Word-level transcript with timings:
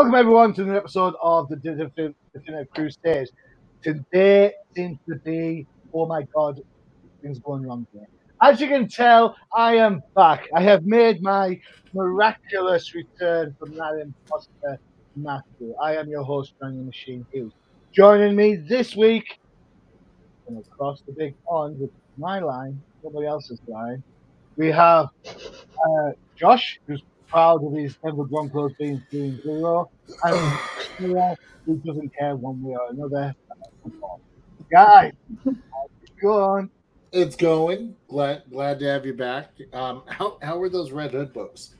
Welcome 0.00 0.14
everyone 0.14 0.54
to 0.54 0.64
the 0.64 0.76
episode 0.76 1.12
of 1.22 1.50
the 1.50 1.56
Definitive, 1.56 2.70
Crusade. 2.74 3.28
Today 3.82 4.54
seems 4.74 4.98
to 5.06 5.16
be, 5.16 5.66
oh 5.92 6.06
my 6.06 6.22
god, 6.34 6.58
things 7.20 7.38
going 7.38 7.66
wrong 7.66 7.86
here. 7.92 8.06
As 8.40 8.62
you 8.62 8.68
can 8.68 8.88
tell, 8.88 9.36
I 9.54 9.76
am 9.76 10.00
back. 10.16 10.48
I 10.54 10.62
have 10.62 10.86
made 10.86 11.20
my 11.20 11.60
miraculous 11.92 12.94
return 12.94 13.54
from 13.58 13.74
that 13.74 14.00
imposter 14.00 14.80
Matthew. 15.16 15.74
I 15.82 15.96
am 15.96 16.08
your 16.08 16.22
host, 16.22 16.54
Daniel 16.62 16.84
Machine 16.84 17.26
Hughes. 17.30 17.52
Joining 17.92 18.34
me 18.34 18.56
this 18.56 18.96
week, 18.96 19.38
from 20.46 20.56
across 20.56 21.02
the 21.02 21.12
big 21.12 21.34
pond 21.44 21.78
with 21.78 21.90
my 22.16 22.38
line, 22.38 22.80
nobody 23.04 23.26
else's 23.26 23.60
line, 23.68 24.02
we 24.56 24.68
have 24.68 25.08
uh, 25.28 26.12
Josh, 26.36 26.80
who's 26.86 27.02
proud 27.30 27.64
of 27.64 27.72
his 27.72 27.96
Denver 27.96 28.24
Broncos 28.24 28.72
being 28.78 29.02
3 29.10 29.20
and 29.20 29.42
0, 29.42 29.90
and 30.24 30.58
who 31.66 31.76
doesn't 31.84 32.16
care 32.16 32.36
one 32.36 32.62
way 32.62 32.74
or 32.74 32.90
another. 32.90 33.34
Guys, 34.70 35.12
going? 36.20 36.70
It's 37.12 37.36
going. 37.36 37.96
Glad 38.08 38.42
glad 38.50 38.78
to 38.80 38.86
have 38.86 39.04
you 39.04 39.14
back. 39.14 39.50
Um, 39.72 40.02
how 40.06 40.38
how 40.42 40.58
were 40.58 40.68
those 40.68 40.92
Red 40.92 41.12
Hood 41.12 41.32
books? 41.32 41.74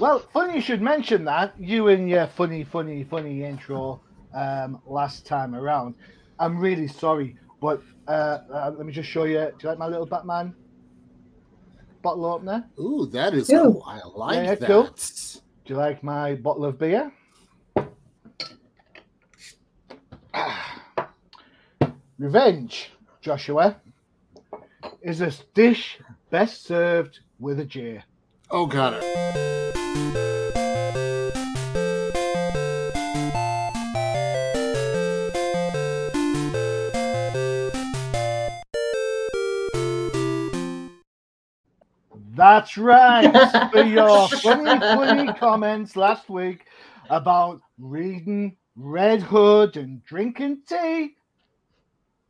Well, 0.00 0.18
funny 0.32 0.56
you 0.56 0.60
should 0.60 0.82
mention 0.82 1.24
that. 1.24 1.54
You 1.58 1.88
and 1.88 2.08
your 2.08 2.26
funny, 2.26 2.64
funny, 2.64 3.04
funny 3.04 3.44
intro 3.44 4.00
um, 4.34 4.82
last 4.86 5.26
time 5.26 5.54
around. 5.54 5.94
I'm 6.38 6.58
really 6.58 6.88
sorry, 6.88 7.36
but 7.60 7.82
uh, 8.08 8.38
uh, 8.52 8.72
let 8.76 8.84
me 8.84 8.92
just 8.92 9.08
show 9.08 9.24
you. 9.24 9.38
Do 9.38 9.54
you 9.62 9.68
like 9.68 9.78
my 9.78 9.86
little 9.86 10.06
Batman 10.06 10.54
bottle 12.02 12.26
opener? 12.26 12.68
Ooh, 12.78 13.06
that 13.12 13.34
is 13.34 13.48
Ooh. 13.50 13.58
cool. 13.62 13.84
I 13.86 14.00
like 14.14 14.44
Yeah, 14.44 14.54
that. 14.56 14.66
cool. 14.66 14.84
Do 15.64 15.72
you 15.74 15.76
like 15.76 16.02
my 16.02 16.34
bottle 16.34 16.64
of 16.64 16.78
beer? 16.78 17.12
Revenge, 22.18 22.90
Joshua, 23.20 23.76
is 25.00 25.20
a 25.20 25.32
dish 25.54 25.98
best 26.30 26.64
served 26.64 27.20
with 27.38 27.60
a 27.60 27.64
J. 27.64 28.02
Oh, 28.50 28.66
got 28.66 28.94
it. 29.02 30.28
That's 42.52 42.76
right. 42.76 43.70
For 43.72 43.82
your 43.82 44.28
funny, 44.28 44.78
funny 44.78 45.32
comments 45.32 45.96
last 45.96 46.28
week 46.28 46.66
about 47.08 47.62
reading 47.78 48.58
Red 48.76 49.22
Hood 49.22 49.78
and 49.78 50.04
drinking 50.04 50.58
tea, 50.68 51.14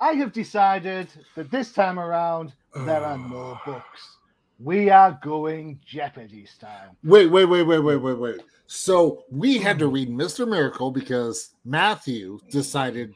I 0.00 0.12
have 0.12 0.32
decided 0.32 1.08
that 1.34 1.50
this 1.50 1.72
time 1.72 1.98
around 1.98 2.52
there 2.72 3.04
are 3.04 3.18
no 3.18 3.58
books. 3.66 4.18
We 4.60 4.90
are 4.90 5.18
going 5.24 5.80
Jeopardy 5.84 6.46
style. 6.46 6.96
Wait, 7.02 7.26
wait, 7.26 7.46
wait, 7.46 7.64
wait, 7.64 7.80
wait, 7.80 7.96
wait, 7.96 8.18
wait. 8.18 8.40
So 8.68 9.24
we 9.28 9.58
had 9.58 9.80
to 9.80 9.88
read 9.88 10.08
Mr. 10.08 10.48
Miracle 10.48 10.92
because 10.92 11.50
Matthew 11.64 12.38
decided 12.48 13.12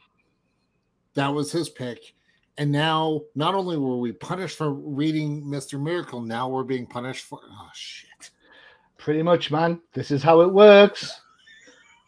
that 1.13 1.33
was 1.33 1.53
his 1.53 1.69
pick. 1.69 2.15
And 2.57 2.71
now 2.71 3.21
not 3.35 3.53
only 3.53 3.77
were 3.77 3.97
we 3.97 4.11
punished 4.11 4.57
for 4.57 4.71
reading 4.71 5.43
Mr. 5.43 5.79
Miracle, 5.79 6.21
now 6.21 6.49
we're 6.49 6.63
being 6.63 6.87
punished 6.87 7.25
for 7.25 7.39
oh 7.43 7.69
shit. 7.73 8.31
Pretty 8.97 9.21
much, 9.21 9.51
man. 9.51 9.79
This 9.93 10.09
is 10.09 10.23
how 10.23 10.41
it 10.41 10.51
works. 10.51 11.21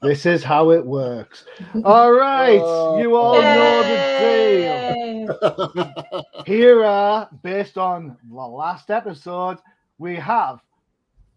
This 0.01 0.25
is 0.25 0.43
how 0.43 0.71
it 0.71 0.85
works. 0.85 1.45
All 1.83 2.11
right. 2.11 2.53
You 2.99 3.15
all 3.17 3.41
know 3.41 3.83
the 3.83 5.27
deal. 5.27 6.43
Here 6.45 6.83
are, 6.83 7.29
based 7.43 7.77
on 7.77 8.17
the 8.29 8.35
last 8.35 8.89
episode, 8.89 9.57
we 9.97 10.15
have 10.15 10.61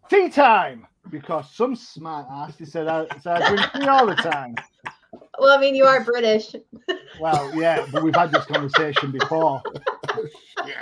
tea 0.09 0.29
time 0.29 0.87
because 1.09 1.53
some 1.53 1.75
smart 1.75 2.25
ass 2.31 2.55
said 2.63 2.87
I, 2.87 3.05
said 3.21 3.41
I 3.41 3.49
drink 3.49 3.73
tea 3.73 3.87
all 3.87 4.07
the 4.07 4.15
time. 4.15 4.55
Well, 5.39 5.57
I 5.57 5.59
mean, 5.59 5.75
you 5.75 5.85
are 5.85 6.03
British. 6.03 6.55
Well, 7.19 7.53
yeah, 7.55 7.85
but 7.91 8.03
we've 8.03 8.15
had 8.15 8.31
this 8.31 8.45
conversation 8.45 9.11
before. 9.11 9.61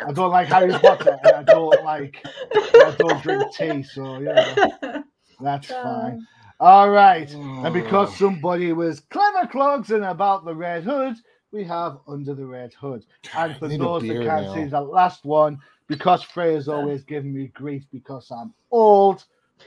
I 0.06 0.12
don't 0.14 0.32
like 0.32 0.48
Harry 0.48 0.72
Potter 0.72 1.18
and 1.24 1.36
I 1.36 1.44
don't 1.44 1.84
like 1.84 2.26
I 2.54 2.96
don't 2.98 3.22
drink 3.22 3.54
tea, 3.54 3.84
so 3.84 4.20
yeah, 4.20 5.02
that's 5.40 5.72
uh. 5.72 5.84
fine. 5.84 6.28
All 6.62 6.92
right. 6.92 7.32
And 7.34 7.74
because 7.74 8.10
oh. 8.10 8.16
somebody 8.28 8.72
was 8.72 9.00
clever 9.00 9.48
clogsing 9.48 10.08
about 10.10 10.46
the 10.46 10.54
red 10.54 10.84
hood, 10.84 11.16
we 11.52 11.64
have 11.64 11.98
under 12.08 12.36
the 12.36 12.46
red 12.46 12.72
hood. 12.74 13.04
And 13.36 13.58
for 13.58 13.66
I 13.66 13.70
need 13.70 13.82
a 13.82 13.84
those 13.84 14.04
that 14.04 14.24
can't 14.24 14.46
now. 14.46 14.54
see 14.54 14.64
the 14.66 14.82
last 14.82 15.26
one, 15.26 15.60
because 15.88 16.22
Freya's 16.22 16.68
always 16.68 17.04
giving 17.04 17.34
me 17.34 17.48
grief 17.48 17.84
because 17.92 18.30
I'm 18.32 18.54
old, 18.70 19.24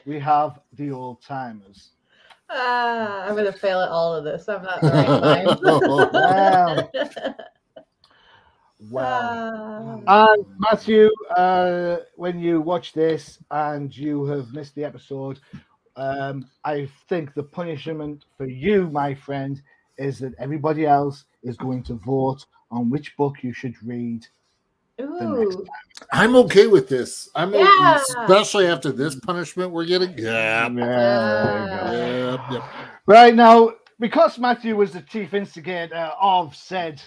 we 0.07 0.21
have 0.21 0.61
the 0.75 0.93
old 0.93 1.21
timers. 1.21 1.91
Ah, 2.51 3.25
I'm 3.25 3.35
gonna 3.35 3.53
fail 3.53 3.81
at 3.81 3.89
all 3.89 4.15
of 4.15 4.25
this. 4.25 4.49
I'm 4.49 4.63
not 4.63 4.81
the 4.81 4.89
right 6.93 7.05
time. 7.25 7.35
Wow! 8.91 10.03
Ah. 10.07 10.33
and 10.35 10.45
Matthew, 10.59 11.11
uh, 11.37 11.99
when 12.17 12.39
you 12.39 12.61
watch 12.61 12.93
this 12.93 13.39
and 13.51 13.97
you 13.97 14.27
have 14.27 14.53
missed 14.53 14.75
the 14.75 14.85
episode, 14.85 15.41
um, 15.97 16.47
I 16.65 16.89
think 17.09 17.35
the 17.35 17.43
punishment 17.43 18.25
for 18.37 18.47
you, 18.47 18.89
my 18.91 19.15
friend, 19.15 19.63
is 19.97 20.19
that 20.19 20.35
everybody 20.39 20.87
else 20.87 21.25
is 21.43 21.57
going 21.57 21.83
to 21.85 21.95
vote 21.95 22.45
on 22.71 22.91
which 22.91 23.17
book 23.17 23.43
you 23.43 23.53
should 23.53 23.75
read. 23.83 24.27
Next 24.99 25.57
Ooh. 25.57 25.65
I'm 26.13 26.37
okay 26.37 26.67
with 26.67 26.89
this. 26.89 27.29
I'm 27.35 27.55
o- 27.55 27.59
Yeah. 27.59 27.97
especially 27.97 28.67
after 28.67 28.93
this 28.93 29.15
punishment 29.15 29.71
we're 29.73 29.87
getting. 29.87 30.17
Yeah. 30.19 30.69
Yeah. 30.69 31.93
Yep, 32.33 32.41
yep. 32.53 32.63
Right 33.07 33.35
now, 33.35 33.73
because 34.01 34.39
Matthew 34.39 34.77
was 34.77 34.93
the 34.93 35.03
chief 35.03 35.35
instigator 35.35 36.13
of 36.21 36.55
said 36.57 37.03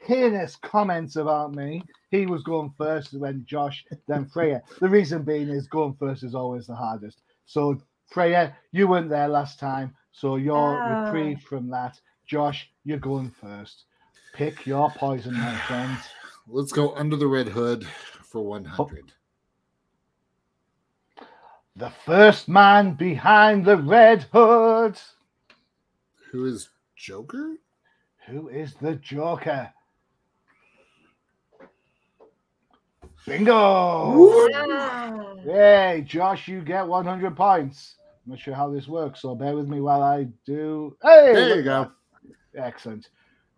heinous 0.00 0.56
comments 0.56 1.16
about 1.16 1.54
me, 1.54 1.82
he 2.10 2.26
was 2.26 2.42
going 2.42 2.72
first, 2.78 3.18
then 3.20 3.44
Josh, 3.46 3.84
then 4.06 4.26
Freya. 4.26 4.62
The 4.80 4.88
reason 4.88 5.22
being 5.22 5.48
is 5.48 5.66
going 5.66 5.94
first 5.98 6.22
is 6.22 6.34
always 6.34 6.66
the 6.66 6.74
hardest. 6.76 7.20
So, 7.46 7.78
Freya, 8.06 8.56
you 8.72 8.86
weren't 8.88 9.10
there 9.10 9.28
last 9.28 9.58
time, 9.58 9.94
so 10.12 10.36
you're 10.36 10.56
Ah. 10.82 11.10
reprieved 11.10 11.42
from 11.42 11.68
that. 11.70 12.00
Josh, 12.26 12.70
you're 12.84 12.98
going 12.98 13.30
first. 13.30 13.84
Pick 14.34 14.66
your 14.66 14.90
poison, 14.90 15.34
my 15.34 15.54
friend. 15.66 15.98
Let's 16.50 16.72
go 16.72 16.94
under 16.94 17.16
the 17.16 17.26
red 17.26 17.48
hood 17.48 17.86
for 18.22 18.42
100. 18.42 19.12
The 21.76 21.90
first 22.06 22.48
man 22.48 22.94
behind 22.94 23.66
the 23.66 23.76
red 23.76 24.22
hood. 24.32 24.98
Who 26.32 26.46
is 26.46 26.70
Joker? 26.96 27.56
Who 28.28 28.48
is 28.48 28.74
the 28.80 28.94
Joker? 28.94 29.70
Bingo! 33.26 34.48
Yay, 35.44 36.02
Josh, 36.06 36.48
you 36.48 36.62
get 36.62 36.86
100 36.86 37.36
points. 37.36 37.96
I'm 38.24 38.32
not 38.32 38.40
sure 38.40 38.54
how 38.54 38.70
this 38.70 38.88
works, 38.88 39.20
so 39.20 39.34
bear 39.34 39.54
with 39.54 39.68
me 39.68 39.82
while 39.82 40.02
I 40.02 40.28
do. 40.46 40.96
Hey, 41.02 41.32
There 41.34 41.56
you 41.56 41.62
go. 41.62 41.92
Excellent. 42.56 43.10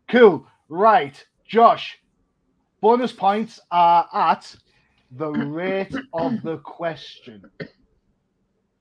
Cool. 0.09 0.45
Right, 0.69 1.25
Josh. 1.47 2.00
Bonus 2.81 3.13
points 3.13 3.61
are 3.71 4.09
at 4.13 4.55
the 5.11 5.31
rate 5.31 5.95
of 6.15 6.41
the 6.43 6.59
question. 6.59 7.43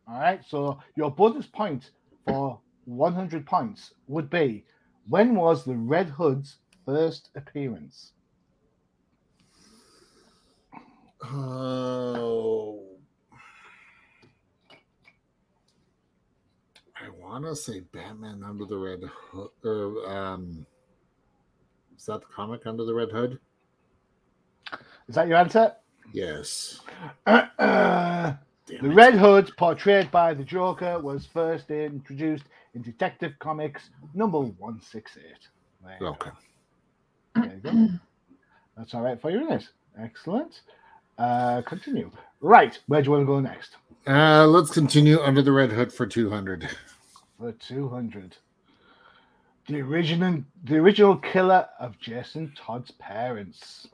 All 0.08 0.20
right, 0.20 0.42
so 0.48 0.80
your 0.96 1.12
bonus 1.12 1.46
point 1.46 1.92
for 2.26 2.60
100 2.86 3.46
points 3.46 3.94
would 4.08 4.30
be 4.30 4.64
when 5.10 5.36
was 5.36 5.66
the 5.66 5.76
Red 5.76 6.10
Hood's 6.10 6.58
first 6.86 7.30
appearance? 7.36 8.14
Oh. 11.24 12.86
I 16.96 17.10
want 17.10 17.46
to 17.46 17.56
say 17.56 17.82
Batman 17.82 18.44
Under 18.44 18.66
the 18.66 18.78
Red 18.78 19.02
Hood. 19.04 19.50
Or, 19.64 20.10
um, 20.10 20.66
is 21.98 22.06
that 22.06 22.22
the 22.22 22.28
comic 22.34 22.66
Under 22.66 22.86
the 22.86 22.94
Red 22.94 23.12
Hood? 23.12 23.40
Is 25.08 25.16
that 25.16 25.28
your 25.28 25.38
answer? 25.38 25.74
Yes. 26.14 26.82
the 27.26 27.42
Damn 27.58 28.38
it. 28.70 28.94
Red 28.94 29.14
Hood, 29.16 29.52
portrayed 29.58 30.12
by 30.12 30.34
the 30.34 30.44
Joker, 30.44 31.00
was 31.00 31.26
first 31.26 31.70
introduced 31.72 32.44
in 32.76 32.82
Detective 32.82 33.34
Comics 33.40 33.90
number 34.14 34.40
168. 34.40 35.24
There 35.84 35.98
you 36.00 36.08
Okay. 36.08 36.30
go. 37.36 37.42
There 37.42 37.54
you 37.54 37.60
go. 37.60 37.88
That's 38.78 38.94
all 38.94 39.02
right 39.02 39.20
for 39.20 39.30
you, 39.32 39.42
isn't 39.42 39.52
it? 39.54 39.68
Excellent. 40.00 40.62
Uh, 41.18 41.62
continue. 41.64 42.12
Right, 42.42 42.78
where 42.88 43.02
do 43.02 43.06
you 43.08 43.12
want 43.12 43.24
to 43.24 43.26
go 43.26 43.40
next? 43.40 43.76
Uh, 44.08 44.48
let's 44.48 44.72
continue 44.72 45.20
Under 45.20 45.42
the 45.42 45.52
Red 45.52 45.72
Hood 45.72 45.92
for 45.92 46.06
200. 46.08 46.70
for 47.38 47.52
200. 47.52 48.38
The 49.68 49.82
original, 49.82 50.44
the 50.64 50.78
original 50.78 51.18
killer 51.18 51.68
of 51.80 52.00
Jason 52.00 52.54
Todd's 52.56 52.92
parents. 52.92 53.88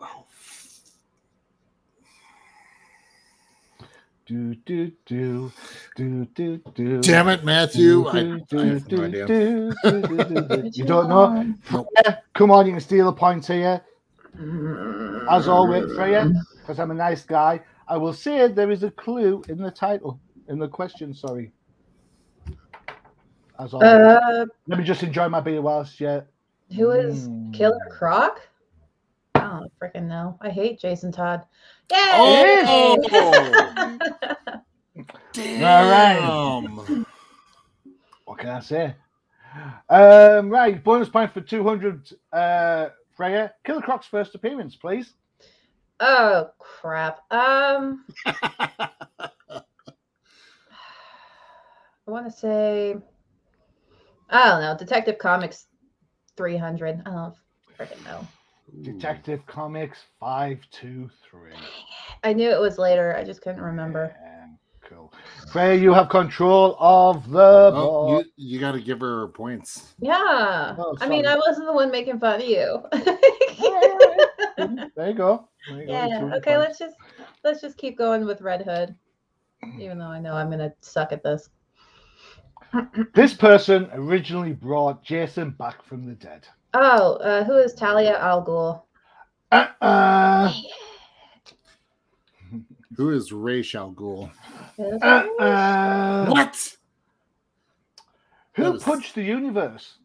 Do 4.27 4.55
do 4.55 4.91
do 5.05 5.51
do 5.95 6.25
do 6.33 6.57
do. 6.73 7.01
Damn 7.01 7.27
it, 7.27 7.43
Matthew! 7.43 8.07
I, 8.07 8.39
Do, 8.49 8.59
I 8.59 8.65
have 8.65 8.91
no 8.91 9.03
idea. 9.03 9.71
You 10.73 10.83
don't 10.83 11.09
know? 11.09 11.27
one? 11.29 11.59
Freya, 11.61 12.23
Come 12.33 12.49
on, 12.49 12.65
you 12.65 12.71
can 12.71 12.81
steal 12.81 13.07
a 13.09 13.13
point 13.13 13.45
here. 13.45 13.81
As 15.29 15.47
always, 15.47 15.93
Freya, 15.95 16.31
because 16.59 16.79
I'm 16.79 16.89
a 16.89 16.95
nice 16.95 17.23
guy, 17.23 17.61
I 17.87 17.97
will 17.97 18.13
say 18.13 18.47
there 18.47 18.71
is 18.71 18.81
a 18.83 18.89
clue 18.91 19.43
in 19.47 19.59
the 19.59 19.69
title, 19.71 20.19
in 20.49 20.57
the 20.57 20.67
question, 20.67 21.13
sorry. 21.13 21.51
As 23.59 23.73
always. 23.73 23.87
Uh, 23.89 24.45
Let 24.67 24.79
me 24.79 24.83
just 24.83 25.03
enjoy 25.03 25.29
my 25.29 25.39
beer 25.39 25.61
whilst 25.61 26.01
yet. 26.01 26.27
who 26.75 26.89
is 26.91 27.29
Mm. 27.29 27.53
Killer 27.53 27.77
Croc? 27.91 28.41
I 29.65 29.67
don't 29.67 29.79
freaking 29.79 30.07
know. 30.07 30.37
I 30.41 30.49
hate 30.49 30.79
Jason 30.79 31.11
Todd. 31.11 31.43
Yay! 31.91 31.97
Oh! 32.67 32.97
Damn. 35.33 37.05
What 38.25 38.37
can 38.39 38.49
I 38.49 38.59
say? 38.59 38.95
Um, 39.89 40.49
right, 40.49 40.83
bonus 40.83 41.09
point 41.09 41.33
for 41.33 41.41
200, 41.41 42.09
uh, 42.33 42.89
Freya. 43.15 43.53
Killer 43.63 43.81
Croc's 43.81 44.07
first 44.07 44.35
appearance, 44.35 44.75
please. 44.75 45.13
oh 45.99 46.49
crap. 46.59 47.19
Um, 47.31 48.05
I 48.25 49.61
want 52.05 52.25
to 52.25 52.31
say, 52.31 52.95
I 54.29 54.45
don't 54.49 54.61
know. 54.61 54.75
Detective 54.77 55.17
Comics 55.17 55.65
300. 56.37 57.01
I 57.05 57.09
don't 57.09 57.35
freaking 57.79 58.03
know. 58.05 58.27
Detective 58.81 59.45
Comics 59.47 59.99
523. 60.19 61.51
I 62.23 62.33
knew 62.33 62.49
it 62.49 62.59
was 62.59 62.77
later. 62.77 63.15
I 63.15 63.23
just 63.23 63.41
couldn't 63.41 63.61
remember. 63.61 64.15
Yeah, 64.21 64.47
cool. 64.89 65.13
Freya, 65.51 65.75
you 65.75 65.93
have 65.93 66.09
control 66.09 66.75
of 66.79 67.29
the 67.29 67.71
Oh, 67.73 68.07
board. 68.07 68.25
you, 68.35 68.53
you 68.53 68.59
got 68.59 68.73
to 68.73 68.81
give 68.81 68.99
her 69.01 69.27
points. 69.29 69.93
Yeah. 69.99 70.75
Oh, 70.77 70.95
I 70.99 71.07
mean. 71.07 71.25
I 71.25 71.35
wasn't 71.35 71.67
the 71.67 71.73
one 71.73 71.91
making 71.91 72.19
fun 72.19 72.41
of 72.41 72.47
you. 72.47 72.83
There 74.57 75.09
you 75.09 75.13
go. 75.13 75.49
There 75.69 75.81
you 75.83 75.89
yeah. 75.89 76.19
Two 76.19 76.31
Okay. 76.35 76.57
Let's 76.57 76.79
just 76.79 76.95
let's 77.43 77.59
just 77.59 77.77
keep 77.77 77.97
going 77.97 78.25
with 78.25 78.39
Red 78.41 78.61
Hood, 78.61 78.95
even 79.77 79.97
though 79.99 80.05
I 80.07 80.19
know 80.19 80.33
I'm 80.33 80.49
gonna 80.49 80.73
suck 80.79 81.11
at 81.11 81.21
this. 81.23 81.49
This 83.13 83.33
person 83.33 83.89
originally 83.93 84.53
brought 84.53 85.03
Jason 85.03 85.51
back 85.51 85.83
from 85.83 86.05
the 86.05 86.13
dead. 86.13 86.47
Oh, 86.77 87.13
uh, 87.15 87.45
who 87.45 87.55
is 87.57 87.73
Talia 87.73 88.17
Al 88.19 88.45
Ghul? 88.45 88.81
Uh-uh. 89.51 90.51
Who 92.97 93.11
is 93.11 93.31
Ra's 93.31 93.73
al 93.75 93.91
Ghul? 93.93 94.29
Uh-uh. 94.77 96.25
What? 96.27 96.75
Who 98.53 98.71
was- 98.73 98.83
punched 98.83 99.15
the 99.15 99.23
universe? 99.23 99.97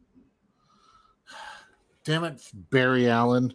Damn 2.05 2.25
it, 2.25 2.41
Barry 2.71 3.09
Allen. 3.09 3.53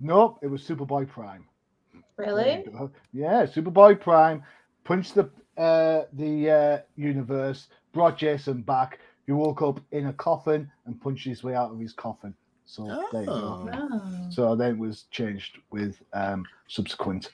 Nope, 0.00 0.38
it 0.42 0.48
was 0.48 0.62
Superboy 0.62 1.08
Prime. 1.08 1.44
Really? 2.16 2.64
Yeah, 3.12 3.46
Superboy 3.46 4.00
Prime 4.00 4.42
punched 4.84 5.14
the 5.14 5.30
uh, 5.56 6.04
the 6.12 6.50
uh, 6.50 6.78
universe, 6.96 7.68
brought 7.92 8.18
Jason 8.18 8.62
back. 8.62 8.98
He 9.26 9.32
woke 9.32 9.62
up 9.62 9.80
in 9.92 10.06
a 10.06 10.12
coffin 10.12 10.70
and 10.86 11.00
punched 11.00 11.26
his 11.26 11.42
way 11.42 11.54
out 11.54 11.72
of 11.72 11.80
his 11.80 11.92
coffin. 11.92 12.34
So 12.68 12.84
there 13.12 13.22
you 13.22 13.26
go. 13.26 13.32
Oh. 13.32 13.70
Oh. 13.72 14.30
So 14.30 14.54
then 14.54 14.72
it 14.72 14.78
was 14.78 15.04
changed 15.10 15.56
with 15.70 15.96
um, 16.12 16.44
subsequent 16.68 17.30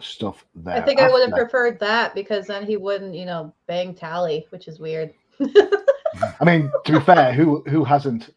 stuff 0.00 0.44
there. 0.56 0.74
I 0.74 0.80
think 0.80 1.00
I 1.00 1.08
would 1.08 1.22
have 1.28 1.38
preferred 1.38 1.78
that 1.78 2.12
because 2.12 2.48
then 2.48 2.66
he 2.66 2.76
wouldn't, 2.76 3.14
you 3.14 3.24
know, 3.24 3.54
bang 3.68 3.94
Tally, 3.94 4.46
which 4.50 4.66
is 4.66 4.80
weird. 4.80 5.14
I 5.40 6.44
mean, 6.44 6.72
to 6.86 6.92
be 6.92 7.00
fair, 7.00 7.32
who 7.32 7.62
who 7.68 7.84
hasn't 7.84 8.30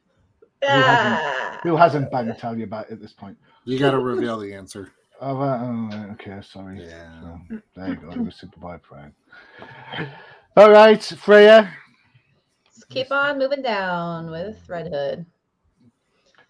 hasn't- 0.62 1.24
Ah. 1.26 1.60
who 1.64 1.76
hasn't 1.76 2.12
banged 2.12 2.38
tell 2.38 2.56
you 2.56 2.66
about 2.66 2.92
at 2.92 3.02
this 3.02 3.14
point? 3.14 3.36
You 3.66 3.80
got 3.80 3.92
to 3.92 4.00
reveal 4.00 4.38
the 4.38 4.54
answer. 4.54 4.92
Oh, 5.20 5.42
uh, 5.42 5.60
oh, 5.60 6.12
okay, 6.12 6.40
sorry. 6.44 6.84
Yeah. 6.86 7.10
So, 7.50 7.60
there 7.76 7.88
you 7.90 7.96
go. 7.96 8.12
It 8.12 8.20
was 8.20 8.36
Superboy 8.36 8.80
Prime. 8.84 9.16
All 10.56 10.70
right, 10.70 11.04
Freya. 11.04 11.74
Let's 12.68 12.84
keep 12.86 13.12
on 13.12 13.40
moving 13.40 13.64
down 13.64 14.30
with 14.30 14.58
Red 14.70 14.94
Hood. 14.94 15.26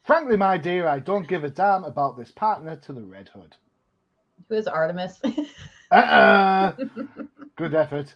Frankly, 0.07 0.38
my 0.38 0.57
dear, 0.57 0.88
I 0.88 1.00
don't 1.00 1.27
give 1.27 1.44
a 1.44 1.50
damn 1.50 1.83
about 1.83 2.18
this 2.18 2.31
partner 2.31 2.77
to 2.77 2.94
the 2.94 3.04
Red 3.04 3.27
Hood. 3.27 3.57
Who 4.48 4.56
is 4.56 4.65
Artemis? 4.65 5.19
uh-uh. 5.92 6.71
Good 7.57 7.75
effort. 7.75 8.15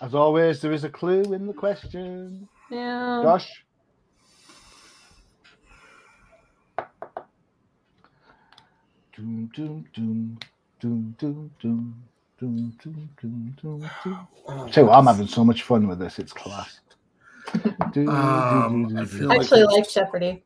As 0.00 0.14
always, 0.14 0.62
there 0.62 0.72
is 0.72 0.84
a 0.84 0.88
clue 0.88 1.34
in 1.34 1.46
the 1.46 1.52
question. 1.52 2.48
Yeah. 2.70 3.20
Josh? 3.22 3.62
Doom, 9.14 9.50
doom, 9.54 9.84
doom, 9.94 10.38
doom, 10.80 11.14
doom, 11.18 11.50
doom. 11.60 11.94
Doom, 12.40 12.72
doom, 12.82 13.10
doom, 13.20 13.56
doom, 13.60 13.90
doom. 14.02 14.28
Oh, 14.48 14.70
so 14.70 14.90
I'm 14.90 15.06
having 15.06 15.26
so 15.26 15.44
much 15.44 15.64
fun 15.64 15.88
with 15.88 15.98
this. 15.98 16.18
It's 16.18 16.32
class. 16.32 16.80
do, 17.92 18.08
um, 18.08 18.86
do, 18.88 18.94
do, 18.94 19.06
do, 19.06 19.18
do. 19.18 19.30
I 19.30 19.34
actually 19.34 19.64
like 19.64 19.90
Jeopardy. 19.90 20.44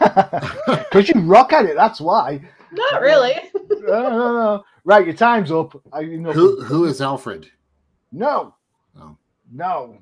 Because 0.90 1.08
you 1.08 1.20
rock 1.20 1.52
at 1.52 1.66
it, 1.66 1.76
that's 1.76 2.00
why. 2.00 2.40
Not 2.72 3.00
really. 3.02 3.34
No, 3.70 4.02
no, 4.08 4.32
no. 4.32 4.64
Right, 4.84 5.04
your 5.04 5.14
time's 5.14 5.52
up. 5.52 5.80
I, 5.92 6.00
you 6.00 6.18
know, 6.18 6.32
Who 6.32 6.62
who 6.62 6.84
is 6.86 7.00
Alfred? 7.00 7.50
No. 8.12 8.54
Oh. 8.98 9.16
No. 9.52 9.98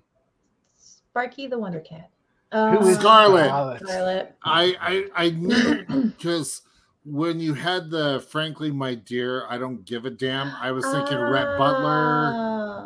Sparky 0.76 1.46
the 1.48 1.58
Wonder 1.58 1.80
Cat. 1.80 2.10
Who 2.52 2.78
is 2.80 2.96
Uh, 2.96 3.00
Scarlet. 3.00 3.80
Scarlet. 3.80 4.36
I 4.44 4.76
I, 4.80 5.24
I 5.26 5.30
knew 5.30 5.84
because 6.16 6.62
when 7.04 7.40
you 7.40 7.54
had 7.54 7.90
the 7.90 8.24
frankly, 8.28 8.70
my 8.70 8.94
dear, 8.94 9.46
I 9.48 9.58
don't 9.58 9.84
give 9.84 10.04
a 10.04 10.10
damn. 10.10 10.52
I 10.60 10.70
was 10.72 10.84
thinking 10.84 11.18
Rhett 11.18 11.58
Butler. 11.58 12.32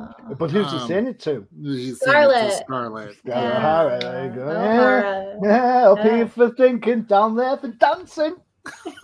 Ah. 0.00 0.14
But 0.38 0.50
who's 0.50 0.70
he 0.70 0.78
Um, 0.78 0.88
saying 0.88 1.06
it 1.08 1.20
to? 1.20 1.46
He's 1.62 1.98
saying 2.00 2.30
it 2.30 2.48
to 2.48 2.50
Scarlet. 2.52 2.52
Scarlet. 2.64 3.16
Yeah, 3.24 3.40
Yeah. 3.42 3.78
all 3.78 3.86
right, 3.88 4.00
there 4.00 4.24
you 4.26 4.30
go. 4.32 4.42
O'Hara. 4.48 5.38
Yeah, 5.42 5.90
up 5.90 5.98
Yeah. 5.98 6.16
here 6.16 6.28
for 6.28 6.50
thinking, 6.50 7.02
down 7.02 7.36
there 7.36 7.56
for 7.56 7.68
dancing. 7.68 8.36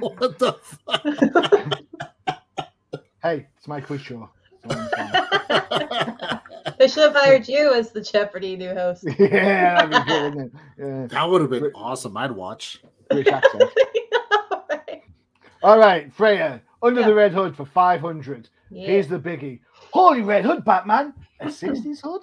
What 0.00 0.38
the 0.38 0.52
fuck? 0.52 1.02
Hey, 3.22 3.48
it's 3.56 3.66
my 3.66 3.80
quiz 3.80 4.00
show. 4.02 4.30
So 4.70 4.76
I'm 4.78 4.88
fine. 4.90 6.40
They 6.78 6.86
should 6.86 7.02
have 7.02 7.16
hired 7.16 7.48
you 7.48 7.72
as 7.74 7.90
the 7.90 8.00
Jeopardy 8.00 8.56
new 8.56 8.72
host. 8.74 9.04
yeah, 9.18 9.86
that'd 9.86 10.06
good. 10.34 10.52
Yeah, 10.78 11.06
That 11.08 11.28
would 11.28 11.40
have 11.40 11.50
been 11.50 11.72
awesome. 11.74 12.16
I'd 12.16 12.30
watch. 12.30 12.80
All 15.62 15.78
right, 15.78 16.12
Freya, 16.12 16.62
under 16.82 17.00
Yeah. 17.00 17.06
the 17.08 17.14
red 17.14 17.32
hood 17.32 17.56
for 17.56 17.64
500. 17.64 18.48
yeah. 18.70 18.86
Here's 18.86 19.08
the 19.08 19.18
biggie. 19.18 19.60
Holy 19.92 20.22
red 20.22 20.44
hood, 20.44 20.64
Batman. 20.64 21.14
A 21.40 21.46
60s 21.50 22.00
hood? 22.02 22.22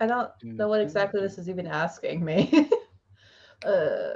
I 0.00 0.06
don't 0.06 0.30
know 0.42 0.68
what 0.68 0.80
exactly 0.80 1.20
this 1.20 1.38
is 1.38 1.48
even 1.48 1.66
asking 1.66 2.24
me. 2.24 2.68
uh, 3.66 4.14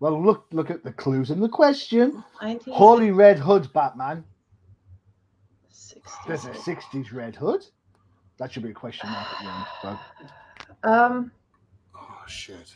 Well, 0.00 0.22
look 0.22 0.46
look 0.52 0.70
at 0.70 0.82
the 0.82 0.92
clues 0.92 1.30
in 1.30 1.40
the 1.40 1.48
question. 1.48 2.24
1960s. 2.40 2.74
Holy 2.74 3.10
red 3.10 3.38
hood, 3.38 3.72
Batman. 3.72 4.24
60s. 5.72 6.26
There's 6.26 6.44
a 6.46 6.50
60s 6.50 7.12
red 7.12 7.36
hood. 7.36 7.64
That 8.38 8.52
should 8.52 8.62
be 8.62 8.70
a 8.70 8.74
question 8.74 9.10
mark 9.10 9.26
at 9.32 9.82
the 9.82 9.86
end. 9.88 9.98
So. 10.82 10.90
Um, 10.90 11.32
Oh 11.94 12.24
shit. 12.26 12.74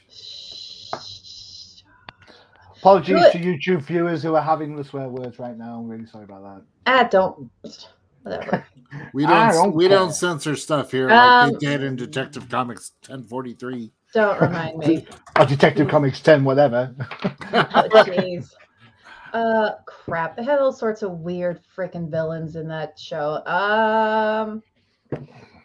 Apologies 2.82 3.20
Do 3.32 3.38
to 3.38 3.38
YouTube 3.38 3.82
viewers 3.82 4.24
who 4.24 4.34
are 4.34 4.42
having 4.42 4.74
the 4.74 4.82
swear 4.82 5.08
words 5.08 5.38
right 5.38 5.56
now. 5.56 5.78
I'm 5.78 5.86
really 5.88 6.04
sorry 6.04 6.24
about 6.24 6.42
that. 6.42 6.62
ah, 6.86 7.04
don't. 7.08 7.48
Whatever. 8.22 8.66
We 9.14 9.24
don't, 9.24 9.52
don't 9.52 9.74
we 9.74 9.88
care. 9.88 9.96
don't 9.96 10.12
censor 10.12 10.54
stuff 10.54 10.90
here 10.90 11.08
like 11.08 11.18
Um, 11.18 11.52
they 11.52 11.58
did 11.60 11.82
in 11.82 11.96
Detective 11.96 12.46
Comics 12.50 12.92
1043. 13.06 13.90
Don't 14.12 14.38
remind 14.38 14.76
me. 14.76 15.06
Or 15.38 15.46
Detective 15.46 15.88
Comics 15.88 16.20
10, 16.20 16.44
whatever. 16.44 16.94
Oh, 17.54 17.88
jeez. 18.04 18.52
Uh, 19.32 19.70
crap. 19.86 20.36
They 20.36 20.44
had 20.44 20.58
all 20.58 20.72
sorts 20.74 21.00
of 21.00 21.20
weird 21.20 21.60
freaking 21.74 22.10
villains 22.10 22.54
in 22.56 22.68
that 22.68 22.98
show. 22.98 23.36
Um, 23.46 24.62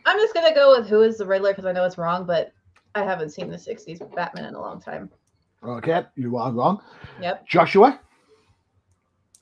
I'm 0.05 0.17
just 0.19 0.33
gonna 0.33 0.55
go 0.55 0.77
with 0.79 0.87
who 0.87 1.01
is 1.01 1.17
the 1.17 1.25
Riddler 1.25 1.51
because 1.51 1.65
I 1.65 1.73
know 1.73 1.83
it's 1.83 1.97
wrong, 1.97 2.25
but 2.25 2.53
I 2.95 3.03
haven't 3.03 3.31
seen 3.31 3.49
the 3.49 3.57
'60s 3.57 3.99
Batman 4.15 4.45
in 4.45 4.55
a 4.55 4.61
long 4.61 4.79
time. 4.79 5.09
Okay, 5.63 6.03
you 6.15 6.37
are 6.37 6.51
wrong. 6.51 6.79
Yep. 7.21 7.47
Joshua, 7.47 7.99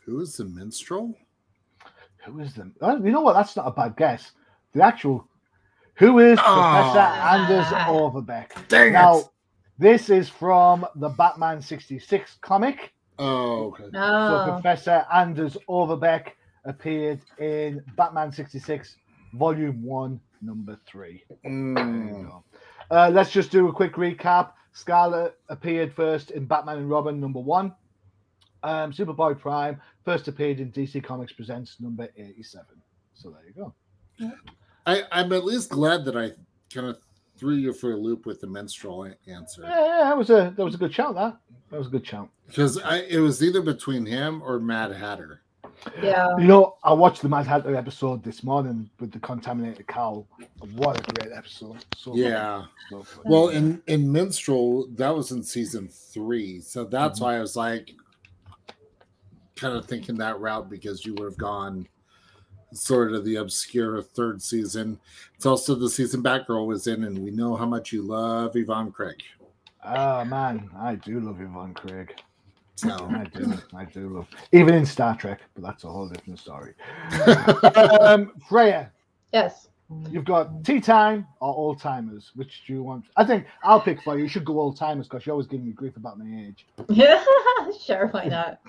Who 0.06 0.22
is 0.22 0.38
the 0.38 0.46
minstrel? 0.46 1.14
Who 2.26 2.40
is 2.40 2.54
the? 2.54 2.72
Oh, 2.82 2.98
you 3.04 3.12
know 3.12 3.22
what? 3.22 3.34
That's 3.34 3.56
not 3.56 3.68
a 3.68 3.72
bad 3.72 3.96
guess. 3.98 4.32
The 4.74 4.84
actual 4.84 5.28
who 5.96 6.20
is 6.20 6.38
Professor 6.40 7.00
Ah. 7.00 7.34
Anders 7.36 7.68
Overbeck? 7.88 8.68
Dang 8.68 8.94
Now, 8.94 9.18
it. 9.20 9.26
this 9.80 10.10
is 10.10 10.28
from 10.28 10.86
the 10.96 11.10
Batman 11.10 11.62
66 11.62 12.38
comic. 12.42 12.92
Oh, 13.18 13.68
okay. 13.68 13.86
So 13.94 14.50
Professor 14.52 15.06
Anders 15.14 15.56
Overbeck 15.70 16.36
appeared 16.66 17.22
in 17.40 17.82
Batman 17.96 18.32
66, 18.34 18.98
Volume 19.36 19.82
1, 19.84 20.20
Number 20.42 20.78
3. 20.86 21.24
Mm. 21.46 22.44
Uh, 22.92 23.10
let's 23.14 23.32
just 23.32 23.52
do 23.52 23.70
a 23.70 23.74
quick 23.74 23.94
recap. 23.94 24.52
Scarlet 24.76 25.38
appeared 25.48 25.94
first 25.94 26.32
in 26.32 26.46
Batman 26.46 26.80
and 26.80 26.90
Robin 26.90 27.18
number 27.20 27.40
one. 27.40 27.74
Um, 28.62 28.92
Superboy 28.92 29.40
Prime 29.40 29.80
first 30.04 30.28
appeared 30.28 30.60
in 30.60 30.70
DC 30.72 31.02
Comics 31.02 31.32
Presents 31.32 31.78
number 31.80 32.10
87. 32.18 32.66
So 33.14 33.30
there 33.30 33.40
you 33.48 33.54
go. 33.54 34.34
I, 34.86 35.04
I'm 35.14 35.32
at 35.32 35.46
least 35.46 35.70
glad 35.70 36.04
that 36.06 36.18
I 36.18 36.32
kind 36.74 36.88
of 36.88 36.98
threw 37.38 37.56
you 37.56 37.72
for 37.72 37.94
a 37.94 37.96
loop 37.96 38.26
with 38.26 38.42
the 38.42 38.48
Minstrel 38.48 39.14
answer 39.28 39.62
Yeah, 39.64 39.70
yeah, 39.70 40.04
that 40.04 40.18
was 40.18 40.30
a 40.30 40.54
that 40.56 40.64
was 40.64 40.76
a 40.76 40.78
good 40.78 40.94
shout. 40.94 41.16
That 41.16 41.38
that 41.72 41.78
was 41.78 41.88
a 41.88 41.92
good 41.92 42.06
shout. 42.06 42.30
because 42.48 42.78
I 42.78 42.98
it 43.04 43.20
was 43.20 43.42
either 43.42 43.62
between 43.62 44.06
him 44.06 44.42
or 44.42 44.60
Mad 44.60 44.92
Hatter. 44.92 45.42
Yeah. 46.02 46.36
You 46.38 46.46
know, 46.46 46.76
I 46.84 46.94
watched 46.94 47.22
the 47.22 47.30
Mad 47.30 47.46
Hatter 47.48 47.76
episode 47.76 48.24
this 48.24 48.44
morning 48.44 48.90
with 49.00 49.12
the 49.12 49.20
contaminated 49.20 49.88
cow. 49.88 50.26
What 50.76 51.00
a 51.00 51.14
great 51.14 51.32
episode! 51.36 51.84
So. 51.96 52.16
Yeah. 52.16 52.66
So. 52.90 53.06
Well, 53.26 53.50
in 53.50 53.82
in 53.88 54.12
Minstrel, 54.12 54.88
that 54.96 55.16
was 55.16 55.32
in 55.32 55.44
season 55.44 55.88
three, 55.90 56.60
so 56.62 56.86
that's 56.86 57.20
Mhm. 57.20 57.24
why 57.24 57.38
I 57.38 57.40
was 57.42 57.56
like, 57.56 57.92
kind 59.56 59.76
of 59.76 59.86
thinking 59.86 60.16
that 60.18 60.40
route 60.40 60.70
because 60.70 61.06
you 61.06 61.14
would 61.16 61.26
have 61.26 61.38
gone 61.38 61.88
sort 62.74 63.14
of 63.14 63.24
the 63.24 63.38
obscure 63.38 64.02
third 64.02 64.42
season. 64.42 65.00
It's 65.36 65.46
also 65.46 65.76
the 65.76 65.90
season 65.90 66.22
Batgirl 66.22 66.68
was 66.68 66.88
in, 66.88 67.04
and 67.06 67.18
we 67.20 67.32
know 67.32 67.56
how 67.56 67.66
much 67.66 67.94
you 67.94 68.02
love 68.02 68.56
Yvonne 68.56 68.92
Craig. 68.92 69.22
Ah 69.84 70.24
man, 70.26 70.70
I 70.78 70.96
do 70.96 71.20
love 71.20 71.40
Yvonne 71.40 71.74
Craig. 71.74 72.16
So 72.76 72.90
I 73.10 73.24
do, 73.34 73.54
I 73.74 73.86
do 73.86 74.10
love 74.10 74.28
even 74.52 74.74
in 74.74 74.86
Star 74.86 75.16
Trek, 75.16 75.42
but 75.54 75.64
that's 75.64 75.84
a 75.84 75.90
whole 75.90 76.10
different 76.10 76.40
story. 76.40 76.74
um, 78.02 78.34
Freya, 78.48 78.92
Yes. 79.36 79.68
You've 80.10 80.24
got 80.24 80.64
tea 80.64 80.80
time 80.80 81.28
or 81.42 81.54
old 81.54 81.82
timers. 81.82 82.32
Which 82.36 82.64
do 82.66 82.74
you 82.74 82.84
want? 82.84 83.04
I 83.18 83.26
think 83.26 83.46
I'll 83.64 83.82
pick 83.82 84.02
for 84.02 84.16
you. 84.18 84.24
You 84.24 84.30
should 84.30 84.46
go 84.46 84.62
old 84.62 84.78
timers 84.78 85.10
because 85.10 85.26
you're 85.26 85.34
always 85.34 85.46
giving 85.46 85.66
me 85.66 85.74
grief 85.74 85.98
about 85.98 86.18
my 86.18 86.26
age. 86.48 86.66
Yeah. 86.88 87.22
sure. 87.86 88.08
Why 88.08 88.26
not? 88.26 88.62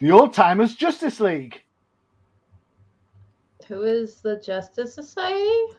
The 0.00 0.10
old 0.10 0.32
timers 0.32 0.74
Justice 0.74 1.20
League. 1.20 1.62
Who 3.68 3.82
is 3.82 4.22
the 4.22 4.40
Justice 4.44 4.94
Society 4.94 5.76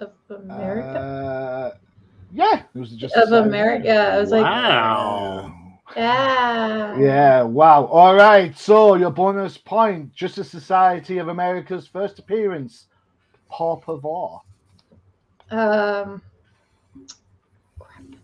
of 0.00 0.12
America? 0.30 0.98
Uh, 0.98 1.70
yeah, 2.32 2.62
it 2.74 2.78
was 2.78 2.90
just 2.92 3.16
of 3.16 3.28
Society. 3.28 3.48
America. 3.48 3.90
I 3.90 4.18
was 4.18 4.30
like, 4.30 4.48
wow. 4.48 5.54
yeah. 5.96 6.98
Yeah, 6.98 7.42
wow. 7.42 7.86
All 7.86 8.14
right, 8.14 8.56
so 8.56 8.94
your 8.96 9.10
bonus 9.10 9.56
point 9.58 10.12
Justice 10.14 10.50
Society 10.50 11.18
of 11.18 11.28
America's 11.28 11.86
first 11.86 12.18
appearance. 12.18 12.86
Paw 13.50 13.76
Pavor. 13.76 14.40
Um. 15.50 16.22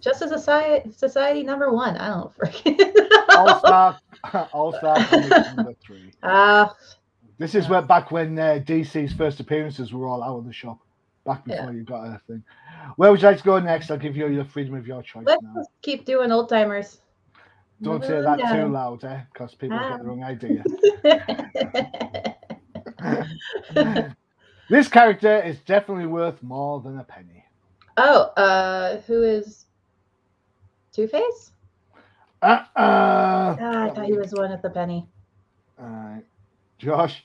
Justice 0.01 0.29
Society, 0.31 0.91
Society 0.93 1.43
number 1.43 1.73
one. 1.73 1.97
I 1.97 2.09
don't 2.09 2.37
freaking 2.37 2.79
All 3.31 3.47
know. 3.47 3.59
Star 3.59 3.99
All 4.53 4.73
Star 4.75 4.99
number 5.57 5.73
three. 5.83 6.13
Ah, 6.23 6.75
This 7.39 7.55
is 7.55 7.69
where 7.71 7.81
back 7.83 8.11
when 8.11 8.39
uh, 8.39 8.61
DC's 8.65 9.15
first 9.15 9.41
appearances 9.41 9.93
were 9.95 10.07
all 10.07 10.23
out 10.23 10.37
of 10.39 10.45
the 10.45 10.53
shop, 10.53 10.79
back 11.25 11.45
before 11.45 11.73
you 11.73 11.83
got 11.83 12.05
a 12.05 12.21
thing. 12.27 12.43
Where 12.97 13.11
would 13.11 13.21
you 13.21 13.29
like 13.29 13.39
to 13.39 13.45
go 13.45 13.59
next? 13.59 13.91
I'll 13.91 13.99
give 13.99 14.17
you 14.17 14.29
your 14.29 14.45
freedom 14.45 14.75
of 14.75 14.87
your 14.87 15.03
choice 15.03 15.25
let's 15.27 15.43
now. 15.43 15.55
just 15.57 15.71
keep 15.83 16.05
doing 16.05 16.31
old 16.33 16.49
timers. 16.49 17.01
Don't 17.83 18.03
say 18.03 18.21
that 18.21 18.39
too 18.53 18.69
loud, 18.69 19.05
eh? 19.05 19.21
Because 19.33 19.55
people 19.55 19.79
get 19.79 19.99
the 19.99 20.07
wrong 20.07 20.23
idea. 20.23 20.65
this 24.71 24.89
character 24.89 25.43
is 25.43 25.59
definitely 25.61 26.07
worth 26.07 26.43
more 26.43 26.81
than 26.81 26.99
a 26.99 27.05
penny. 27.05 27.45
oh, 27.97 28.23
uh, 28.37 28.99
who 29.03 29.23
is 29.23 29.67
Two 30.93 31.09
Face? 31.09 31.51
Uh-uh. 32.43 32.67
Ah, 32.77 33.57
I 33.85 33.91
thought 33.91 34.05
he 34.07 34.13
was 34.13 34.33
one 34.33 34.53
at 34.53 34.63
the 34.63 34.71
penny. 34.71 35.09
All 35.79 35.87
right. 35.87 36.25
Josh, 36.79 37.25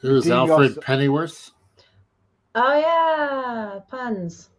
Who's 0.00 0.24
Dean 0.24 0.32
Alfred 0.32 0.74
Goss- 0.74 0.84
Pennyworth? 0.84 1.50
Oh 2.54 2.78
yeah, 2.78 3.78
puns. 3.88 4.50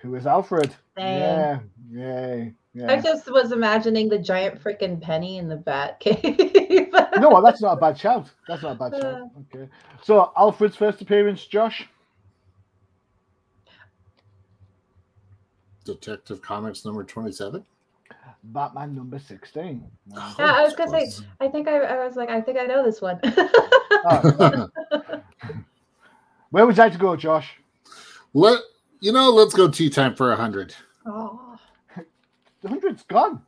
who 0.00 0.14
is 0.14 0.26
Alfred? 0.26 0.74
Dang. 0.96 1.20
Yeah, 1.20 1.58
yeah, 1.90 2.44
yeah. 2.74 2.92
I 2.92 3.00
just 3.00 3.30
was 3.30 3.52
imagining 3.52 4.08
the 4.08 4.18
giant 4.18 4.62
freaking 4.62 5.00
penny 5.00 5.36
in 5.38 5.48
the 5.48 5.56
bat 5.56 6.00
cave. 6.00 6.18
You 6.22 6.90
know 7.20 7.28
what? 7.28 7.42
That's 7.44 7.60
not 7.62 7.74
a 7.74 7.80
bad 7.80 7.98
shout. 7.98 8.30
That's 8.48 8.62
not 8.62 8.72
a 8.72 8.74
bad 8.76 8.92
shout. 9.00 9.04
Uh. 9.04 9.26
Okay. 9.54 9.68
So 10.02 10.32
Alfred's 10.36 10.76
first 10.76 11.00
appearance, 11.02 11.44
Josh. 11.46 11.86
Detective 15.84 16.42
Comics 16.42 16.84
number 16.84 17.04
27. 17.04 17.64
Batman 18.44 18.94
number 18.94 19.18
16. 19.18 19.84
Yeah, 20.14 20.32
I 20.38 20.62
was 20.62 20.74
gonna 20.74 20.90
say- 21.06 21.24
I 21.40 21.48
think 21.48 21.68
I, 21.68 21.78
I 21.80 22.04
was 22.04 22.16
like, 22.16 22.28
I 22.28 22.40
think 22.40 22.58
I 22.58 22.64
know 22.64 22.84
this 22.84 23.00
one. 23.00 23.20
Oh, 23.22 24.68
where 26.50 26.66
would 26.66 26.76
you 26.76 26.82
like 26.82 26.92
to 26.92 26.98
go, 26.98 27.16
Josh? 27.16 27.50
Let 28.34 28.60
you 29.00 29.12
know, 29.12 29.30
let's 29.30 29.54
go 29.54 29.68
tea 29.68 29.90
time 29.90 30.14
for 30.14 30.32
a 30.32 30.36
hundred. 30.36 30.74
oh, 31.06 31.58
The 32.62 32.68
hundred's 32.68 33.02
gone. 33.04 33.42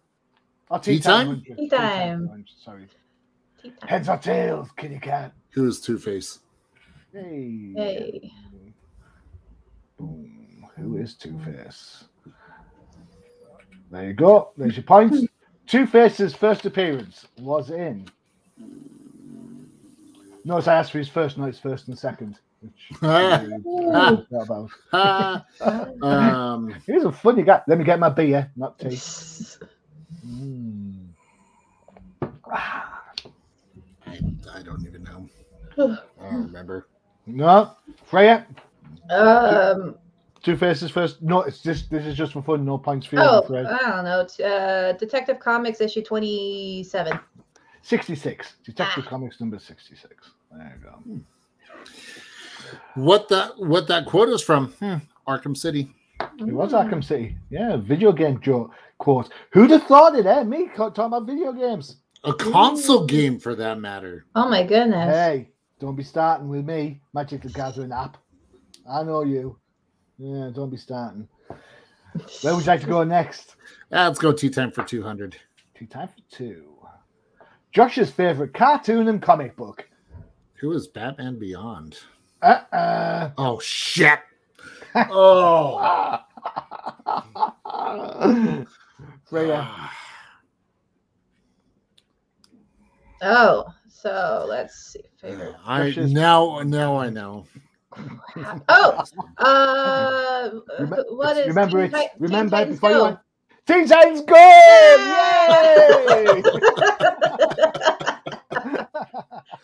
Oh, 0.70 0.78
Tea 0.78 0.98
time? 1.00 1.28
100. 1.28 1.56
Tea 1.56 1.68
time. 1.70 2.30
I'm 2.32 2.44
Sorry. 2.62 2.86
tea 3.62 3.70
time. 3.70 3.88
Heads 3.88 4.08
or 4.08 4.18
tails, 4.18 4.68
kitty 4.76 4.98
cat. 4.98 5.32
Who 5.50 5.66
is 5.66 5.80
Two 5.80 5.98
Face? 5.98 6.40
Hey. 7.12 7.72
Hey. 7.74 8.32
Boom. 9.98 10.66
Who 10.76 10.98
is 10.98 11.14
Two 11.14 11.38
Face? 11.44 12.04
There 13.90 14.06
you 14.08 14.12
go. 14.12 14.50
There's 14.58 14.76
your 14.76 14.84
points. 14.84 15.24
Two 15.66 15.86
Face's 15.86 16.34
first 16.34 16.66
appearance 16.66 17.26
was 17.38 17.70
in. 17.70 18.06
Notice 20.44 20.68
I 20.68 20.74
asked 20.74 20.92
for 20.92 20.98
his 20.98 21.08
first, 21.08 21.38
not 21.38 21.46
his 21.46 21.58
first 21.58 21.88
and 21.88 21.98
second. 21.98 22.38
Which 22.60 23.02
I 23.02 23.42
really 23.42 23.62
Ooh. 23.66 24.26
forgot 24.30 24.66
about. 24.92 26.02
Um, 26.02 26.74
He's 26.86 27.04
a 27.04 27.12
funny 27.12 27.42
guy. 27.42 27.62
Let 27.68 27.78
me 27.78 27.84
get 27.84 27.98
my 28.00 28.08
beer, 28.08 28.50
not 28.56 28.78
tea. 28.78 28.88
Mm. 30.26 31.06
I, 32.50 32.82
I 34.06 34.62
don't 34.64 34.84
even 34.86 35.02
know. 35.04 35.28
I 35.78 36.30
don't 36.30 36.42
remember. 36.46 36.88
No, 37.26 37.72
Freya. 38.04 38.46
Um. 39.10 39.96
Two 40.42 40.56
Faces 40.56 40.90
first. 40.90 41.20
No, 41.20 41.42
it's 41.42 41.60
just 41.62 41.90
this 41.90 42.06
is 42.06 42.16
just 42.16 42.32
for 42.32 42.42
fun. 42.42 42.64
No 42.64 42.78
points 42.78 43.06
for 43.06 43.16
you, 43.16 43.22
Oh, 43.22 43.42
Freya. 43.42 43.68
I 43.82 43.90
don't 43.90 44.04
know. 44.04 44.24
T- 44.24 44.42
Uh, 44.44 44.92
Detective 44.92 45.38
Comics 45.40 45.80
issue 45.80 46.02
twenty-seven. 46.02 47.18
66. 47.82 48.54
Detective 48.64 49.04
Ah. 49.06 49.10
Comics 49.10 49.40
number 49.40 49.58
66. 49.58 50.30
There 50.52 50.78
you 50.78 50.90
go. 50.90 51.20
What 52.94 53.28
that 53.28 53.58
what 53.58 53.87
that 53.88 54.06
quote 54.06 54.28
is 54.28 54.42
from? 54.42 54.68
Hmm, 54.72 54.96
Arkham 55.26 55.56
City. 55.56 55.90
It 56.20 56.52
was 56.52 56.72
Arkham 56.72 57.02
City. 57.02 57.37
Yeah, 57.50 57.76
video 57.76 58.12
game 58.12 58.40
jo- 58.40 58.70
quote. 58.98 59.30
Who'd 59.52 59.70
have 59.70 59.84
thought 59.84 60.16
it, 60.16 60.26
eh? 60.26 60.42
Me 60.44 60.68
talking 60.76 61.04
about 61.04 61.26
video 61.26 61.52
games. 61.52 61.96
A 62.25 62.34
console 62.34 63.04
Ooh. 63.04 63.06
game 63.06 63.38
for 63.38 63.54
that 63.54 63.78
matter. 63.78 64.26
Oh 64.34 64.48
my 64.48 64.64
goodness. 64.64 65.14
Hey, 65.14 65.50
don't 65.78 65.94
be 65.94 66.02
starting 66.02 66.48
with 66.48 66.64
me, 66.64 67.00
Magic 67.14 67.42
the 67.42 67.50
Gathering 67.50 67.92
app. 67.92 68.16
I 68.90 69.04
know 69.04 69.22
you. 69.22 69.58
Yeah, 70.18 70.50
don't 70.52 70.70
be 70.70 70.76
starting. 70.76 71.28
Where 72.42 72.54
would 72.54 72.64
you 72.64 72.66
like 72.66 72.80
to 72.80 72.87
go 72.87 73.04
next? 73.04 73.54
Ah, 73.90 74.06
let's 74.08 74.18
go 74.18 74.32
tea 74.32 74.50
time 74.50 74.70
for 74.70 74.84
200. 74.84 75.37
Tea 75.75 75.87
time 75.87 76.08
for 76.08 76.37
two. 76.37 76.76
Josh's 77.72 78.10
favorite 78.10 78.52
cartoon 78.52 79.08
and 79.08 79.22
comic 79.22 79.56
book. 79.56 79.88
Who 80.60 80.72
is 80.72 80.88
Batman 80.88 81.38
Beyond? 81.38 81.98
Uh-uh. 82.42 83.30
Oh 83.38 83.59
shit. 83.61 84.21
Oh. 84.95 86.18
Freya. 89.25 89.68
Oh, 93.21 93.64
so 93.88 94.47
let's 94.49 94.92
see. 94.92 95.02
Favorite. 95.21 95.57
I 95.66 95.90
Josh's- 95.90 96.12
now 96.12 96.61
now 96.64 96.97
I 96.97 97.11
know. 97.11 97.47
Oh, 98.68 99.04
uh, 99.38 100.50
Remem- 100.78 101.16
what 101.16 101.37
is 101.37 101.49
remember 101.49 101.83
it. 101.83 101.88
Ti- 101.92 101.97
Teen 101.97 102.09
Remember 102.21 102.57
it 102.57 102.59
Titans 102.59 102.76
before 102.76 102.90
you 102.92 103.02
went. 103.02 103.18
Teen 103.66 103.88
Titans 103.88 104.21
Go! 104.23 104.37
Yay! 106.14 106.42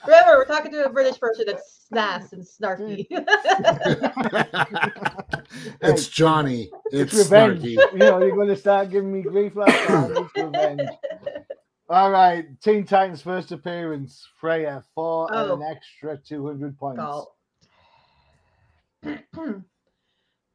Remember, 0.06 0.38
we're 0.38 0.44
talking 0.44 0.70
to 0.72 0.84
a 0.84 0.88
British 0.88 1.18
person 1.18 1.44
that's 1.46 1.86
snass 1.92 2.32
and 2.32 2.42
snarky. 2.42 3.06
Mm. 3.10 3.24
it's 5.82 6.08
Johnny. 6.08 6.70
it's 6.86 7.14
It's, 7.14 7.24
revenge. 7.30 7.62
snarky. 7.62 7.92
You 7.92 7.98
know, 7.98 8.18
you're 8.18 8.34
going 8.34 8.48
to 8.48 8.56
start 8.56 8.90
giving 8.90 9.12
me 9.12 9.22
grief 9.22 9.56
like 9.56 9.72
that. 9.88 10.10
It's 10.10 10.44
revenge. 10.44 10.88
All 11.90 12.10
right, 12.10 12.46
Teen 12.62 12.84
Titans 12.86 13.20
first 13.20 13.52
appearance, 13.52 14.26
Freya, 14.40 14.82
for 14.94 15.30
and 15.32 15.50
an 15.50 15.62
oh. 15.62 15.70
extra 15.70 16.16
200 16.16 16.78
points. 16.78 16.98
Call. 16.98 17.36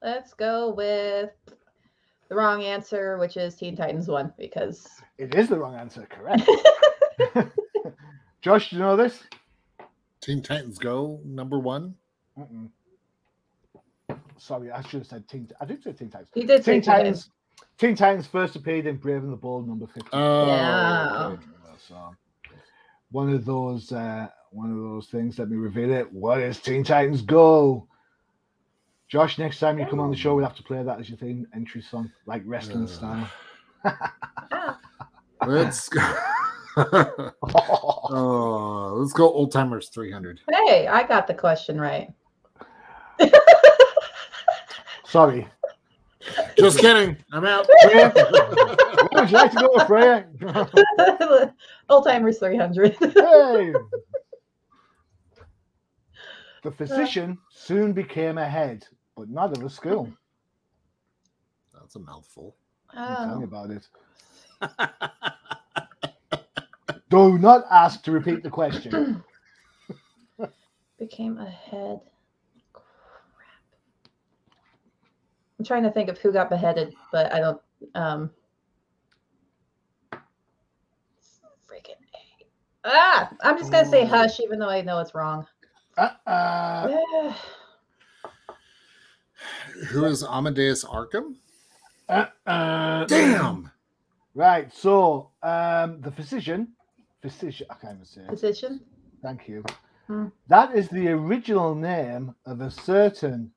Let's 0.01 0.34
go 0.34 0.74
with 0.74 1.29
the 2.29 2.36
wrong 2.36 2.63
answer, 2.63 3.18
which 3.20 3.38
is 3.38 3.56
Teen 3.56 3.75
Titans 3.75 4.08
1, 4.08 4.34
because 4.39 4.88
It 5.18 5.36
is 5.36 5.50
the 5.50 5.60
wrong 5.60 5.75
answer, 5.75 6.08
correct. 6.10 6.50
Josh, 8.41 8.69
do 8.69 8.77
you 8.77 8.81
know 8.81 8.96
this? 8.96 9.24
Teen 10.22 10.41
Titans 10.41 10.77
Go 10.77 11.19
number 11.25 11.60
one. 11.60 11.96
Mm-mm. 12.38 12.69
Sorry, 14.38 14.72
I 14.72 14.81
should 14.81 15.00
have 15.01 15.08
said 15.08 15.27
Teen. 15.27 15.50
I 15.60 15.65
did 15.65 15.84
say 15.84 15.91
Teen 15.93 16.10
Titans. 16.10 16.29
he 16.34 16.43
did 16.46 16.63
Teen 16.63 16.75
Teen 16.75 16.81
Titans. 16.81 17.17
Titans. 17.25 17.31
Teen 17.77 17.96
Titans 17.96 18.27
first 18.27 18.55
appeared 18.55 18.86
in 18.86 18.98
Brave 18.98 19.24
and 19.24 19.31
the 19.31 19.38
Bold 19.38 19.67
number 19.67 19.88
50. 19.88 20.10
Oh, 20.13 20.48
Yeah. 20.48 21.27
okay. 21.34 21.43
So 21.88 22.15
one 23.12 23.29
of 23.34 23.46
those 23.46 23.91
uh 23.91 24.27
one 24.51 24.72
of 24.72 24.77
those 24.77 25.08
things, 25.08 25.38
let 25.39 25.50
me 25.50 25.58
reveal 25.58 25.91
it. 25.93 26.12
What 26.12 26.39
is 26.41 26.60
Teen 26.60 26.84
Titans 26.84 27.22
Go? 27.22 27.88
Josh, 29.10 29.38
next 29.39 29.60
time 29.60 29.79
you 29.79 29.86
come 29.86 30.00
on 30.00 30.12
the 30.12 30.17
show, 30.17 30.36
we'll 30.36 30.46
have 30.46 30.55
to 30.58 30.63
play 30.63 30.84
that 30.84 31.00
as 31.00 31.10
your 31.10 31.17
theme 31.17 31.48
entry 31.55 31.81
song, 31.81 32.12
like 32.25 32.41
wrestling 32.46 32.84
Uh. 32.84 32.88
style. 32.88 33.29
Ah, 34.51 34.77
Let's 35.48 35.88
go. 35.88 36.01
oh, 37.43 38.93
let's 38.98 39.13
go 39.13 39.31
old 39.31 39.51
timers 39.51 39.89
300. 39.89 40.39
hey, 40.50 40.88
I 40.88 41.05
got 41.05 41.27
the 41.27 41.33
question 41.33 41.79
right. 41.79 42.13
Sorry. 45.05 45.48
Just 46.57 46.79
kidding. 46.79 47.17
I'm 47.33 47.45
out. 47.45 47.67
Freya? 47.83 48.13
Would 49.13 49.29
you 49.29 49.38
like 49.38 49.51
to 49.51 49.57
go 49.59 49.69
with 49.74 49.88
Freya? 49.88 50.25
Old 51.89 52.05
timers 52.05 52.39
300. 52.39 52.95
hey! 53.00 53.74
The 56.63 56.71
physician 56.71 57.38
soon 57.50 57.93
became 57.93 58.38
a 58.38 58.48
head, 58.48 58.86
but 59.17 59.29
not 59.29 59.57
of 59.57 59.63
a 59.63 59.69
school. 59.69 60.12
That's 61.74 61.95
a 61.95 62.00
mouthful. 62.00 62.55
Oh. 62.95 63.15
Tell 63.15 63.39
me 63.39 63.45
oh, 63.45 63.48
about 63.48 63.71
it. 63.71 63.88
Do 67.10 67.38
not 67.39 67.66
ask 67.72 68.04
to 68.04 68.12
repeat 68.12 68.44
the 68.44 68.50
question. 68.50 69.24
became 71.00 71.38
a 71.38 71.50
head. 71.50 72.01
Crap. 72.74 72.86
I'm 75.57 75.66
trying 75.66 75.83
to 75.83 75.92
think 75.92 76.10
of 76.10 76.18
who 76.20 76.31
got 76.31 76.50
beheaded, 76.50 76.94
but 77.12 77.33
I 77.33 77.40
don't. 77.40 77.62
Um, 77.96 78.29
freaking 81.68 81.96
A. 82.14 82.46
Ah! 82.86 83.31
I'm 83.42 83.57
just 83.57 83.72
gonna 83.72 83.88
say 83.88 84.05
hush, 84.05 84.40
even 84.42 84.60
though 84.60 84.70
I 84.70 84.81
know 84.81 85.00
it's 85.00 85.16
wrong. 85.16 85.48
Uh-uh. 85.98 87.33
Who 89.88 90.05
is 90.05 90.24
Amadeus 90.24 90.83
Arkham? 90.83 91.36
Uh-uh. 92.07 93.05
Damn. 93.05 93.72
Right, 94.36 94.74
so 94.74 95.31
um, 95.44 96.01
the 96.01 96.12
physician, 96.12 96.70
physician, 97.22 97.68
I 97.70 97.75
can't 97.75 97.96
even 97.96 98.05
say 98.05 98.22
it. 98.22 98.29
Position. 98.29 98.82
Thank 99.22 99.48
you. 99.48 99.64
Hmm. 100.08 100.27
That 100.48 100.75
is 100.75 100.90
the 100.90 101.10
original 101.10 101.75
name 101.75 102.34
of 102.46 102.62
a 102.62 102.72
certain. 102.72 103.51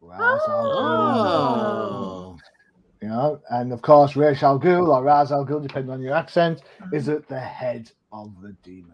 Ra's 0.00 0.40
al 0.48 0.64
Ghul. 0.64 0.76
Oh. 0.76 2.38
You 3.02 3.08
know, 3.08 3.40
and 3.50 3.72
of 3.72 3.82
course, 3.82 4.16
Ra's 4.16 4.42
al 4.42 4.58
Ghul 4.58 4.88
or 4.88 5.02
Ra's 5.02 5.32
al 5.32 5.46
Ghul, 5.46 5.62
depending 5.62 5.90
on 5.92 6.00
your 6.02 6.14
accent, 6.14 6.62
is 6.92 7.08
at 7.08 7.28
the 7.28 7.38
head 7.40 7.90
of 8.12 8.40
the 8.40 8.52
demon. 8.62 8.92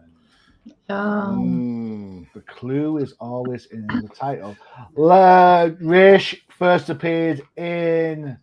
Um, 0.89 2.25
Mm. 2.25 2.27
The 2.33 2.41
clue 2.41 2.97
is 2.97 3.13
always 3.19 3.67
in 3.67 3.85
the 3.87 4.09
title. 4.13 4.55
La- 4.95 5.69
Rish 5.79 6.43
first 6.57 6.89
appeared 6.89 7.41
in 7.55 8.37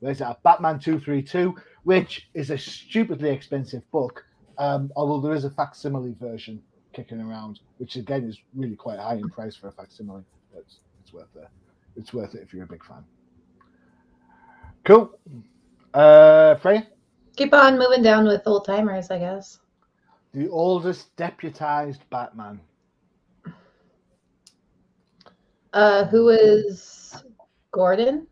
where's 0.00 0.18
that? 0.18 0.42
Batman 0.42 0.78
232, 0.78 1.54
which 1.84 2.28
is 2.34 2.50
a 2.50 2.58
stupidly 2.58 3.30
expensive 3.30 3.88
book. 3.90 4.24
Um, 4.58 4.92
although 4.96 5.20
there 5.26 5.36
is 5.36 5.44
a 5.44 5.50
facsimile 5.50 6.14
version 6.20 6.62
kicking 6.92 7.20
around, 7.20 7.60
which 7.78 7.96
again 7.96 8.24
is 8.24 8.38
really 8.54 8.76
quite 8.76 8.98
high 8.98 9.14
in 9.14 9.28
price 9.30 9.56
for 9.56 9.68
a 9.68 9.72
facsimile. 9.72 10.22
It's, 10.56 10.80
it's 11.02 11.12
worth 11.12 11.34
it. 11.36 11.48
It's 11.96 12.12
worth 12.12 12.34
it 12.34 12.42
if 12.42 12.52
you're 12.54 12.64
a 12.64 12.66
big 12.66 12.84
fan. 12.84 13.04
Cool. 14.84 15.18
Uh, 15.94 16.54
Freya, 16.56 16.86
keep 17.36 17.52
on 17.54 17.78
moving 17.78 18.02
down 18.02 18.24
with 18.26 18.42
old 18.46 18.64
timers, 18.66 19.10
I 19.10 19.18
guess. 19.18 19.58
the 20.32 20.48
oldest 20.48 21.14
deputized 21.16 22.08
Batman. 22.10 22.60
Uh, 25.72 26.04
who 26.06 26.28
is 26.28 27.14
Gordon? 27.70 28.26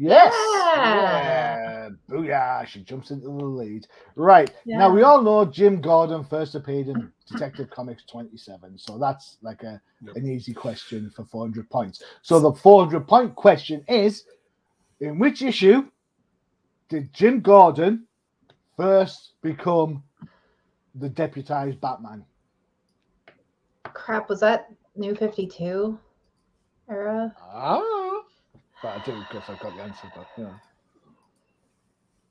Yes. 0.00 0.32
Yeah. 0.76 1.56
Yeah. 1.56 1.88
Booyah. 2.08 2.66
She 2.66 2.82
jumps 2.82 3.10
into 3.10 3.26
the 3.26 3.32
lead. 3.32 3.86
Right. 4.16 4.50
Now, 4.64 4.90
we 4.90 5.02
all 5.02 5.20
know 5.20 5.44
Jim 5.44 5.80
Gordon 5.82 6.24
first 6.24 6.54
appeared 6.54 6.88
in 6.88 7.12
Detective 7.30 7.68
Comics 7.70 8.04
27. 8.04 8.78
So 8.78 8.98
that's 8.98 9.36
like 9.42 9.62
a, 9.62 9.80
Yep. 10.02 10.16
an 10.16 10.26
easy 10.26 10.54
question 10.54 11.10
for 11.14 11.26
400 11.26 11.68
points. 11.68 12.02
So 12.22 12.40
the 12.40 12.52
400 12.52 13.06
point 13.06 13.34
question 13.34 13.84
is 13.88 14.24
In 15.00 15.18
which 15.18 15.42
issue 15.42 15.90
did 16.88 17.12
Jim 17.12 17.40
Gordon 17.40 18.06
first 18.76 19.32
become 19.42 20.02
the 20.94 21.08
deputized 21.10 21.80
Batman? 21.80 22.24
Crap, 23.84 24.28
was 24.30 24.40
that 24.40 24.68
New 24.96 25.14
52 25.14 25.98
era? 26.88 27.34
Ah. 27.38 28.09
But 28.82 28.94
I 28.96 28.98
do 28.98 29.26
because 29.28 29.48
I've 29.50 29.58
got 29.58 29.74
the 29.74 29.82
answer, 29.82 30.08
but 30.14 30.26
yeah. 30.36 30.52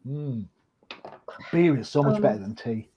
Hmm. 0.05 0.41
Beer 1.51 1.77
is 1.77 1.89
so 1.89 2.03
much 2.03 2.15
Um, 2.15 2.21
better 2.21 2.39
than 2.39 2.55
tea. 2.55 2.89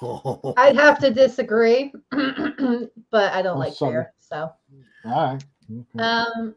I'd 0.56 0.76
have 0.76 0.98
to 1.00 1.10
disagree, 1.12 1.92
but 2.10 3.32
I 3.32 3.42
don't 3.42 3.56
Oh, 3.56 3.60
like 3.60 3.74
sorry. 3.74 3.92
beer. 3.92 4.12
So, 4.18 4.52
All 5.04 5.34
right. 5.34 5.44
Okay. 5.96 6.04
um, 6.04 6.54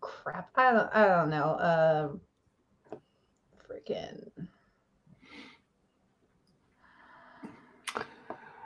crap. 0.00 0.50
I 0.56 0.72
don't. 0.72 0.90
I 0.94 1.06
don't 1.06 1.30
know. 1.30 1.58
Um, 2.12 2.20
freaking. 3.68 4.30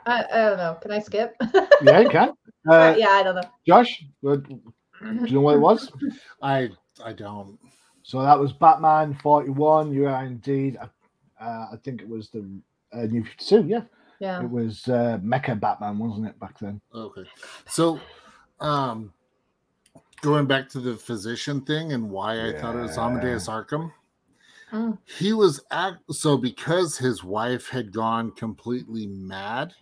I, 0.07 0.23
I 0.31 0.37
don't 0.49 0.57
know. 0.57 0.77
Can 0.81 0.91
I 0.91 0.99
skip? 0.99 1.35
yeah, 1.81 1.99
you 2.01 2.09
can. 2.09 2.33
Uh, 2.69 2.95
yeah, 2.97 3.09
I 3.09 3.23
don't 3.23 3.35
know. 3.35 3.49
Josh, 3.67 4.03
uh, 4.27 4.37
do 5.13 5.25
you 5.25 5.35
know 5.35 5.41
what 5.41 5.55
it 5.55 5.59
was? 5.59 5.91
I 6.41 6.69
I 7.03 7.13
don't. 7.13 7.57
So 8.03 8.21
that 8.21 8.39
was 8.39 8.53
Batman 8.53 9.13
41. 9.15 9.91
You 9.91 10.07
are 10.07 10.25
indeed. 10.25 10.77
Uh, 10.77 10.87
I 11.41 11.75
think 11.83 12.01
it 12.01 12.07
was 12.07 12.29
the 12.29 12.45
uh, 12.93 13.01
New 13.03 13.23
52. 13.23 13.65
Yeah. 13.67 13.81
Yeah. 14.19 14.43
It 14.43 14.49
was 14.49 14.87
uh, 14.87 15.19
Mecha 15.23 15.59
Batman, 15.59 15.97
wasn't 15.97 16.27
it, 16.27 16.39
back 16.39 16.57
then? 16.59 16.79
Okay. 16.93 17.25
So 17.67 17.99
um 18.59 19.11
going 20.21 20.45
back 20.45 20.69
to 20.69 20.79
the 20.79 20.95
physician 20.95 21.61
thing 21.61 21.93
and 21.93 22.09
why 22.09 22.47
I 22.47 22.53
thought 22.59 22.75
it 22.75 22.81
was 22.81 22.97
Amadeus 22.97 23.47
Arkham. 23.47 23.91
Mm. 24.71 24.97
He 25.05 25.33
was 25.33 25.61
act 25.71 26.01
so 26.11 26.37
because 26.37 26.97
his 26.97 27.23
wife 27.23 27.69
had 27.69 27.91
gone 27.91 28.31
completely 28.31 29.07
mad, 29.07 29.73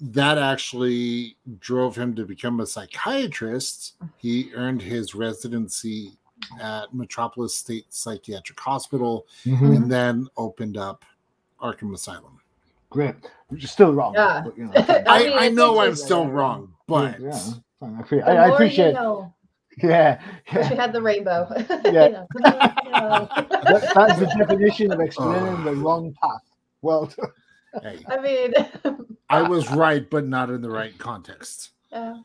that 0.00 0.38
actually 0.38 1.36
drove 1.58 1.96
him 1.96 2.14
to 2.16 2.24
become 2.24 2.60
a 2.60 2.66
psychiatrist. 2.66 3.94
He 4.16 4.50
earned 4.54 4.82
his 4.82 5.14
residency 5.14 6.12
at 6.60 6.94
Metropolis 6.94 7.54
State 7.54 7.86
Psychiatric 7.90 8.58
Hospital 8.58 9.26
Mhm. 9.44 9.76
and 9.76 9.92
then 9.92 10.26
opened 10.36 10.76
up 10.78 11.04
Arkham 11.60 11.92
Asylum. 11.94 12.40
Great. 12.88 13.14
You're 13.50 13.60
still 13.68 13.92
wrong. 13.92 14.14
Yeah. 14.14 14.42
But, 14.44 14.56
you 14.58 14.64
know, 14.64 14.72
I 14.76 15.04
I, 15.06 15.18
mean, 15.24 15.32
I 15.38 15.44
it's 15.46 15.56
know 15.56 15.72
I'm 15.78 15.84
interesting. 15.90 16.06
still 16.06 16.28
wrong, 16.28 16.74
but 16.86 17.20
yeah, 17.20 17.38
fine, 17.78 18.04
I, 18.12 18.16
I, 18.20 18.34
I 18.34 18.48
appreciate. 18.54 18.88
You 18.88 18.92
know. 18.94 19.34
Yeah. 19.82 20.20
Wish 20.54 20.68
we 20.70 20.76
had 20.76 20.92
the 20.92 21.00
rainbow. 21.00 21.46
Yeah. 21.84 22.06
You 22.06 22.12
know, 22.12 22.26
you 22.34 22.40
know. 22.90 23.28
That, 23.30 23.92
that's 23.94 24.18
the 24.18 24.34
definition 24.36 24.92
of 24.92 25.00
explaining 25.00 25.56
Oh. 25.60 25.62
the 25.64 25.74
wrong 25.74 26.12
path. 26.20 26.42
Well, 26.82 27.10
hey, 27.82 27.98
I 28.08 28.20
mean, 28.20 28.54
I 29.28 29.42
was 29.42 29.70
right, 29.70 30.08
but 30.08 30.26
not 30.26 30.50
in 30.50 30.60
the 30.60 30.70
right 30.70 30.96
context. 30.98 31.70
yeah. 31.92 32.16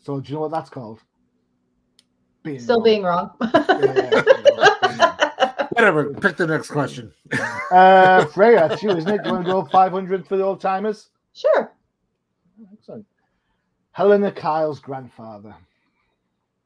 so 0.00 0.20
do 0.20 0.28
you 0.28 0.34
know 0.36 0.42
what 0.42 0.50
that's 0.50 0.70
called? 0.70 1.00
being 2.42 2.60
Still 2.60 2.76
wrong. 2.76 2.84
being 2.84 3.02
wrong. 3.02 3.30
Whatever. 5.72 6.12
Pick 6.14 6.36
the 6.36 6.46
next 6.46 6.70
question. 6.70 7.12
Uh, 7.70 8.24
Freya, 8.26 8.72
it's 8.72 8.82
you, 8.82 8.90
isn't 8.90 9.08
it? 9.08 9.22
Do 9.22 9.28
you 9.28 9.34
want 9.34 9.46
to 9.46 9.52
go 9.52 9.64
500 9.64 10.26
for 10.26 10.36
the 10.36 10.42
old 10.42 10.60
timers? 10.60 11.10
sure. 11.34 11.72
Excellent. 12.72 13.06
Helena 13.92 14.32
Kyle's 14.32 14.80
grandfather. 14.80 15.54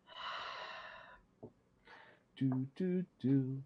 Do, 2.39 2.67
do, 2.77 3.05
do, 3.23 3.59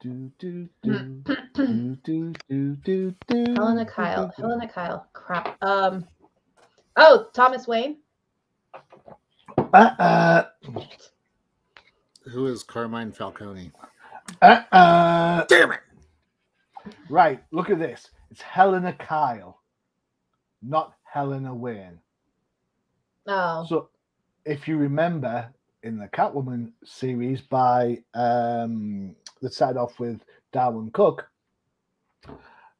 do, 0.00 0.32
do, 0.38 0.68
do, 0.82 1.22
do, 1.54 1.96
do, 1.96 2.32
do, 2.48 2.76
do, 2.76 3.14
do. 3.26 3.44
Helena 3.54 3.84
Kyle. 3.84 4.32
Helena 4.36 4.66
Kyle. 4.66 5.06
Crap. 5.12 5.62
Um. 5.62 6.06
Oh, 6.96 7.26
Thomas 7.34 7.68
Wayne. 7.68 7.98
Uh, 9.58 9.76
uh, 9.98 10.44
Who 12.32 12.46
is 12.46 12.62
Carmine 12.62 13.12
Falcone? 13.12 13.72
uh, 14.40 14.62
uh. 14.72 15.44
Damn 15.44 15.72
it. 15.72 15.80
Right, 17.10 17.42
look 17.50 17.68
at 17.68 17.78
this. 17.78 18.08
It's 18.30 18.40
Helena 18.40 18.92
Kyle, 18.94 19.60
not 20.62 20.94
Helena 21.02 21.54
Wayne. 21.54 22.00
Oh. 23.26 23.66
So, 23.68 23.90
if 24.46 24.66
you 24.66 24.78
remember 24.78 25.52
in 25.82 25.98
the 25.98 26.08
Catwoman 26.08 26.72
series 26.84 27.40
by 27.40 27.98
um 28.14 29.14
that 29.40 29.54
started 29.54 29.78
off 29.78 29.98
with 29.98 30.20
Darwyn 30.52 30.90
Cooke 30.92 31.26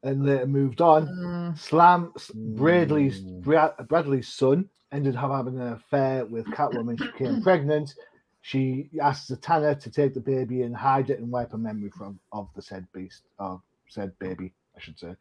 and 0.02 0.24
later 0.24 0.46
moved 0.46 0.80
on, 0.80 1.06
Mm, 1.08 1.58
Slam 1.58 2.12
Bradley's 2.56 3.22
Mm. 3.22 3.86
Bradley's 3.88 4.28
son 4.28 4.68
ended 4.92 5.16
up 5.16 5.30
having 5.30 5.60
an 5.60 5.72
affair 5.74 6.24
with 6.26 6.46
Catwoman. 6.46 6.98
She 6.98 7.06
became 7.12 7.42
pregnant. 7.42 7.94
She 8.42 8.88
asked 9.02 9.30
Zatanna 9.30 9.78
to 9.80 9.90
take 9.90 10.14
the 10.14 10.20
baby 10.20 10.62
and 10.62 10.74
hide 10.74 11.10
it 11.10 11.18
and 11.20 11.30
wipe 11.30 11.52
her 11.52 11.58
memory 11.58 11.90
from 11.90 12.18
of 12.32 12.48
the 12.56 12.62
said 12.62 12.86
beast 12.94 13.24
or 13.38 13.60
said 13.88 14.18
baby, 14.18 14.54
I 14.76 14.80
should 14.80 14.98
say. 14.98 15.14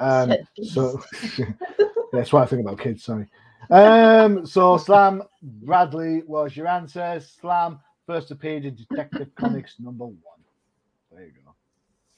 Um, 0.00 0.30
Said 0.30 0.46
so 0.64 1.00
that's 2.12 2.32
what 2.32 2.42
I 2.42 2.46
think 2.46 2.62
about 2.62 2.80
kids. 2.80 3.04
Sorry. 3.04 3.28
Um, 3.70 4.44
so 4.44 4.76
Slam 4.76 5.22
Bradley 5.42 6.22
was 6.26 6.56
your 6.56 6.66
answer. 6.66 7.20
Slam 7.20 7.78
first 8.06 8.30
appeared 8.32 8.64
in 8.64 8.74
Detective 8.74 9.28
Comics 9.36 9.76
number 9.78 10.04
one. 10.06 10.33
There 11.14 11.24
you 11.26 11.32
go. 11.44 11.54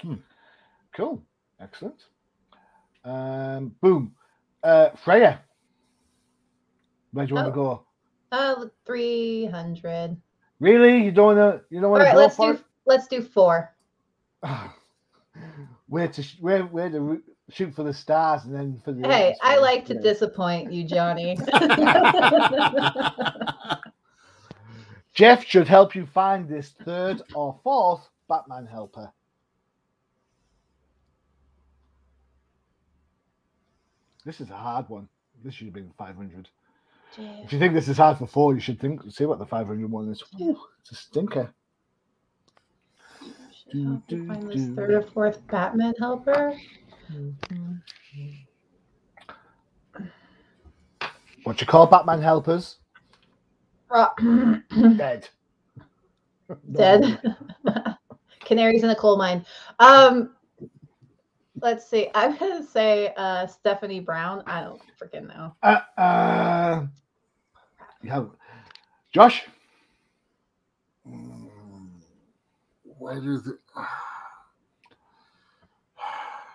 Hmm. 0.08 0.14
Cool. 0.94 1.22
Excellent. 1.60 2.02
Um, 3.04 3.74
boom. 3.82 4.14
Uh, 4.62 4.90
Freya. 5.04 5.40
Where 7.12 7.26
do 7.26 7.30
you 7.30 7.34
want 7.36 7.48
Oh. 7.48 7.50
to 7.50 7.54
go? 7.54 7.86
uh, 8.32 8.66
three 8.84 9.46
hundred. 9.46 10.16
Really? 10.60 11.04
You 11.04 11.12
don't 11.12 11.36
want 11.36 11.38
to? 11.38 11.64
You 11.70 11.80
don't 11.80 11.90
All 11.92 11.92
want 11.92 12.02
to 12.02 12.06
right, 12.06 12.14
go 12.14 12.18
let's 12.20 12.36
do 12.36 12.58
let's 12.86 13.06
do 13.06 13.22
four. 13.22 13.74
where 15.88 16.08
to? 16.08 16.22
Where? 16.40 16.62
Where 16.64 16.90
to 16.90 17.22
shoot 17.50 17.74
for 17.74 17.82
the 17.84 17.94
stars 17.94 18.44
and 18.44 18.54
then 18.54 18.80
for 18.84 18.92
the? 18.92 19.06
Hey, 19.06 19.34
I 19.42 19.58
like 19.58 19.84
to 19.86 19.94
Yeah. 19.94 20.00
disappoint 20.00 20.72
you, 20.72 20.84
Johnny. 20.84 21.38
Jeff 25.14 25.44
should 25.44 25.68
help 25.68 25.94
you 25.94 26.04
find 26.06 26.48
this 26.48 26.70
third 26.84 27.22
or 27.34 27.58
fourth 27.62 28.08
Batman 28.28 28.66
helper. 28.66 29.12
This 34.24 34.40
is 34.40 34.50
a 34.50 34.56
hard 34.56 34.88
one. 34.88 35.08
This 35.44 35.54
should 35.54 35.66
have 35.68 35.74
been 35.74 35.92
500. 35.96 36.48
If 37.18 37.52
you 37.52 37.58
think 37.58 37.74
this 37.74 37.88
is 37.88 37.96
hard 37.96 38.18
for 38.18 38.26
four, 38.26 38.54
you 38.54 38.60
should 38.60 38.80
think 38.80 39.00
see 39.10 39.24
what 39.24 39.38
the 39.38 39.46
500 39.46 39.90
one 39.90 40.08
is. 40.10 40.22
Ooh, 40.40 40.58
it's 40.80 40.92
a 40.92 40.94
stinker. 40.96 41.54
Help 43.72 44.02
you 44.08 44.26
find 44.26 44.50
this 44.50 44.66
third 44.76 44.90
or 44.90 45.02
fourth 45.02 45.46
Batman 45.48 45.94
helper. 45.98 46.54
What 51.44 51.60
you 51.60 51.66
call 51.66 51.86
Batman 51.86 52.22
helpers? 52.22 52.78
Ro- 53.88 54.60
Dead. 54.96 55.28
Dead. 56.72 57.20
Canaries 58.46 58.84
in 58.84 58.90
a 58.90 58.94
coal 58.94 59.18
mine. 59.18 59.44
Um, 59.80 60.30
let's 61.60 61.86
see. 61.88 62.08
I'm 62.14 62.36
gonna 62.36 62.64
say 62.64 63.12
uh, 63.16 63.46
Stephanie 63.46 64.00
Brown. 64.00 64.42
I 64.46 64.62
don't 64.62 64.80
freaking 64.98 65.28
know. 65.28 65.54
Uh, 65.62 65.80
uh, 66.00 66.86
yeah. 68.02 68.24
Josh? 69.12 69.44
Why 72.98 73.14
do 73.16 73.38
the 73.38 73.58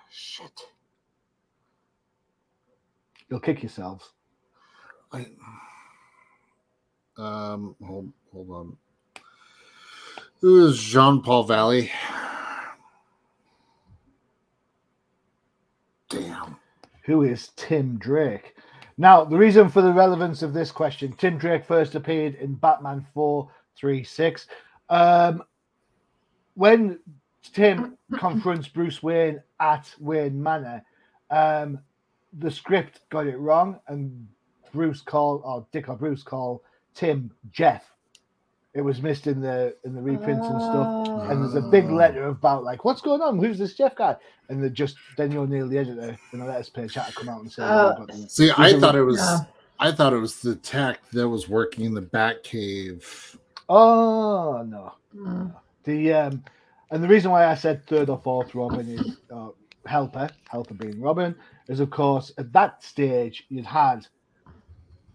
shit? 0.10 0.62
You'll 3.30 3.40
kick 3.40 3.64
yourselves. 3.64 4.12
I, 5.14 5.28
um, 7.18 7.76
hold 7.86 8.12
hold 8.32 8.50
on. 8.50 8.78
Who 10.42 10.68
is 10.68 10.82
Jean 10.82 11.22
Paul 11.22 11.44
Valley? 11.44 11.92
Damn. 16.10 16.58
who 17.04 17.24
is 17.24 17.50
Tim 17.56 17.98
Drake. 17.98 18.56
Now, 18.98 19.24
the 19.24 19.38
reason 19.38 19.70
for 19.70 19.82
the 19.82 19.94
relevance 19.94 20.42
of 20.42 20.54
this 20.54 20.72
question 20.72 21.14
Tim 21.14 21.38
Drake 21.38 21.64
first 21.64 21.96
appeared 21.96 22.36
in 22.36 22.56
Batman 22.56 23.06
436. 23.14 24.48
Um, 24.90 25.44
when 26.56 27.00
Tim 27.54 27.98
confronts 28.18 28.68
Bruce 28.68 29.02
Wayne 29.02 29.42
at 29.60 29.94
Wayne 30.00 30.42
Manor, 30.42 30.84
um, 31.30 31.80
the 32.40 32.52
script 32.52 33.02
got 33.10 33.28
it 33.28 33.38
wrong, 33.38 33.80
and 33.88 34.28
Bruce 34.74 35.02
called, 35.02 35.42
or 35.46 35.66
Dick 35.72 35.88
or 35.88 35.96
Bruce 35.96 36.24
called 36.24 36.62
Tim 36.94 37.32
Jeff. 37.52 37.92
It 38.74 38.82
was 38.82 39.02
missed 39.02 39.28
in 39.28 39.42
the 39.42 39.76
in 39.84 39.94
the 39.94 40.02
reprints 40.02 40.48
and 40.48 40.62
stuff. 40.62 41.30
And 41.30 41.42
there's 41.44 41.56
a 41.56 41.62
big 41.70 41.86
Oh. 41.90 41.94
letter 41.96 42.28
about 42.28 42.64
like, 42.64 42.86
what's 42.86 43.02
going 43.02 43.22
on? 43.22 43.38
Who's 43.38 43.60
this 43.60 43.74
Jeff 43.74 43.96
guy? 43.96 44.16
And 44.50 44.64
then 44.64 44.74
just 44.74 44.96
Denny 45.18 45.36
O'Neil, 45.38 45.68
the 45.68 45.78
editor, 45.78 46.18
in 46.32 46.42
a 46.42 46.46
letters 46.46 46.70
page, 46.70 46.94
had 46.94 47.08
to 47.08 47.14
come 47.14 47.28
out 47.30 47.42
and 47.42 47.52
say, 47.52 47.64
Oh. 47.64 47.96
"Oh, 47.98 48.06
but- 48.06 48.32
See, 48.32 48.50
I 48.52 48.68
These 48.68 48.76
are- 48.76 48.80
thought 48.80 48.96
it 48.96 49.04
was 49.04 49.18
Yeah. 49.18 49.40
I 49.80 49.92
thought 49.92 50.14
it 50.14 50.20
was 50.20 50.42
the 50.42 50.56
tech 50.56 51.00
that 51.12 51.28
was 51.28 51.50
working 51.50 51.86
in 51.86 51.94
the 51.94 52.02
back 52.02 52.44
Batcave. 52.44 53.38
"Oh 53.68 54.64
no." 54.68 54.94
Mm. 55.16 55.54
The 55.84 56.14
um, 56.14 56.44
and 56.92 57.04
the 57.04 57.08
reason 57.08 57.32
why 57.32 57.48
I 57.48 57.56
said 57.56 57.86
third 57.88 58.10
or 58.10 58.20
fourth 58.20 58.54
Robin 58.56 58.88
is 58.88 59.18
uh, 59.34 59.50
helper, 59.86 60.30
helper 60.50 60.76
being 60.76 61.02
Robin, 61.02 61.36
is 61.68 61.80
of 61.82 61.90
course 61.90 62.32
at 62.38 62.54
that 62.54 62.84
stage 62.84 63.46
you'd 63.50 63.66
had 63.66 64.08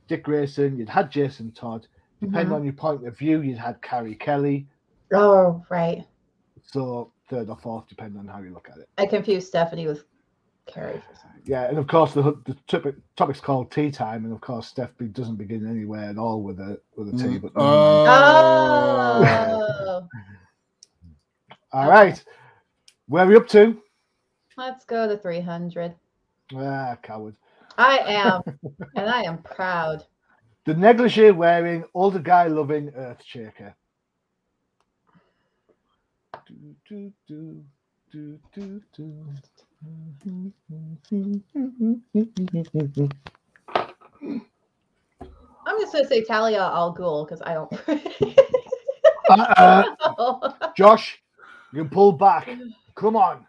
Dick 0.09 0.25
Grayson, 0.25 0.77
you'd 0.79 0.89
had 0.89 1.11
Jason 1.11 1.53
Todd. 1.53 1.87
Depending 2.21 2.49
Mhm. 2.53 2.57
on 2.57 2.65
your 2.65 2.73
point 2.73 3.07
of 3.07 3.17
view, 3.19 3.43
you'd 3.43 3.59
had 3.59 3.81
Carrie 3.83 4.15
Kelly. 4.15 4.67
Oh, 5.13 5.65
right. 5.69 6.05
So 6.63 7.13
third 7.29 7.49
or 7.49 7.57
fourth, 7.57 7.87
depending 7.89 8.19
on 8.19 8.27
how 8.27 8.41
you 8.41 8.51
look 8.53 8.69
at 8.71 8.79
it. 8.79 8.89
I 8.99 9.07
confused 9.07 9.49
Stephanie 9.49 9.87
with 9.87 10.05
Carrie 10.67 11.01
for 11.09 11.15
some. 11.17 11.31
Yeah, 11.45 11.65
and 11.69 11.79
of 11.79 11.87
course 11.87 12.13
the 12.15 12.23
the 12.45 12.55
topic, 12.67 12.97
topic's 13.17 13.41
called 13.41 13.71
tea 13.71 13.91
time, 13.91 14.25
and 14.25 14.33
of 14.33 14.41
course 14.41 14.67
Steph 14.67 14.97
be- 14.99 15.07
doesn't 15.07 15.37
begin 15.37 15.65
anywhere 15.69 16.09
at 16.11 16.19
all 16.19 16.43
with 16.43 16.59
a 16.59 16.81
with 16.97 17.09
a 17.09 17.13
T. 17.13 17.25
Mm. 17.39 17.41
But 17.43 17.55
never 17.55 17.69
mind. 17.69 19.53
Oh, 19.53 20.09
all 21.73 21.89
right, 21.91 22.25
where 23.07 23.25
are 23.25 23.29
we 23.29 23.37
up 23.37 23.47
to? 23.49 23.81
let's 24.59 24.87
go 24.87 25.07
to 25.07 25.19
300. 25.19 25.95
Ah, 26.55 26.97
coward. 27.03 27.37
I 27.77 27.99
am, 27.99 28.43
and 28.97 29.11
I 29.11 29.23
am 29.23 29.43
proud. 29.43 30.05
The 30.67 30.75
negligee 30.75 31.31
wearing, 31.31 31.85
older 31.95 32.19
guy 32.19 32.49
loving 32.49 32.93
earth 32.97 33.23
shaker. 33.25 33.73
Do, 36.49 36.75
do, 36.89 37.13
do. 37.29 37.65
I'm 45.67 45.81
just 45.81 45.93
gonna 45.93 46.07
say 46.09 46.25
Talia 46.25 46.63
Al 46.63 46.95
Ghul 46.97 47.27
because 47.27 47.43
I 47.43 47.55
don't. 47.55 47.73
Uh, 49.29 49.85
uh. 50.19 50.53
Josh, 50.77 51.23
you 51.73 51.83
can 51.83 51.89
pull 51.89 52.13
back. 52.13 52.49
Come 52.97 53.15
on. 53.15 53.47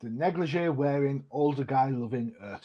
The 0.00 0.08
negligee 0.08 0.68
wearing, 0.68 1.24
older 1.30 1.64
guy 1.64 1.90
loving 1.90 2.32
earth 2.40 2.64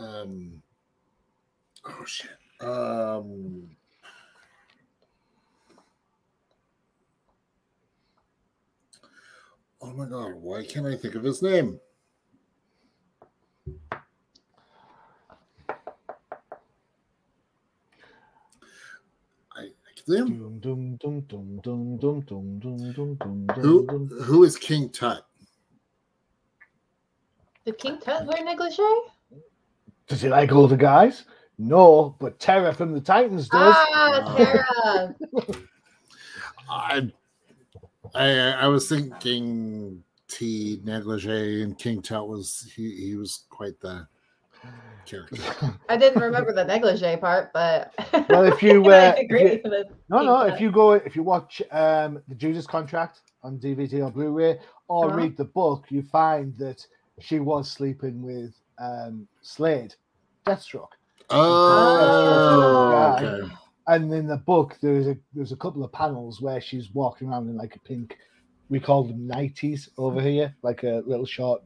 Um, 0.00 0.62
oh 1.84 2.04
shit. 2.06 2.30
Um, 2.62 3.68
oh 9.82 9.92
my 9.92 10.06
god! 10.06 10.32
Why 10.36 10.64
can't 10.64 10.86
I 10.86 10.96
think 10.96 11.16
of 11.16 11.22
his 11.22 11.42
name? 11.42 11.78
Who, 23.56 24.08
who 24.22 24.44
is 24.44 24.56
King 24.56 24.88
Tut? 24.88 25.26
The 27.64 27.72
King 27.72 27.98
Tut 27.98 28.24
wear 28.24 28.42
negligee? 28.42 28.82
Does 30.10 30.20
he 30.22 30.28
like 30.28 30.50
older 30.50 30.76
guys? 30.76 31.24
No, 31.56 32.16
but 32.18 32.40
Terra 32.40 32.74
from 32.74 32.92
the 32.92 33.00
Titans 33.00 33.48
does. 33.48 33.74
Ah, 33.78 34.34
Tara. 34.36 35.14
I 36.68 37.10
I 38.14 38.28
I 38.52 38.66
was 38.66 38.88
thinking 38.88 40.02
T 40.26 40.80
negligee 40.82 41.62
and 41.62 41.78
King 41.78 42.02
Tut 42.02 42.26
was 42.28 42.68
he 42.74 42.96
he 42.96 43.14
was 43.16 43.44
quite 43.50 43.78
the 43.80 44.06
character. 45.06 45.78
I 45.88 45.96
didn't 45.96 46.20
remember 46.20 46.52
the 46.52 46.64
negligee 46.64 47.16
part, 47.16 47.52
but 47.52 47.94
Well, 48.28 48.44
if 48.44 48.62
you, 48.64 48.84
I 48.90 49.06
uh, 49.10 49.14
if 49.16 49.30
you- 49.30 49.70
with 49.70 49.86
No, 50.08 50.22
no. 50.22 50.44
Tut. 50.46 50.54
If 50.54 50.60
you 50.60 50.72
go, 50.72 50.92
if 50.92 51.14
you 51.14 51.22
watch 51.22 51.62
um, 51.70 52.20
the 52.26 52.34
Judas 52.34 52.66
Contract 52.66 53.20
on 53.44 53.58
DVD 53.58 54.04
or 54.04 54.10
Blu-ray, 54.10 54.58
or 54.88 55.06
Uh-huh. 55.06 55.16
read 55.16 55.36
the 55.36 55.44
book, 55.44 55.84
you 55.88 56.02
find 56.02 56.56
that 56.58 56.84
she 57.20 57.38
was 57.38 57.70
sleeping 57.70 58.22
with 58.22 58.54
um, 58.80 59.28
Slade, 59.42 59.94
Deathstroke, 60.46 60.88
Oh, 61.30 62.88
Yeah. 62.90 63.14
okay. 63.16 63.54
and 63.88 64.12
in 64.12 64.26
the 64.26 64.36
book 64.38 64.76
there's 64.82 65.06
a 65.06 65.16
there's 65.34 65.52
a 65.52 65.56
couple 65.56 65.84
of 65.84 65.92
panels 65.92 66.40
where 66.40 66.60
she's 66.60 66.90
walking 66.94 67.28
around 67.28 67.48
in 67.48 67.56
like 67.56 67.76
a 67.76 67.80
pink. 67.80 68.16
We 68.68 68.80
call 68.80 69.04
them 69.04 69.28
nighties 69.28 69.88
over 69.98 70.20
here, 70.20 70.54
like 70.62 70.82
a 70.84 71.02
little 71.06 71.26
short 71.26 71.62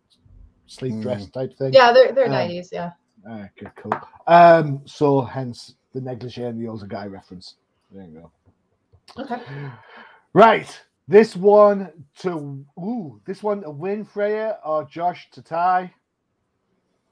sleep 0.66 0.94
Mm. 0.94 1.02
dress 1.02 1.30
type 1.30 1.56
thing. 1.58 1.72
yeah, 1.74 1.92
they're 1.92 2.12
they're 2.12 2.26
Um, 2.26 2.32
nineties. 2.32 2.70
Yeah. 2.72 2.92
Ah, 3.28 3.48
good, 3.58 3.72
cool. 3.76 3.92
Um, 4.26 4.82
so 4.86 5.20
hence 5.22 5.74
the 5.92 6.00
negligee 6.00 6.44
and 6.44 6.60
the 6.60 6.68
older 6.68 6.86
guy 6.86 7.06
reference. 7.06 7.56
There 7.90 8.04
you 8.06 8.20
go. 9.16 9.22
Okay. 9.22 9.40
Right. 10.32 10.80
This 11.06 11.36
one 11.36 12.06
to 12.20 12.64
ooh, 12.78 13.20
this 13.26 13.42
one 13.42 13.60
to 13.62 13.70
win 13.70 14.04
Freya 14.04 14.58
or 14.64 14.84
Josh 14.84 15.30
to 15.32 15.42
tie. 15.42 15.92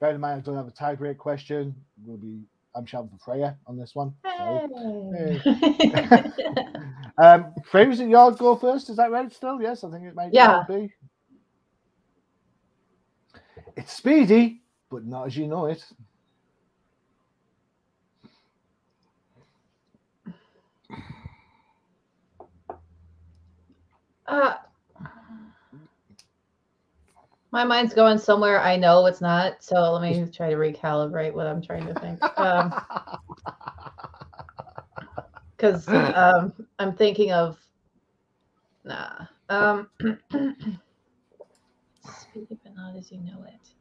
Bear 0.03 0.17
in 0.17 0.21
mind, 0.21 0.43
I 0.43 0.45
don't 0.45 0.57
have 0.57 0.67
a 0.67 0.73
tie 0.73 0.97
break 0.97 1.17
question. 1.17 1.77
We'll 2.05 2.17
be 2.17 2.41
I'm 2.75 2.85
shouting 2.85 3.11
for 3.11 3.19
Freya 3.25 3.57
on 3.69 3.79
this 3.79 3.95
one. 3.95 4.13
Sorry. 4.37 5.41
Um, 7.23 7.55
Freya, 7.65 7.89
was 7.89 8.01
it 8.01 8.09
your 8.09 8.33
go 8.33 8.57
first? 8.57 8.91
Is 8.91 8.97
that 8.97 9.11
right? 9.13 9.33
Still, 9.33 9.61
yes, 9.63 9.85
I 9.85 9.91
think 9.91 10.07
it 10.07 10.15
might 10.17 10.33
Yeah. 10.33 10.65
be. 10.67 10.91
It's 13.77 13.93
speedy, 13.93 14.63
but 14.91 15.05
not 15.05 15.27
as 15.27 15.37
you 15.37 15.47
know 15.47 15.67
it. 15.67 15.85
uh, 24.27 24.55
my 27.53 27.65
mind's 27.65 27.95
going 27.95 28.19
somewhere 28.19 28.61
I 28.61 28.77
know 28.77 29.07
it's 29.07 29.21
not. 29.21 29.63
So 29.63 29.93
let 29.93 30.03
me 30.03 30.27
try 30.33 30.51
to 30.51 30.57
recalibrate 30.57 31.35
what 31.35 31.47
I'm 31.47 31.63
trying 31.63 31.87
to 31.87 31.95
think. 32.01 32.21
Um, 32.39 32.75
because 35.57 35.87
um, 35.89 36.53
I'm 36.79 36.95
thinking 36.97 37.31
of 37.33 37.59
nah. 38.85 39.27
Um, 39.49 39.89
speedy 42.03 42.59
but 42.65 42.75
not 42.75 42.97
as 42.97 43.13
you 43.13 43.21
know 43.21 43.45
it. 43.47 43.75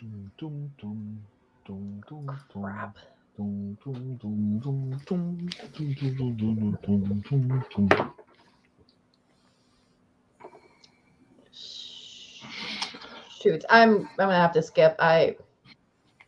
Dum, 0.00 0.32
dum, 0.38 0.72
dum, 0.80 1.20
dum, 1.66 2.02
dum, 2.08 2.26
dum. 2.26 2.40
Crap. 2.50 2.96
Dum, 3.36 3.78
dum, 3.84 4.16
dum, 4.16 4.58
dum, 4.58 5.00
dum, 5.06 5.48
dum, 5.76 5.94
dum, 5.94 6.36
dum, 6.36 6.36
dum, 6.36 6.78
dum, 6.82 7.22
dum, 7.30 7.88
dum, 7.88 8.12
Shoot, 13.42 13.64
I'm 13.70 14.02
I'm 14.18 14.28
gonna 14.28 14.36
have 14.36 14.52
to 14.54 14.62
skip. 14.62 14.96
I 15.00 15.36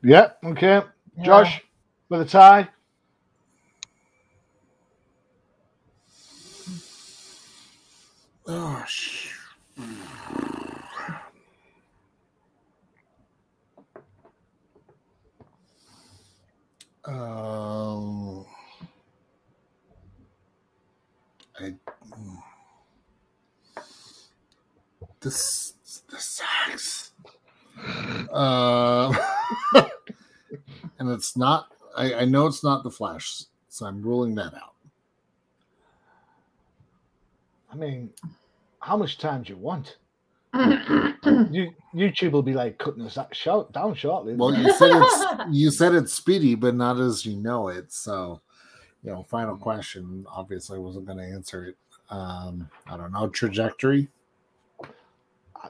Yeah, 0.02 0.32
okay. 0.44 0.82
yeah. 1.18 1.24
Josh, 1.24 1.62
with 2.10 2.22
a 2.22 2.26
tie. 2.26 2.68
Oh, 8.48 8.84
sh- 8.86 9.30
Um, 17.04 18.46
I 21.60 21.74
this 25.20 25.74
this 26.10 26.24
sucks. 26.42 27.03
Um, 28.32 29.16
and 30.98 31.10
it's 31.10 31.36
not. 31.36 31.68
I, 31.96 32.14
I 32.14 32.24
know 32.24 32.46
it's 32.46 32.64
not 32.64 32.82
the 32.82 32.90
Flash, 32.90 33.44
so 33.68 33.86
I'm 33.86 34.02
ruling 34.02 34.34
that 34.36 34.54
out. 34.54 34.74
I 37.72 37.76
mean, 37.76 38.10
how 38.80 38.96
much 38.96 39.18
time 39.18 39.42
do 39.42 39.52
you 39.52 39.58
want? 39.58 39.96
You, 41.50 41.72
YouTube 41.94 42.32
will 42.32 42.42
be 42.42 42.52
like 42.52 42.78
cutting 42.78 43.02
us 43.02 43.14
that 43.14 43.34
short, 43.34 43.72
down 43.72 43.94
shortly. 43.94 44.34
Well, 44.34 44.54
you 44.54 44.70
said 44.74 44.90
it's 44.92 45.24
you 45.50 45.70
said 45.70 45.94
it's 45.94 46.12
speedy, 46.12 46.54
but 46.54 46.74
not 46.74 47.00
as 47.00 47.24
you 47.24 47.36
know 47.36 47.68
it. 47.68 47.90
So, 47.90 48.42
you 49.02 49.10
know, 49.10 49.22
final 49.22 49.56
question. 49.56 50.26
Obviously, 50.30 50.78
wasn't 50.78 51.06
going 51.06 51.18
to 51.18 51.24
answer 51.24 51.64
it. 51.64 51.76
Um, 52.10 52.68
I 52.86 52.98
don't 52.98 53.12
know 53.12 53.28
trajectory. 53.28 54.08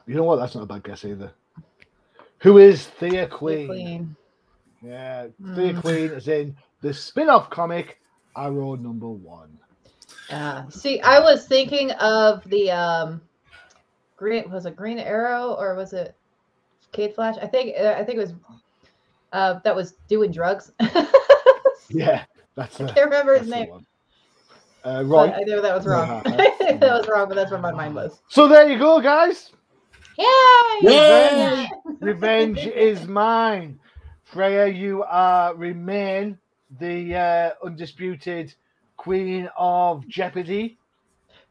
you 0.05 0.15
know 0.15 0.23
what? 0.23 0.35
That's 0.35 0.55
not 0.55 0.63
a 0.63 0.67
bad 0.67 0.83
guess 0.83 1.05
either. 1.05 1.31
Who 2.45 2.59
is 2.59 2.85
Thea 2.85 3.27
Queen? 3.27 3.67
Queen. 3.67 4.15
Yeah, 4.83 5.23
Thea 5.55 5.73
Mm. 5.73 5.81
Queen 5.81 6.11
is 6.11 6.27
in 6.27 6.55
the 6.81 6.93
spin-off 6.93 7.49
comic 7.49 7.99
Arrow 8.37 8.75
number 8.75 9.09
one. 9.09 9.57
Yeah. 10.29 10.69
See, 10.69 11.01
I 11.01 11.19
was 11.19 11.47
thinking 11.47 11.89
of 11.93 12.43
the 12.47 12.69
um 12.69 13.21
green 14.15 14.51
was 14.51 14.67
it 14.67 14.75
Green 14.75 14.99
Arrow 14.99 15.55
or 15.57 15.73
was 15.73 15.93
it 15.93 16.15
Kid 16.91 17.15
Flash? 17.15 17.35
I 17.41 17.47
think 17.47 17.75
uh, 17.79 17.95
I 17.97 18.03
think 18.03 18.19
it 18.19 18.21
was 18.21 18.33
uh 19.33 19.59
that 19.63 19.75
was 19.75 19.93
doing 20.07 20.31
drugs. 20.31 20.71
Yeah, 21.89 22.23
that's 22.55 22.77
the, 22.77 22.87
can't 22.87 23.05
remember 23.05 23.37
his 23.37 23.47
name. 23.47 23.85
Uh, 24.83 25.03
but 25.03 25.35
I 25.35 25.41
know 25.41 25.61
that 25.61 25.75
was 25.75 25.85
wrong. 25.85 26.09
Uh-huh. 26.09 26.53
that 26.59 26.81
was 26.81 27.07
wrong, 27.07 27.27
but 27.27 27.35
that's 27.35 27.51
where 27.51 27.59
my 27.59 27.71
mind 27.71 27.93
was. 27.93 28.21
So 28.27 28.47
there 28.47 28.67
you 28.67 28.79
go, 28.79 28.99
guys. 28.99 29.51
Yay! 30.17 30.79
Revenge, 30.83 31.69
revenge 32.01 32.59
is 32.59 33.07
mine. 33.07 33.79
Freya, 34.23 34.67
you 34.67 35.03
uh, 35.03 35.53
remain 35.55 36.37
the 36.79 37.15
uh, 37.15 37.51
undisputed 37.65 38.53
queen 38.97 39.49
of 39.57 40.07
Jeopardy. 40.07 40.77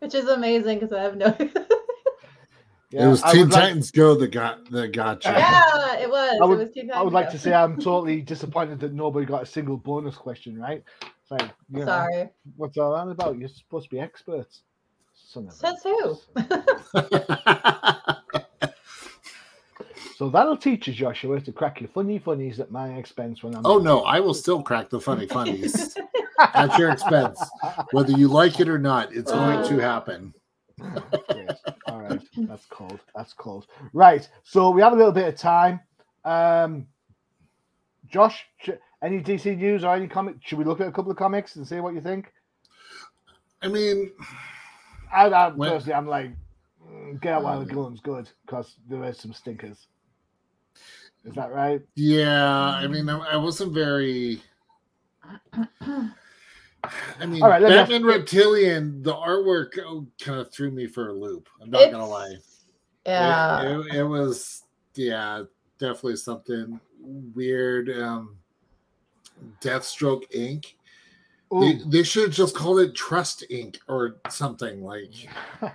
Which 0.00 0.14
is 0.14 0.28
amazing 0.28 0.80
because 0.80 0.92
I 0.92 1.02
have 1.02 1.16
no 1.16 1.26
it 1.38 3.06
was 3.06 3.22
I 3.22 3.32
Teen 3.32 3.40
would 3.42 3.52
like- 3.52 3.62
Titans 3.64 3.90
Go 3.90 4.14
that 4.16 4.28
got 4.28 4.68
that 4.70 4.92
got 4.92 5.24
you. 5.24 5.30
Yeah, 5.30 5.96
it 5.98 6.10
was. 6.10 6.38
I 6.42 6.44
would- 6.44 6.60
it 6.60 6.64
was 6.64 6.74
two 6.74 6.90
I 6.92 7.02
would 7.02 7.12
like 7.12 7.30
to 7.30 7.38
say 7.38 7.54
I'm 7.54 7.76
totally 7.76 8.20
disappointed 8.22 8.80
that 8.80 8.92
nobody 8.92 9.24
got 9.26 9.42
a 9.42 9.46
single 9.46 9.76
bonus 9.76 10.16
question 10.16 10.58
right. 10.58 10.82
It's 11.02 11.30
like, 11.30 11.42
you 11.70 11.82
ago. 11.82 11.86
know, 11.86 11.86
Sorry. 11.86 12.28
what's 12.56 12.76
all 12.76 12.92
that 12.94 13.10
about? 13.10 13.38
You're 13.38 13.48
supposed 13.48 13.88
to 13.88 13.90
be 13.96 14.00
experts. 14.00 14.62
Son 15.14 15.50
Says 15.50 15.82
who? 15.82 16.18
So 20.16 20.30
that'll 20.30 20.56
teach 20.56 20.86
you, 20.86 20.94
Joshua, 20.94 21.40
to 21.40 21.52
crack 21.52 21.80
your 21.80 21.88
funny 21.88 22.18
funnies 22.20 22.60
at 22.60 22.70
my 22.70 22.94
expense 22.94 23.42
when 23.42 23.54
I'm. 23.54 23.66
oh 23.66 23.78
no, 23.78 24.02
I 24.02 24.20
will 24.20 24.34
still 24.34 24.62
crack 24.62 24.88
the 24.88 25.00
funny 25.00 25.26
funnies 25.26 25.96
at 26.38 26.78
your 26.78 26.90
expense, 26.90 27.42
whether 27.90 28.12
you 28.12 28.28
like 28.28 28.60
it 28.60 28.68
or 28.68 28.78
not. 28.78 29.12
It's 29.12 29.32
going 29.32 29.66
to 29.68 29.78
happen. 29.78 30.32
All 31.86 32.00
right, 32.00 32.20
that's 32.36 32.66
cold. 32.66 33.00
That's 33.14 33.32
cold. 33.32 33.66
Right. 33.92 34.28
So 34.44 34.70
we 34.70 34.82
have 34.82 34.92
a 34.92 34.96
little 34.96 35.12
bit 35.12 35.28
of 35.28 35.36
time. 35.36 35.80
Um, 36.24 36.86
Josh, 38.06 38.44
any 39.02 39.20
DC 39.20 39.56
news 39.56 39.82
or 39.82 39.94
any 39.94 40.06
comic? 40.06 40.36
Should 40.40 40.58
we 40.58 40.64
look 40.64 40.80
at 40.80 40.86
a 40.86 40.92
couple 40.92 41.10
of 41.10 41.16
comics 41.16 41.56
and 41.56 41.66
see 41.66 41.80
what 41.80 41.94
you 41.94 42.00
think? 42.00 42.32
I 43.62 43.68
mean, 43.68 44.12
I, 45.12 45.26
I 45.26 45.48
When- 45.48 45.70
personally, 45.70 45.94
I'm 45.94 46.06
like, 46.06 46.30
mm, 46.86 47.20
get 47.20 47.34
out 47.34 47.42
while 47.42 47.64
the 47.64 47.72
going's 47.72 48.00
good 48.00 48.28
because 48.46 48.76
there 48.88 49.02
is 49.04 49.18
some 49.18 49.32
stinkers. 49.32 49.86
Is 51.24 51.34
that 51.34 51.52
right? 51.52 51.80
yeah, 51.94 52.46
I 52.68 52.86
mean, 52.86 53.08
I, 53.08 53.18
I 53.18 53.36
wasn't 53.36 53.72
very. 53.72 54.42
I 57.18 57.26
mean, 57.26 57.42
All 57.42 57.48
right, 57.48 57.62
let 57.62 57.70
me 57.70 57.76
ask- 57.78 57.90
Batman 57.90 58.04
Reptilian, 58.04 59.02
the 59.02 59.14
artwork 59.14 59.72
kind 60.20 60.38
of 60.40 60.52
threw 60.52 60.70
me 60.70 60.86
for 60.86 61.08
a 61.08 61.12
loop. 61.14 61.48
I'm 61.62 61.70
not 61.70 61.90
gonna 61.90 62.06
lie. 62.06 62.28
It- 62.28 62.42
Yeah. 63.06 63.62
it, 63.80 63.94
it 63.94 64.02
was 64.04 64.64
yeah, 64.94 65.44
definitely 65.78 66.16
something 66.16 66.78
weird. 67.00 67.88
Um, 67.90 68.36
Deathstroke 69.60 70.30
Inc. 70.34 70.74
They, 71.50 71.78
they 71.86 72.02
should 72.02 72.24
have 72.24 72.32
just 72.32 72.54
called 72.56 72.80
it 72.80 72.94
Trust 72.96 73.44
Inc. 73.50 73.78
or 73.88 74.16
something 74.28 74.82
like. 74.82 75.12
I 75.62 75.70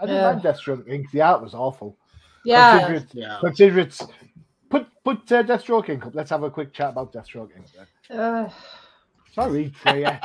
didn't 0.00 0.16
Yeah. 0.16 0.30
like 0.30 0.42
Deathstroke 0.42 0.86
Inc. 0.88 1.10
The 1.12 1.20
art 1.22 1.40
was 1.42 1.54
awful. 1.54 1.96
Yeah. 2.48 2.78
Consider 2.78 2.94
it's, 3.04 3.14
Yeah. 3.14 3.38
consider 3.40 3.78
it's 3.80 4.02
put 4.70 4.86
put 5.04 5.32
uh, 5.32 5.42
Deathstroke 5.42 5.86
Inc. 5.86 6.14
Let's 6.14 6.30
have 6.30 6.42
a 6.44 6.50
quick 6.50 6.72
chat 6.72 6.90
about 6.90 7.12
Deathstroke 7.12 7.50
Inc. 7.56 8.18
Uh, 8.18 8.48
Sorry, 9.34 9.68
Freya. 9.70 10.20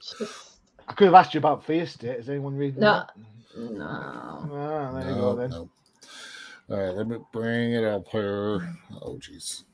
just, 0.00 0.58
I 0.88 0.92
could 0.94 1.06
have 1.06 1.14
asked 1.14 1.34
you 1.34 1.38
about 1.38 1.64
Fear 1.64 1.86
State. 1.86 2.18
Is 2.20 2.28
anyone 2.28 2.56
reading 2.56 2.80
No. 2.80 3.04
that? 3.04 3.10
no. 3.56 4.50
Ah, 4.52 4.92
there 5.00 5.10
you 5.10 5.16
go 5.16 5.36
then. 5.36 5.50
no. 5.50 5.70
All 6.68 6.76
right, 6.76 6.94
let 6.96 7.06
me 7.08 7.18
bring 7.32 7.74
it 7.74 7.84
up 7.84 8.08
here. 8.08 8.68
Oh, 9.00 9.18
jeez. 9.18 9.64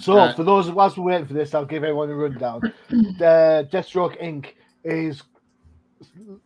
So, 0.00 0.18
Uh, 0.18 0.34
for 0.34 0.44
those 0.44 0.70
whilst 0.70 0.98
we're 0.98 1.04
waiting 1.04 1.26
for 1.26 1.34
this, 1.34 1.54
I'll 1.54 1.64
give 1.64 1.84
everyone 1.84 2.10
a 2.10 2.14
rundown. 2.16 2.60
the 2.90 3.68
Deathstroke 3.72 4.20
Inc. 4.22 4.54
is 4.84 5.22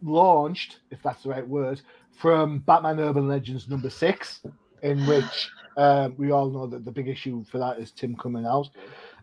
launched, 0.03 0.81
if 0.91 1.03
that's 1.03 1.23
the 1.23 1.31
right 1.31 1.47
word, 1.49 1.81
from 2.17 2.59
Batman 2.61 3.01
Urban 3.01 3.29
Legends 3.29 3.69
number 3.69 3.91
six, 3.91 4.41
in 4.83 5.07
which 5.07 5.51
um, 5.77 6.15
we 6.19 6.31
all 6.31 6.51
know 6.51 6.67
that 6.67 6.85
the 6.85 6.91
big 6.91 7.09
issue 7.09 7.45
for 7.45 7.59
that 7.59 7.79
is 7.79 7.91
Tim 7.91 8.17
coming 8.17 8.47
out. 8.47 8.69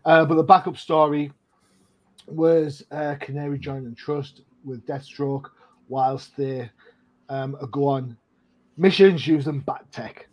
Uh, 0.04 0.24
but 0.24 0.34
the 0.34 0.42
backup 0.42 0.76
story 0.76 1.32
was 2.26 2.84
uh, 2.90 3.14
Canary 3.20 3.58
joining 3.58 3.94
Trust 3.94 4.42
with 4.64 4.86
Deathstroke 4.86 5.50
whilst 5.88 6.36
they 6.36 6.70
um, 7.28 7.56
go 7.70 7.86
on 7.88 8.16
missions 8.76 9.26
using 9.26 9.60
Bat 9.60 9.86
Tech. 9.92 10.28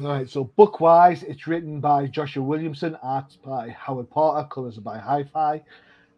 All 0.00 0.08
right, 0.08 0.28
so 0.28 0.44
book 0.44 0.80
wise, 0.80 1.22
it's 1.22 1.46
written 1.46 1.80
by 1.80 2.06
Joshua 2.06 2.42
Williamson, 2.42 2.96
art 3.02 3.36
by 3.44 3.70
Howard 3.70 4.10
Porter, 4.10 4.46
colors 4.48 4.78
by 4.78 4.98
Hi 4.98 5.24
Fi. 5.24 5.62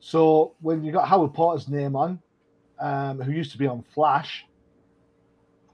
So 0.01 0.55
when 0.61 0.85
you 0.85 0.93
got 0.93 1.09
Howard 1.09 1.35
Porter's 1.35 1.69
name 1.69 1.97
on, 1.97 2.21
um, 2.79 3.21
who 3.21 3.33
used 3.33 3.53
to 3.53 3.59
be 3.59 3.67
on 3.67 3.85
Flash, 3.95 4.45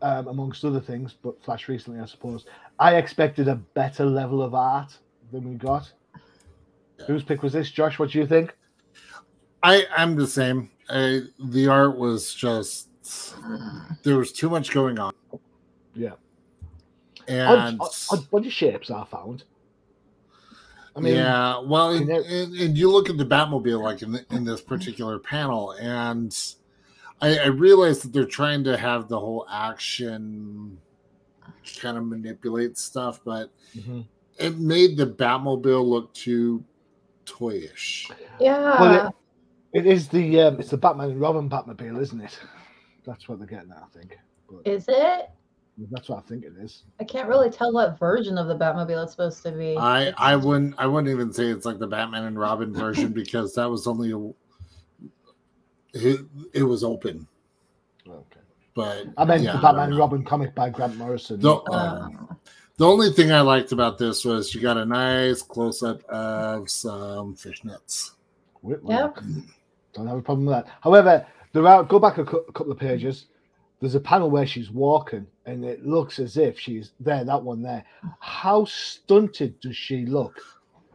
um, 0.03 0.29
amongst 0.29 0.65
other 0.65 0.81
things, 0.81 1.15
but 1.23 1.43
Flash 1.43 1.69
recently, 1.69 2.01
I 2.01 2.07
suppose, 2.07 2.45
I 2.79 2.97
expected 2.97 3.49
a 3.49 3.57
better 3.57 4.05
level 4.05 4.43
of 4.43 4.55
art 4.55 4.97
than 5.33 5.49
we 5.49 5.57
got. 5.57 5.93
Whose 7.07 7.23
pick 7.23 7.43
was 7.43 7.53
this, 7.53 7.71
Josh? 7.71 7.99
What 7.99 8.11
do 8.11 8.19
you 8.19 8.27
think? 8.27 8.55
I 9.63 9.85
I'm 9.97 10.17
the 10.17 10.27
same. 10.27 10.71
I, 10.89 11.23
the 11.39 11.69
art 11.69 11.97
was 11.97 12.35
just 12.35 12.89
there 14.03 14.17
was 14.17 14.33
too 14.33 14.51
much 14.51 14.71
going 14.71 14.99
on, 14.99 15.13
Yeah. 15.95 16.13
and 17.29 17.81
Odd, 17.81 17.91
odd, 18.11 18.27
odd 18.33 18.53
shapes 18.53 18.91
are 18.91 19.07
found. 19.07 19.45
I 20.97 21.01
mean, 21.01 21.15
yeah, 21.15 21.61
well, 21.61 21.91
and, 21.91 22.09
you 22.09 22.15
and, 22.15 22.55
and 22.55 22.79
you 22.79 22.91
look 22.91 23.09
at 23.09 23.17
the 23.17 23.25
Batmobile 23.25 23.83
like 23.83 24.03
in 24.03 24.13
the, 24.13 24.27
in 24.31 24.45
this 24.45 24.61
particular 24.61 25.19
panel, 25.19 25.73
and 25.73 26.37
I, 27.21 27.39
I 27.39 27.47
realize 27.47 28.01
that 28.03 28.13
they're 28.13 28.25
trying 28.25 28.65
to 28.65 28.77
have 28.77 29.09
the 29.09 29.19
whole 29.19 29.47
action 29.51 30.79
kind 31.81 31.99
of 31.99 32.07
manipulate 32.07 32.79
stuff, 32.79 33.21
but 33.25 33.51
mhm. 33.77 34.07
it 34.39 34.59
made 34.59 34.97
the 34.97 35.07
Batmobile 35.07 35.85
look 35.85 36.13
too 36.15 36.65
toyish. 37.27 38.11
Yeah. 38.39 38.81
Well, 38.81 39.15
it 39.73 39.87
is 39.87 40.09
the 40.09 40.41
um, 40.41 40.61
it's 40.61 40.71
the 40.71 40.77
Batman 40.77 41.11
and 41.11 41.21
Robin 41.21 41.49
Batmobile, 41.49 42.01
isn't 42.01 42.21
it? 42.21 42.39
That's 43.05 43.29
what 43.29 43.39
they're 43.39 43.47
getting 43.47 43.71
at, 43.71 43.83
I 43.83 43.99
think. 43.99 44.19
But 44.49 44.71
Is 44.71 44.87
it? 44.89 45.31
that's 45.91 46.11
what 46.11 46.19
I 46.19 46.29
think 46.29 46.45
it 46.45 46.53
is. 46.61 46.85
I 47.01 47.05
can't 47.05 47.27
really 47.29 47.49
tell 47.49 47.73
what 47.73 47.99
version 47.99 48.37
of 48.37 48.49
the 48.49 48.57
Batmobile 48.57 49.03
it's 49.03 49.13
supposed 49.13 49.43
to 49.45 49.53
be. 49.53 49.77
I 49.79 50.13
I 50.19 50.37
wouldn't 50.37 50.75
I 50.77 50.87
wouldn't 50.87 51.11
even 51.11 51.33
say 51.33 51.47
it's 51.47 51.65
like 51.65 51.79
the 51.79 51.87
Batman 51.87 52.25
and 52.25 52.39
Robin 52.39 52.73
version 52.73 53.13
because 53.13 53.55
that 53.55 53.71
was 53.71 53.87
only 53.87 54.11
a 54.11 54.33
it, 55.95 56.21
it 56.53 56.63
was 56.63 56.85
open, 56.85 57.27
Okay. 58.09 58.41
but 58.75 59.07
I 59.17 59.25
meant 59.25 59.43
yeah, 59.43 59.53
the 59.53 59.59
Batman 59.63 59.91
and. 59.91 59.99
Robin 59.99 60.25
comic 60.25 60.55
by 60.55 60.71
Grant 60.71 60.97
Morrison. 60.97 61.41
The- 61.41 61.55
Um, 61.73 62.29
Uh, 62.31 62.35
The 62.77 62.87
only 62.87 63.11
thing 63.11 63.31
I 63.31 63.43
liked 63.43 63.73
about 63.73 63.99
this 63.99 64.25
was 64.25 64.55
you 64.55 64.61
got 64.63 64.79
a 64.79 64.87
nice 64.87 65.43
close 65.43 65.83
up 65.83 66.03
of 66.05 66.71
some 66.71 67.35
fishnets. 67.37 68.13
Whitworth. 68.63 68.91
Yep. 69.17 69.19
Don't 69.93 70.07
have 70.07 70.17
a 70.19 70.23
problem 70.23 70.47
with 70.47 70.55
that. 70.55 70.67
However, 70.81 71.27
there 71.53 71.67
are 71.67 71.83
go 71.85 71.99
back 71.99 72.17
a, 72.19 72.25
cou- 72.25 72.45
a 72.49 72.53
couple 72.53 72.73
of 72.73 72.79
pages. 72.79 73.27
There's 73.81 73.95
a 73.97 74.01
panel 74.01 74.31
where 74.31 74.47
she's 74.47 74.71
walking, 74.71 75.27
and 75.47 75.65
it 75.65 75.85
looks 75.87 76.19
as 76.19 76.37
if 76.37 76.59
she's 76.59 76.93
there. 77.01 77.25
That 77.25 77.43
one 77.43 77.61
there. 77.63 77.85
How 78.19 78.65
stunted 78.67 79.59
does 79.61 79.77
she 79.77 80.07
look? 80.07 80.41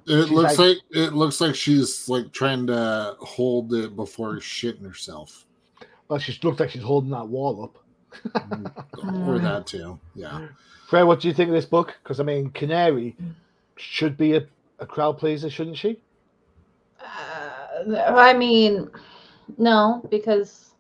It 0.08 0.24
She's 0.24 0.32
looks 0.32 0.58
like- 0.60 0.68
like, 0.68 0.78
it 0.92 1.14
looks 1.14 1.42
like 1.42 1.56
she's 1.56 2.08
like 2.08 2.32
trying 2.32 2.68
to 2.68 3.16
hold 3.20 3.74
it 3.74 3.96
before 3.96 4.36
shitting 4.36 4.84
herself, 4.86 5.46
Well, 6.08 6.20
she 6.20 6.38
looks 6.44 6.60
like 6.60 6.70
she's 6.70 6.84
holding 6.84 7.10
that 7.12 7.28
wall 7.28 7.64
up. 7.64 7.78
or 9.28 9.40
that 9.40 9.66
too. 9.68 10.00
Yeah, 10.14 10.48
Frey, 10.88 11.04
what 11.04 11.20
do 11.20 11.28
you 11.28 11.34
think 11.34 11.50
of 11.50 11.56
this 11.56 11.66
book? 11.66 11.96
Because 12.04 12.20
I 12.20 12.24
mean, 12.24 12.50
Canary 12.52 13.16
should 13.78 14.16
be 14.16 14.36
a, 14.36 14.46
a 14.80 14.86
crowd 14.86 15.18
pleaser, 15.18 15.50
shouldn't 15.50 15.78
she? 15.78 16.00
uh, 17.02 17.96
I 18.16 18.34
mean, 18.34 18.90
no, 19.58 20.06
because 20.10 20.72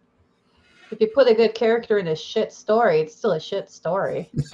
if 0.91 1.01
you 1.01 1.07
put 1.07 1.27
a 1.27 1.33
good 1.33 1.53
character 1.55 1.97
in 1.97 2.07
a 2.09 2.15
shit 2.15 2.53
story, 2.53 3.01
it's 3.01 3.15
still 3.15 3.33
a 3.33 3.39
shit 3.39 3.69
story. 3.69 4.29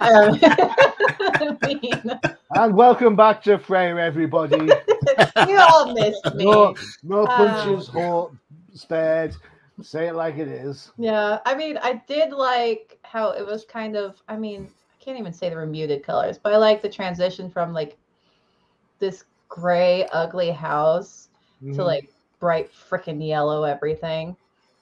Um, 0.00 0.38
I 0.42 1.56
mean, 1.66 2.20
And 2.54 2.74
welcome 2.76 3.16
back 3.16 3.42
to 3.44 3.58
Frey, 3.58 3.90
everybody. 4.00 4.56
you 5.48 5.58
all 5.58 5.92
missed 5.94 6.34
me. 6.34 6.44
No, 6.44 6.74
no 7.02 7.24
Uh, 7.24 7.36
punches 7.36 7.88
ho- 7.88 8.32
spared. 8.74 9.34
Say 9.80 10.08
it 10.08 10.14
like 10.14 10.36
it 10.38 10.48
is. 10.48 10.92
Yeah, 10.98 11.38
I 11.46 11.54
mean, 11.54 11.78
I 11.82 12.02
did 12.06 12.32
like 12.32 12.98
how 13.02 13.30
it 13.30 13.44
was 13.44 13.64
kind 13.64 13.96
of. 13.96 14.22
I 14.28 14.36
mean, 14.36 14.68
I 14.68 15.04
can't 15.04 15.18
even 15.18 15.32
say 15.32 15.48
they 15.48 15.56
were 15.56 15.66
muted 15.66 16.02
colors, 16.04 16.38
but 16.38 16.52
I 16.52 16.56
like 16.58 16.82
the 16.82 16.88
transition 16.90 17.50
from 17.50 17.72
like 17.72 17.96
this 18.98 19.24
gray, 19.48 20.06
ugly 20.12 20.50
house 20.50 21.28
Mhm. 21.62 21.74
to 21.76 21.84
like 21.84 22.12
bright 22.38 22.70
freaking 22.72 23.26
yellow 23.26 23.64
everything. 23.64 24.36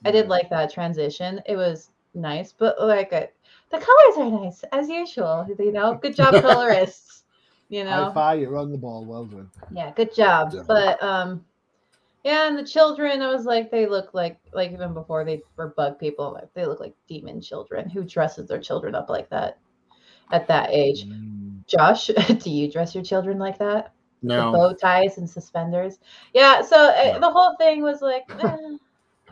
I 0.05 0.11
did 0.11 0.29
like 0.29 0.49
that 0.51 0.73
transition. 0.73 1.41
It 1.47 1.57
was 1.57 1.91
nice, 2.15 2.53
but 2.53 2.81
like 2.81 3.13
uh, 3.13 3.27
the 3.71 3.79
colors 3.79 4.19
are 4.19 4.45
nice 4.45 4.65
as 4.73 4.89
usual. 4.89 5.47
You 5.59 5.73
know, 5.73 5.95
good 5.95 6.15
job, 6.17 6.35
colorists. 6.43 7.25
You 7.69 7.85
know, 7.85 7.91
High 7.91 8.05
know, 8.09 8.13
five, 8.13 8.41
you're 8.41 8.57
on 8.57 8.73
the 8.73 8.79
ball. 8.79 9.05
Well 9.05 9.25
done. 9.27 9.49
yeah, 9.73 9.93
good 9.95 10.15
job. 10.15 10.51
Yeah. 10.53 10.63
But 10.67 11.01
um, 11.03 11.45
yeah, 12.25 12.49
and 12.49 12.59
the 12.59 12.65
children, 12.65 13.23
I 13.23 13.31
was 13.33 13.45
like, 13.45 13.71
they 13.71 13.87
look 13.87 14.13
like 14.13 14.39
like 14.53 14.73
even 14.73 14.93
before 14.93 15.25
they 15.25 15.43
were 15.57 15.69
bug 15.69 15.99
people, 15.99 16.33
like 16.33 16.53
they 16.55 16.67
look 16.67 16.81
like 16.81 16.95
demon 17.09 17.41
children. 17.41 17.89
Who 17.89 18.03
dresses 18.05 18.49
their 18.49 18.59
children 18.61 18.95
up 18.95 19.09
like 19.09 19.29
that 19.31 19.59
at 20.33 20.49
that 20.49 20.71
age? 20.71 21.07
Mm. 21.07 21.65
Josh, 21.67 22.07
do 22.39 22.51
you 22.51 22.71
dress 22.71 22.95
your 22.95 23.05
children 23.05 23.39
like 23.39 23.59
that? 23.59 23.93
With 24.23 24.33
no, 24.33 24.53
bow 24.53 24.73
ties 24.75 25.17
and 25.19 25.31
suspenders. 25.31 25.99
Yeah, 26.35 26.61
so 26.63 26.77
uh, 26.77 27.03
Yeah. 27.05 27.19
the 27.21 27.31
whole 27.31 27.55
thing 27.57 27.83
was 27.83 28.03
like, 28.03 28.25
eh, 28.43 28.77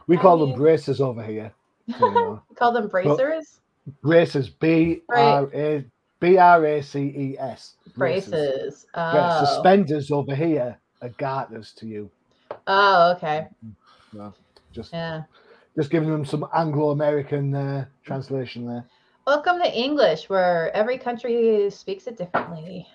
We 0.07 0.17
I 0.17 0.21
call 0.23 0.39
them 0.39 0.55
braces 0.57 1.01
over 1.01 1.23
here. 1.25 1.53
you 1.87 1.99
know. 1.99 2.41
call 2.55 2.73
them 2.73 2.89
bracers. 2.89 3.61
Braces. 4.03 4.49
B 4.49 5.03
R 5.11 5.49
A 5.55 5.85
B 6.21 6.37
R 6.39 6.65
A 6.67 6.83
C 6.83 7.01
E 7.01 7.37
S. 7.39 7.75
Braces. 7.97 8.87
Yeah, 8.95 9.31
Oh. 9.41 9.45
suspenders 9.45 10.11
over 10.11 10.35
here 10.35 10.79
are 11.03 11.09
garters 11.11 11.73
to 11.75 11.87
you. 11.87 12.11
oh, 12.67 13.13
okay. 13.17 13.49
Just 14.73 14.93
Yeah. 14.93 15.23
just 15.77 15.91
giving 15.91 16.11
them 16.11 16.25
some 16.25 16.47
Anglo-American 16.55 17.55
uh, 17.55 17.85
translation 18.05 18.67
there. 18.67 18.85
Welcome 19.27 19.61
to 19.63 19.71
English, 19.79 20.29
where 20.29 20.75
every 20.75 20.99
country 20.99 21.69
speaks 21.71 22.07
it 22.07 22.17
differently. 22.17 22.87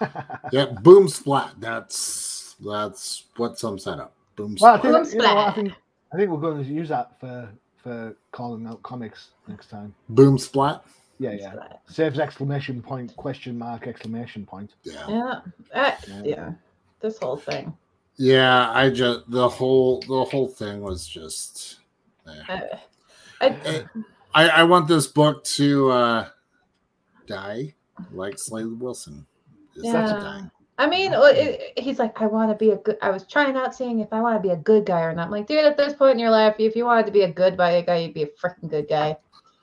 yeah, 0.52 0.66
boom 0.82 1.08
splat. 1.08 1.52
That's 1.58 2.56
that's 2.64 3.24
what 3.36 3.58
some 3.58 3.78
set 3.78 3.98
up. 4.00 4.14
Boom 4.36 4.56
Well, 4.60 4.74
I 4.74 4.78
splat. 4.78 5.04
think, 5.06 5.14
you 5.14 5.20
know, 5.22 5.36
I 5.38 5.52
think 5.52 5.72
I 6.12 6.16
think 6.16 6.30
we're 6.30 6.40
going 6.40 6.64
to 6.64 6.70
use 6.70 6.88
that 6.88 7.18
for 7.20 7.48
for 7.86 8.16
calling 8.32 8.66
out 8.66 8.82
comics 8.82 9.28
next 9.46 9.70
time. 9.70 9.94
boom 10.08 10.38
splat. 10.38 10.82
Yeah, 11.20 11.34
yeah. 11.38 11.54
Saves 11.88 12.18
exclamation 12.18 12.82
point, 12.82 13.14
question 13.16 13.56
mark, 13.56 13.86
exclamation 13.86 14.44
point. 14.44 14.74
Yeah. 14.82 15.06
Yeah. 15.08 15.40
Uh, 15.72 15.92
Yeah. 16.08 16.22
yeah. 16.24 16.52
This 17.00 17.18
whole 17.18 17.36
thing. 17.36 17.72
Yeah, 18.16 18.70
I 18.72 18.90
just 18.90 19.30
the 19.30 19.48
whole 19.48 20.00
the 20.00 20.24
whole 20.24 20.48
thing 20.48 20.80
was 20.82 21.06
just. 21.06 21.76
eh. 22.26 22.32
Uh, 22.48 22.76
I, 23.40 23.46
Eh, 23.48 23.82
I 24.34 24.48
I 24.48 24.62
want 24.64 24.88
this 24.88 25.06
book 25.06 25.44
to 25.44 25.90
uh 25.92 26.28
die 27.28 27.74
like 28.12 28.38
Slade 28.38 28.80
Wilson. 28.80 29.26
is 29.76 29.84
Yeah. 29.84 30.06
to 30.06 30.20
die. 30.20 30.50
I 30.78 30.86
mean, 30.86 31.12
it, 31.14 31.78
he's 31.78 31.98
like, 31.98 32.20
I 32.20 32.26
want 32.26 32.50
to 32.50 32.56
be 32.56 32.72
a 32.72 32.76
good. 32.76 32.98
I 33.00 33.10
was 33.10 33.26
trying 33.26 33.56
out 33.56 33.74
seeing 33.74 34.00
if 34.00 34.12
I 34.12 34.20
want 34.20 34.36
to 34.36 34.46
be 34.46 34.52
a 34.52 34.58
good 34.58 34.84
guy 34.84 35.02
or 35.02 35.14
not. 35.14 35.26
I'm 35.26 35.30
like, 35.30 35.46
dude, 35.46 35.64
at 35.64 35.76
this 35.76 35.94
point 35.94 36.12
in 36.12 36.18
your 36.18 36.30
life, 36.30 36.56
if 36.58 36.76
you 36.76 36.84
wanted 36.84 37.06
to 37.06 37.12
be 37.12 37.22
a 37.22 37.32
good 37.32 37.56
guy, 37.56 37.80
guy, 37.80 37.96
you'd 37.98 38.14
be 38.14 38.24
a 38.24 38.26
freaking 38.26 38.68
good 38.68 38.88
guy. 38.88 39.16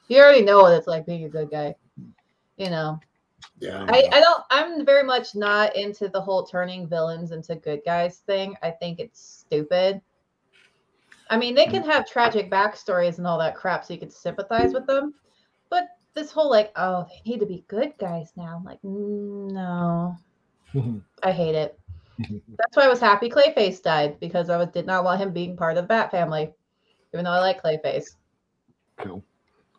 You 0.08 0.20
already 0.20 0.44
know 0.44 0.62
what 0.62 0.74
it's 0.74 0.88
like 0.88 1.06
being 1.06 1.26
a 1.26 1.30
good 1.30 1.52
guy. 1.52 1.76
You 2.58 2.70
know. 2.70 3.00
Yeah. 3.60 3.86
I, 3.88 4.10
I 4.12 4.20
don't 4.20 4.44
I'm 4.50 4.86
very 4.86 5.04
much 5.04 5.36
not 5.36 5.76
into 5.76 6.10
the 6.10 6.20
whole 6.20 6.44
turning 6.44 6.88
villains 6.88 7.32
into 7.32 7.56
good 7.56 7.82
guys 7.86 8.18
thing. 8.18 8.56
I 8.64 8.72
think 8.72 9.00
it's 9.00 9.46
stupid. 9.46 10.02
I 11.30 11.38
mean, 11.38 11.56
they 11.56 11.66
can 11.66 11.84
have 11.84 12.10
tragic 12.10 12.52
backstories 12.52 13.18
and 13.18 13.26
all 13.26 13.40
that 13.40 13.56
crap 13.56 13.86
so 13.86 13.94
you 13.94 14.00
can 14.00 14.10
sympathize 14.10 14.74
with 14.74 14.86
them. 14.86 15.14
But 15.70 15.88
this 16.14 16.32
whole 16.32 16.50
like, 16.50 16.72
oh, 16.76 17.08
they 17.10 17.32
need 17.32 17.40
to 17.40 17.46
be 17.46 17.64
good 17.68 17.94
guys 17.98 18.34
now. 18.36 18.58
I'm 18.58 18.64
like, 18.64 18.82
"Mm, 18.82 19.52
I 21.24 21.32
hate 21.32 21.56
it. 21.56 21.80
That's 22.20 22.76
why 22.76 22.86
I 22.86 22.90
was 22.90 23.00
happy 23.00 23.30
Clayface 23.30 23.82
died 23.82 24.20
because 24.20 24.50
I 24.50 24.58
was, 24.58 24.68
did 24.70 24.86
not 24.86 25.04
want 25.04 25.20
him 25.22 25.32
being 25.34 25.56
part 25.58 25.78
of 25.78 25.84
the 25.84 25.88
Bat 25.88 26.12
Family, 26.12 26.52
even 27.14 27.26
though 27.26 27.32
I 27.32 27.40
like 27.40 27.62
Clayface. 27.64 28.16
cool. 28.98 29.24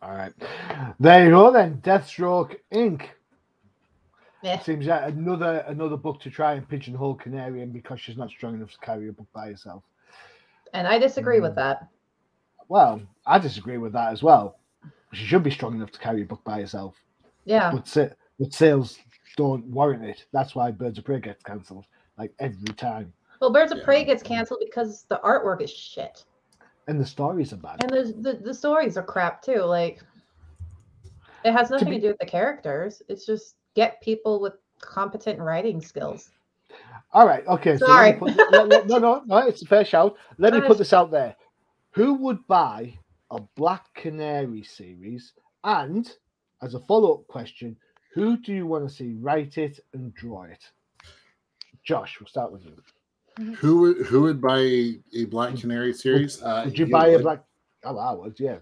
All 0.01 0.11
right. 0.11 0.33
There 0.99 1.23
you 1.25 1.31
go 1.31 1.51
then. 1.51 1.77
Deathstroke 1.81 2.57
Inc. 2.73 3.05
Yeah. 4.43 4.59
Seems 4.59 4.85
like 4.85 5.07
another 5.07 5.63
another 5.67 5.97
book 5.97 6.19
to 6.21 6.29
try 6.29 6.53
and 6.53 6.67
pigeonhole 6.69 7.15
Canary 7.15 7.61
in 7.63 7.71
because 7.71 7.99
she's 7.99 8.17
not 8.17 8.29
strong 8.29 8.53
enough 8.53 8.71
to 8.73 8.77
carry 8.79 9.09
a 9.09 9.11
book 9.13 9.25
by 9.33 9.47
herself. 9.47 9.81
And 10.73 10.87
I 10.87 10.99
disagree 10.99 11.39
with 11.39 11.53
Mm. 11.53 11.55
that. 11.55 11.87
Well, 12.67 13.01
I 13.25 13.39
disagree 13.39 13.77
with 13.79 13.93
that 13.93 14.11
as 14.11 14.21
well. 14.21 14.59
She 15.13 15.25
should 15.25 15.41
be 15.43 15.49
strong 15.51 15.75
enough 15.75 15.91
to 15.91 15.99
carry 15.99 16.21
a 16.21 16.25
book 16.25 16.43
by 16.43 16.59
herself. 16.59 16.95
Yeah. 17.45 17.71
But, 17.71 18.17
but 18.39 18.53
sales 18.53 18.99
don't 19.35 19.65
warrant 19.65 20.03
it. 20.03 20.25
That's 20.31 20.55
why 20.55 20.71
Birds 20.71 20.97
of 20.97 21.05
Prey 21.05 21.19
gets 21.19 21.43
cancelled 21.43 21.85
like 22.17 22.33
every 22.39 22.73
time. 22.75 23.13
Well, 23.41 23.51
Birds 23.51 23.71
of 23.71 23.79
Yeah. 23.79 23.85
Prey 23.85 24.03
gets 24.05 24.23
canceled 24.23 24.61
because 24.63 25.03
the 25.03 25.19
artwork 25.23 25.61
is 25.61 25.71
shit. 25.71 26.25
And 26.87 26.99
the 26.99 27.05
stories 27.05 27.51
are 27.51 27.57
bad. 27.57 27.83
And 27.83 27.91
the, 27.91 28.13
the, 28.21 28.37
the 28.37 28.53
stories 28.53 28.95
are 28.97 29.03
crap 29.03 29.41
too. 29.41 29.61
Like, 29.61 30.01
it 31.43 31.51
has 31.51 31.69
nothing 31.69 31.87
to, 31.87 31.95
be- 31.95 31.99
do 31.99 32.07
with 32.09 32.19
the 32.19 32.25
characters. 32.25 33.01
It's 33.09 33.25
just 33.25 33.55
get 33.75 34.01
people 34.01 34.39
with 34.39 34.53
competent 34.79 35.39
writing 35.39 35.81
skills. 35.81 36.31
All 37.11 37.27
right, 37.27 37.45
okay. 37.47 37.77
So 37.77 37.87
Sorry. 37.87 38.11
let 38.11 38.21
me 38.21 38.33
put, 38.33 38.51
let- 38.51 38.67
let- 38.69 38.87
no, 38.87 38.97
no, 38.97 39.23
no, 39.27 39.37
it's 39.37 39.61
a 39.61 39.65
fair 39.65 39.85
shout. 39.85 40.15
Let 40.37 40.53
me 40.53 40.61
put 40.61 40.77
this 40.77 40.93
out 40.93 41.11
there. 41.11 41.35
Who 41.91 42.15
would 42.15 42.45
buy 42.47 42.97
a 43.31 43.41
Black 43.55 43.93
Canary 43.93 44.63
series? 44.63 45.33
And 45.63 46.11
as 46.61 46.73
a 46.75 46.79
follow 46.81 47.13
up 47.13 47.27
question, 47.27 47.77
who 48.15 48.37
do 48.37 48.53
you 48.53 48.65
want 48.65 48.87
to 48.87 48.95
see 48.95 49.13
write 49.19 49.57
it 49.57 49.81
and 49.93 50.13
draw 50.15 50.43
it? 50.43 50.63
Josh, 51.83 52.17
we'll 52.19 52.27
start 52.27 52.51
with 52.51 52.63
you. 52.65 53.55
Who 53.57 53.81
would 53.81 53.97
who 54.07 54.21
would 54.21 54.41
buy 54.41 54.59
a, 54.59 54.99
a 55.13 55.25
Black 55.25 55.57
Canary 55.57 55.93
series? 55.93 56.41
Uh, 56.41 56.63
Would 56.65 56.79
you 56.79 56.85
you 56.85 56.91
buy 56.91 57.09
a 57.09 57.13
would. 57.17 57.23
Black? 57.23 57.43
Oh, 57.83 57.97
I 57.97 58.13
would, 58.13 58.39
yeah. 58.39 58.55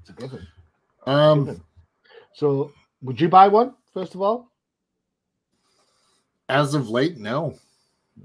It's 0.00 0.10
a 0.10 0.12
given. 0.12 0.46
Um, 1.06 1.44
given. 1.44 1.62
So, 2.34 2.70
would 3.02 3.20
you 3.20 3.28
buy 3.28 3.48
one 3.48 3.74
first 3.92 4.14
of 4.14 4.22
all? 4.22 4.52
as 6.48 6.74
of 6.74 6.88
late, 6.88 7.18
no. 7.18 7.58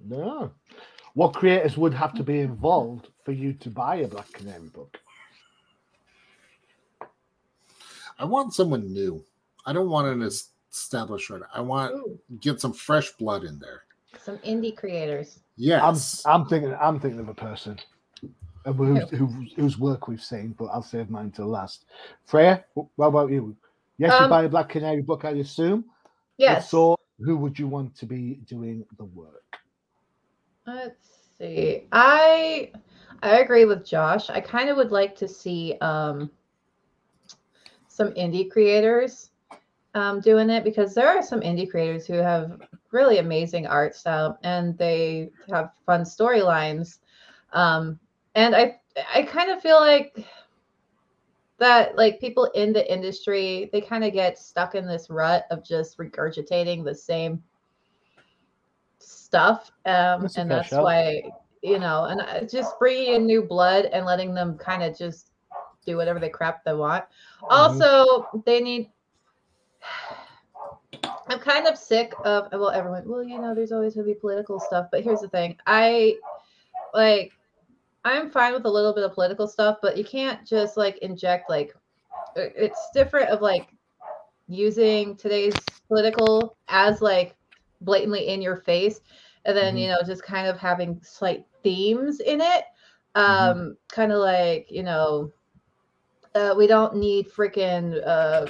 No. 0.08 0.52
What 1.16 1.34
creators 1.34 1.78
would 1.78 1.94
have 1.94 2.14
to 2.14 2.24
be 2.24 2.40
involved 2.40 3.10
for 3.26 3.32
you 3.32 3.54
to 3.54 3.70
buy 3.70 3.98
a 3.98 4.08
Black 4.08 4.32
Canary 4.32 4.70
book? 4.70 5.00
I 8.18 8.26
want 8.26 8.54
someone 8.54 8.94
new. 8.94 9.26
I 9.66 9.74
don't 9.74 9.90
want 9.90 10.08
an 10.08 10.22
established 10.72 11.30
writer. 11.30 11.48
I 11.54 11.62
want 11.62 11.94
Ooh, 11.94 12.20
get 12.40 12.60
some 12.60 12.74
fresh 12.74 13.12
blood 13.12 13.44
in 13.44 13.60
there. 13.60 13.84
some 14.20 14.38
indie 14.40 14.76
creators. 14.76 15.40
Yes. 15.56 16.24
I'm, 16.26 16.42
I'm 16.42 16.48
thinking. 16.48 16.76
I'm 16.80 17.00
thinking 17.00 17.20
of 17.20 17.30
a 17.30 17.34
person 17.34 17.80
whose, 18.66 19.10
who, 19.10 19.28
whose 19.56 19.78
work 19.78 20.08
we've 20.08 20.24
seen, 20.24 20.56
but 20.58 20.66
I'll 20.66 20.82
save 20.82 21.10
mine 21.10 21.32
till 21.32 21.48
last. 21.48 21.86
Freya, 22.26 22.64
wh- 22.76 22.88
what 22.98 23.08
about 23.08 23.32
you? 23.32 23.56
Yes, 23.98 24.12
you 24.20 24.26
Um, 24.26 24.30
buy 24.30 24.44
a 24.44 24.50
Black 24.50 24.70
Canary 24.70 25.02
book, 25.02 25.26
I 25.26 25.32
assume. 25.32 25.86
Yes. 26.38 26.72
So, 26.72 26.98
who 27.20 27.38
would 27.38 27.60
you 27.60 27.68
want 27.68 27.96
to 27.98 28.06
be 28.06 28.40
doing 28.48 28.86
the 28.98 29.06
work? 29.06 29.44
Let's 30.66 31.30
see. 31.38 31.84
I 31.92 32.72
I 33.22 33.40
agree 33.40 33.66
with 33.66 33.86
Josh. 33.86 34.30
I 34.30 34.40
kind 34.40 34.70
of 34.70 34.78
would 34.78 34.92
like 34.92 35.16
to 35.18 35.28
see 35.28 35.76
um 35.82 36.32
some 37.88 38.12
indie 38.14 38.50
creators 38.50 39.30
um 39.96 40.20
doing 40.20 40.50
it 40.50 40.64
because 40.64 40.94
there 40.94 41.08
are 41.08 41.22
some 41.22 41.42
indie 41.42 41.70
creators 41.70 42.06
who 42.06 42.14
have 42.16 42.60
really 42.92 43.20
amazing 43.20 43.68
art 43.68 43.96
style 43.96 44.38
and 44.44 44.78
they 44.78 45.30
have 45.50 45.72
fun 45.86 46.02
storylines. 46.02 47.00
Um 47.54 48.00
and 48.36 48.56
I 48.56 48.80
I 49.14 49.24
kind 49.24 49.52
of 49.52 49.62
feel 49.62 49.80
like 49.80 50.26
that 51.60 51.96
like 51.96 52.20
people 52.20 52.46
in 52.56 52.74
the 52.74 52.92
industry 52.92 53.70
they 53.72 53.82
kind 53.82 54.04
of 54.04 54.14
get 54.14 54.38
stuck 54.38 54.76
in 54.76 54.88
this 54.88 55.10
rut 55.10 55.46
of 55.52 55.64
just 55.64 55.98
regurgitating 55.98 56.84
the 56.84 56.96
same 56.96 57.42
stuff 59.00 59.72
um 59.86 60.22
That's 60.24 60.38
and 60.38 60.50
that's 60.50 60.72
why 60.72 61.24
you 61.62 61.80
know 61.80 62.06
and 62.06 62.50
just 62.50 62.78
bringing 62.80 63.14
in 63.14 63.26
new 63.26 63.44
blood 63.44 63.86
and 63.86 64.06
letting 64.06 64.34
them 64.34 64.58
kind 64.58 64.84
of 64.84 64.98
just 64.98 65.32
do 65.86 65.98
whatever 65.98 66.20
the 66.20 66.30
crap 66.30 66.64
they 66.64 66.74
want. 66.74 67.04
Also 67.50 68.28
they 68.46 68.62
need 68.62 68.90
i'm 71.34 71.40
kind 71.40 71.68
of 71.68 71.78
sick 71.78 72.14
of 72.26 72.48
well 72.52 72.70
everyone 72.70 73.04
well 73.08 73.24
you 73.24 73.40
know 73.40 73.56
there's 73.56 73.72
always 73.72 73.96
going 73.96 74.08
to 74.08 74.14
be 74.14 74.20
political 74.20 74.60
stuff 74.60 74.88
but 74.92 75.04
here's 75.04 75.22
the 75.22 75.30
thing. 75.30 75.58
I 75.66 76.16
like 76.94 77.34
i'm 78.06 78.30
fine 78.30 78.54
with 78.54 78.66
a 78.66 78.70
little 78.70 78.94
bit 78.94 79.04
of 79.04 79.14
political 79.14 79.48
stuff 79.48 79.78
but 79.82 79.98
you 79.98 80.04
can't 80.04 80.46
just 80.46 80.78
like 80.78 80.98
inject 81.00 81.50
like 81.50 81.74
it's 82.36 82.90
different 82.94 83.30
of 83.30 83.42
like 83.42 83.70
using 84.48 85.16
today's 85.16 85.54
political 85.88 86.58
as 86.68 87.02
like 87.02 87.36
blatantly 87.82 88.28
in 88.28 88.42
your 88.42 88.58
face 88.58 89.02
and 89.46 89.56
then 89.56 89.78
you 89.78 89.88
know 89.88 90.00
just 90.06 90.24
kind 90.24 90.48
of 90.48 90.58
having 90.58 91.00
slight 91.02 91.46
themes 91.64 92.20
in 92.20 92.42
it. 92.42 92.66
Um 93.16 93.78
kind 93.92 94.12
of 94.12 94.20
like 94.20 94.68
you 94.70 94.84
know 94.84 95.32
uh, 96.36 96.54
we 96.58 96.66
don't 96.66 96.96
need 96.96 97.30
freaking 97.30 98.02
uh 98.06 98.48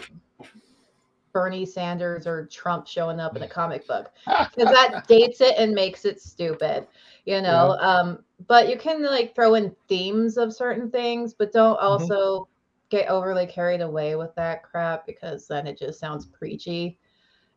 bernie 1.33 1.65
sanders 1.65 2.27
or 2.27 2.45
trump 2.45 2.87
showing 2.87 3.19
up 3.19 3.35
in 3.35 3.43
a 3.43 3.47
comic 3.47 3.85
book 3.87 4.11
because 4.55 4.71
that 4.71 5.07
dates 5.07 5.41
it 5.41 5.55
and 5.57 5.73
makes 5.73 6.05
it 6.05 6.21
stupid 6.21 6.87
you 7.25 7.41
know 7.41 7.77
um 7.79 8.19
but 8.47 8.69
you 8.69 8.77
can 8.77 9.03
like 9.03 9.33
throw 9.33 9.55
in 9.55 9.75
themes 9.87 10.37
of 10.37 10.53
certain 10.53 10.89
things 10.89 11.33
but 11.33 11.51
don't 11.51 11.79
also 11.79 12.47
get 12.89 13.09
overly 13.09 13.47
carried 13.47 13.81
away 13.81 14.15
with 14.15 14.33
that 14.35 14.63
crap 14.63 15.05
because 15.05 15.47
then 15.47 15.65
it 15.65 15.77
just 15.77 15.99
sounds 15.99 16.27
preachy 16.27 16.97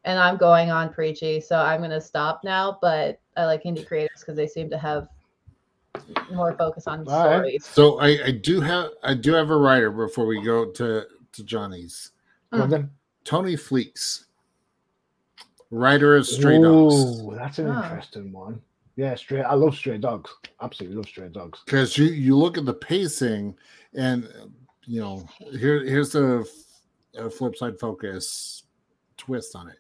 and 0.05 0.19
i'm 0.19 0.37
going 0.37 0.71
on 0.71 0.93
preachy 0.93 1.41
so 1.41 1.59
i'm 1.59 1.81
going 1.81 1.91
to 1.91 2.01
stop 2.01 2.41
now 2.43 2.79
but 2.81 3.21
i 3.37 3.45
like 3.45 3.65
indie 3.65 3.87
creators 3.87 4.21
because 4.21 4.37
they 4.37 4.47
seem 4.47 4.71
to 4.71 4.79
have 4.79 5.09
more 6.33 6.55
focus 6.57 6.87
on 6.87 7.07
All 7.07 7.29
right. 7.29 7.37
stories 7.37 7.67
so 7.67 7.99
I, 7.99 8.27
I 8.27 8.31
do 8.31 8.61
have 8.61 8.91
I 9.03 9.15
do 9.15 9.35
have 9.35 9.51
a 9.51 9.57
writer 9.57 9.91
before 9.91 10.27
we 10.27 10.43
go 10.43 10.71
to 10.73 11.07
to 11.37 11.45
Johnny's. 11.45 12.13
Go 12.53 12.63
on 12.63 12.71
then. 12.71 12.91
Tony 13.27 13.57
Fleecs, 13.57 14.27
writer 15.71 16.15
of 16.17 16.27
Stray 16.27 16.63
Dogs. 16.63 16.95
Ooh, 17.21 17.35
that's 17.35 17.59
an 17.59 17.67
Oh. 17.69 17.83
interesting 17.83 18.33
one. 18.33 18.63
Yeah, 18.95 19.15
stray. 19.17 19.43
I 19.43 19.53
love 19.55 19.75
stray 19.75 19.99
dogs. 19.99 20.31
Absolutely 20.63 20.97
love 20.97 21.07
stray 21.07 21.29
dogs. 21.29 21.59
because 21.67 21.99
you 21.99 22.07
you 22.07 22.35
look 22.37 22.57
at 22.57 22.65
the 22.65 22.73
pacing 22.73 23.55
and 23.95 24.27
you 24.85 25.01
know 25.01 25.29
here 25.59 25.85
here's 25.85 26.15
a, 26.15 26.45
uh, 27.19 27.29
flip 27.29 27.57
side 27.57 27.79
focus 27.81 28.63
twist 29.19 29.57
on 29.57 29.69
it 29.69 29.79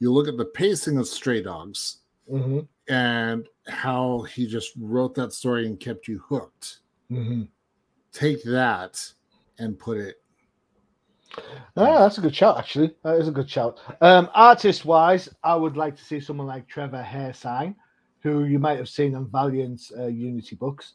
you 0.00 0.12
look 0.12 0.28
at 0.28 0.36
the 0.36 0.44
pacing 0.44 0.98
of 0.98 1.06
stray 1.08 1.42
dogs 1.42 1.98
Mm-hmm. 2.30 2.60
and 2.92 3.48
how 3.66 4.22
he 4.22 4.46
just 4.46 4.72
wrote 4.78 5.14
that 5.16 5.32
story 5.32 5.66
and 5.66 5.80
kept 5.80 6.06
you 6.06 6.18
hooked 6.28 6.80
Mm-hmm. 7.10 7.42
take 8.12 8.42
that 8.44 9.12
and 9.58 9.76
put 9.78 9.98
it 9.98 10.21
Ah, 11.76 12.00
that's 12.00 12.18
a 12.18 12.20
good 12.20 12.34
shout, 12.34 12.58
actually. 12.58 12.94
That 13.02 13.16
is 13.16 13.28
a 13.28 13.32
good 13.32 13.48
shout. 13.48 13.80
Um, 14.00 14.28
artist 14.34 14.84
wise, 14.84 15.28
I 15.42 15.54
would 15.56 15.76
like 15.76 15.96
to 15.96 16.04
see 16.04 16.20
someone 16.20 16.46
like 16.46 16.68
Trevor 16.68 17.02
Hairsine, 17.02 17.74
who 18.20 18.44
you 18.44 18.58
might 18.58 18.78
have 18.78 18.88
seen 18.88 19.14
on 19.14 19.26
Valiant's 19.26 19.92
uh, 19.96 20.06
Unity 20.06 20.56
books. 20.56 20.94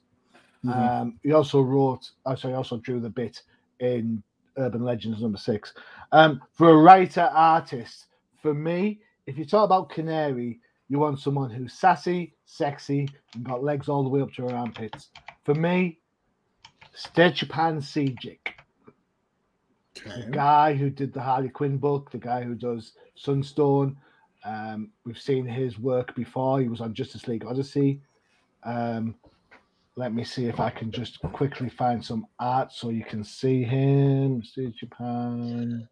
Mhm. 0.63 1.01
Um, 1.01 1.19
he 1.23 1.31
also 1.33 1.61
wrote, 1.61 2.11
oh, 2.25 2.35
sorry, 2.35 2.53
he 2.53 2.57
also 2.57 2.77
drew 2.77 2.99
the 2.99 3.09
bit 3.09 3.41
in 3.79 4.21
Urban 4.57 4.83
Legends 4.83 5.21
number 5.21 5.37
six. 5.37 5.73
Um, 6.11 6.41
for 6.53 6.69
a 6.69 6.77
writer 6.77 7.29
artist, 7.33 8.07
for 8.41 8.53
me, 8.53 8.99
if 9.25 9.37
you 9.37 9.45
talk 9.45 9.65
about 9.65 9.89
Canary, 9.89 10.59
you 10.89 10.99
want 10.99 11.19
someone 11.19 11.49
who's 11.49 11.73
sassy, 11.73 12.35
sexy, 12.45 13.09
and 13.35 13.43
got 13.43 13.63
legs 13.63 13.89
all 13.89 14.03
the 14.03 14.09
way 14.09 14.21
up 14.21 14.31
to 14.33 14.43
her 14.47 14.55
armpits. 14.55 15.09
For 15.43 15.53
me, 15.53 15.99
Stjepan 16.95 17.81
Sejic 17.81 18.56
the 20.03 20.27
guy 20.31 20.73
who 20.73 20.89
did 20.89 21.13
the 21.13 21.21
Harley 21.21 21.49
Quinn 21.49 21.77
book, 21.77 22.11
the 22.11 22.17
guy 22.17 22.43
who 22.43 22.55
does 22.55 22.93
Sunstone. 23.15 23.97
Um, 24.45 24.91
we've 25.05 25.19
seen 25.19 25.45
his 25.45 25.79
work 25.79 26.15
before. 26.15 26.61
He 26.61 26.69
was 26.69 26.81
on 26.81 26.93
Justice 26.93 27.27
League 27.27 27.45
Odyssey. 27.45 28.01
Um, 28.63 29.15
let 29.97 30.13
me 30.13 30.23
see 30.23 30.45
if 30.45 30.59
I 30.59 30.69
can 30.69 30.91
just 30.91 31.19
quickly 31.21 31.69
find 31.69 32.03
some 32.03 32.27
art 32.39 32.71
so 32.71 32.89
you 32.89 33.03
can 33.03 33.23
see 33.23 33.63
him. 33.63 34.43
See 34.43 34.71
Japan. 34.77 35.87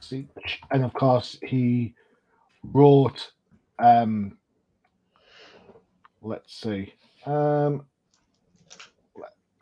see, 0.00 0.26
and 0.72 0.84
of 0.84 0.92
course 0.94 1.38
he 1.46 1.94
wrote. 2.72 3.30
Um, 3.78 4.36
let's 6.22 6.54
see. 6.54 6.92
Um, 7.24 7.86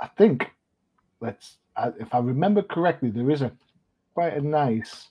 I 0.01 0.07
think 0.17 0.47
let's. 1.21 1.59
If 1.99 2.15
I 2.15 2.19
remember 2.19 2.63
correctly, 2.63 3.11
there 3.11 3.31
is 3.31 3.43
a 3.43 3.53
quite 4.15 4.35
a 4.35 4.41
nice. 4.41 5.09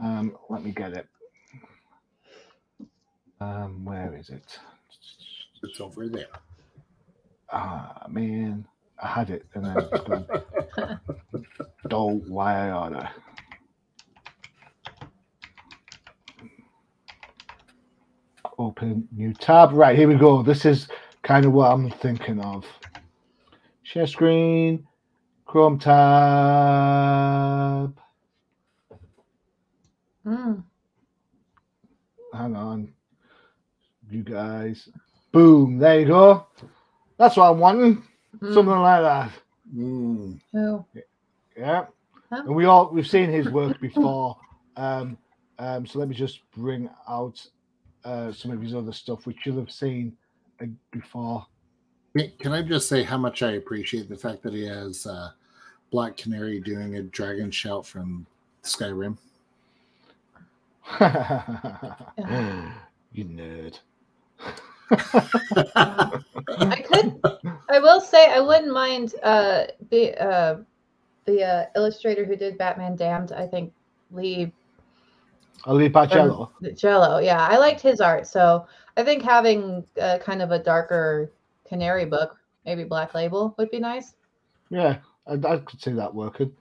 Um, 0.00 0.36
let 0.48 0.62
me 0.62 0.70
get 0.70 0.92
it. 0.92 1.06
Um, 3.40 3.84
where 3.84 4.14
is 4.16 4.30
it? 4.30 4.58
It's 5.62 5.80
over 5.80 6.08
there. 6.08 6.26
Ah, 7.52 8.06
man, 8.08 8.66
I 9.02 9.06
had 9.08 9.30
it 9.30 9.46
and 9.54 9.64
then 9.64 9.76
it's 9.78 10.00
gone. 10.08 11.00
Don't 11.88 12.28
why 12.28 12.68
I 12.68 12.70
oughta. 12.70 13.10
Open 18.58 19.08
new 19.12 19.32
tab. 19.32 19.72
Right, 19.72 19.96
here 19.96 20.08
we 20.08 20.16
go. 20.16 20.42
This 20.42 20.64
is 20.64 20.88
kind 21.22 21.46
of 21.46 21.52
what 21.52 21.70
I'm 21.70 21.90
thinking 21.90 22.40
of. 22.40 22.66
Share 23.84 24.06
screen, 24.06 24.86
Chrome 25.48 25.78
tab. 25.78 25.96
Mm. 30.26 30.62
Hang 32.34 32.54
on. 32.54 32.92
You 34.10 34.22
guys. 34.22 34.90
Boom. 35.32 35.78
There 35.78 36.00
you 36.00 36.06
go. 36.06 36.46
That's 37.16 37.38
what 37.38 37.50
I'm 37.50 37.58
wanting. 37.58 38.02
Mm. 38.40 38.52
Something 38.52 38.78
like 38.78 39.02
that. 39.02 39.32
Mm. 39.74 40.38
Who? 40.52 40.84
Yeah. 41.56 41.86
Huh? 42.30 42.42
And 42.44 42.54
we 42.54 42.66
all 42.66 42.90
we've 42.92 43.08
seen 43.08 43.30
his 43.30 43.48
work 43.48 43.80
before. 43.80 44.36
um, 44.76 45.16
um, 45.58 45.86
so 45.86 45.98
let 45.98 46.08
me 46.08 46.14
just 46.14 46.40
bring 46.54 46.90
out 47.08 47.42
uh, 48.04 48.32
some 48.32 48.50
of 48.50 48.60
his 48.60 48.74
other 48.74 48.92
stuff, 48.92 49.26
which 49.26 49.38
you'll 49.46 49.58
have 49.58 49.72
seen 49.72 50.14
uh, 50.60 50.66
before. 50.90 51.46
Can- 52.14 52.32
Can 52.38 52.52
I 52.52 52.60
just 52.60 52.86
say 52.86 53.02
how 53.02 53.16
much 53.16 53.42
I 53.42 53.52
appreciate 53.52 54.10
the 54.10 54.16
fact 54.16 54.42
that 54.42 54.52
he 54.52 54.64
has 54.66 55.06
uh, 55.06 55.30
Black 55.90 56.16
Canary 56.16 56.60
doing 56.60 56.96
a 56.96 57.02
dragon 57.02 57.50
shout 57.50 57.86
from 57.86 58.26
Skyrim? 58.62 59.16
you 63.12 63.24
nerd. 63.24 63.78
I 65.76 66.84
could. 66.90 67.20
I 67.68 67.78
will 67.78 68.00
say 68.00 68.32
I 68.32 68.40
wouldn't 68.40 68.72
mind 68.72 69.14
uh, 69.22 69.64
the 69.90 70.18
uh, 70.22 70.58
the 71.26 71.44
uh, 71.44 71.66
illustrator 71.76 72.24
who 72.24 72.36
did 72.36 72.56
Batman 72.56 72.96
Damned. 72.96 73.32
I 73.32 73.46
think 73.46 73.72
Lee 74.10 74.50
Ali 75.64 75.90
Pacello. 75.90 76.50
Jello. 76.76 77.18
Yeah, 77.18 77.46
I 77.46 77.58
liked 77.58 77.80
his 77.80 78.00
art. 78.00 78.26
So 78.26 78.66
I 78.96 79.04
think 79.04 79.22
having 79.22 79.84
uh, 80.00 80.18
kind 80.18 80.40
of 80.42 80.50
a 80.50 80.58
darker 80.58 81.30
canary 81.66 82.06
book, 82.06 82.36
maybe 82.64 82.84
Black 82.84 83.14
Label, 83.14 83.54
would 83.58 83.70
be 83.70 83.78
nice. 83.78 84.14
Yeah, 84.70 84.98
I, 85.28 85.34
I 85.34 85.58
could 85.58 85.80
see 85.80 85.92
that 85.92 86.14
working. 86.14 86.52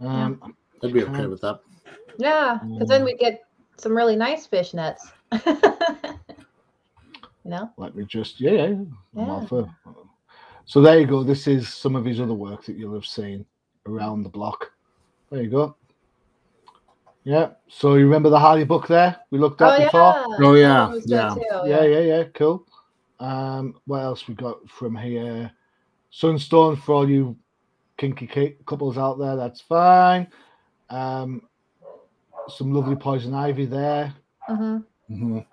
Um, 0.00 0.54
I'd 0.82 0.92
be 0.92 1.04
okay 1.04 1.26
with 1.26 1.40
that. 1.42 1.60
Yeah, 2.18 2.58
because 2.72 2.88
then 2.88 3.02
Mm. 3.02 3.06
we 3.06 3.16
get 3.16 3.40
some 3.78 3.96
really 3.96 4.16
nice 4.16 4.46
fish 4.46 4.74
nets. 4.74 5.10
you 5.46 5.50
know? 7.44 7.70
Let 7.76 7.94
me 7.94 8.04
just 8.04 8.40
yeah, 8.40 8.50
yeah. 8.50 8.84
Yeah. 9.14 9.66
So 10.64 10.80
there 10.80 11.00
you 11.00 11.06
go. 11.06 11.22
This 11.22 11.46
is 11.48 11.68
some 11.68 11.96
of 11.96 12.04
his 12.04 12.20
other 12.20 12.34
work 12.34 12.64
that 12.64 12.76
you'll 12.76 12.94
have 12.94 13.06
seen 13.06 13.44
around 13.86 14.22
the 14.22 14.28
block. 14.28 14.70
There 15.30 15.42
you 15.42 15.50
go. 15.50 15.76
Yeah. 17.24 17.50
So 17.68 17.94
you 17.94 18.04
remember 18.04 18.30
the 18.30 18.38
Harley 18.38 18.64
book 18.64 18.88
there 18.88 19.16
we 19.30 19.38
looked 19.38 19.60
Oh 19.62 19.70
at 19.70 19.78
yeah. 19.78 19.84
before? 19.86 20.14
Oh, 20.16 20.52
that 20.52 20.58
yeah, 20.58 20.86
one 20.86 20.92
was 20.94 21.06
good 21.06 21.12
yeah. 21.12 21.36
Yeah, 21.66 21.84
yeah, 21.84 22.00
yeah. 22.00 22.24
Cool. 22.34 22.66
Um, 23.20 23.74
what 23.86 24.02
else 24.02 24.26
we 24.26 24.34
got 24.34 24.68
from 24.68 24.96
here? 24.96 25.50
Sunstone 26.10 26.76
for 26.76 26.94
all 26.94 27.08
you 27.08 27.36
kinky 27.98 28.26
ki- 28.26 28.56
couples 28.66 28.98
out 28.98 29.18
there. 29.18 29.36
That's 29.36 29.60
fine. 29.60 30.26
Um, 30.90 31.42
some 32.48 32.72
lovely 32.72 32.96
poison 32.96 33.34
ivy 33.34 33.66
there. 33.66 34.14
Mhm. 34.48 34.84
Mhm. 35.10 35.46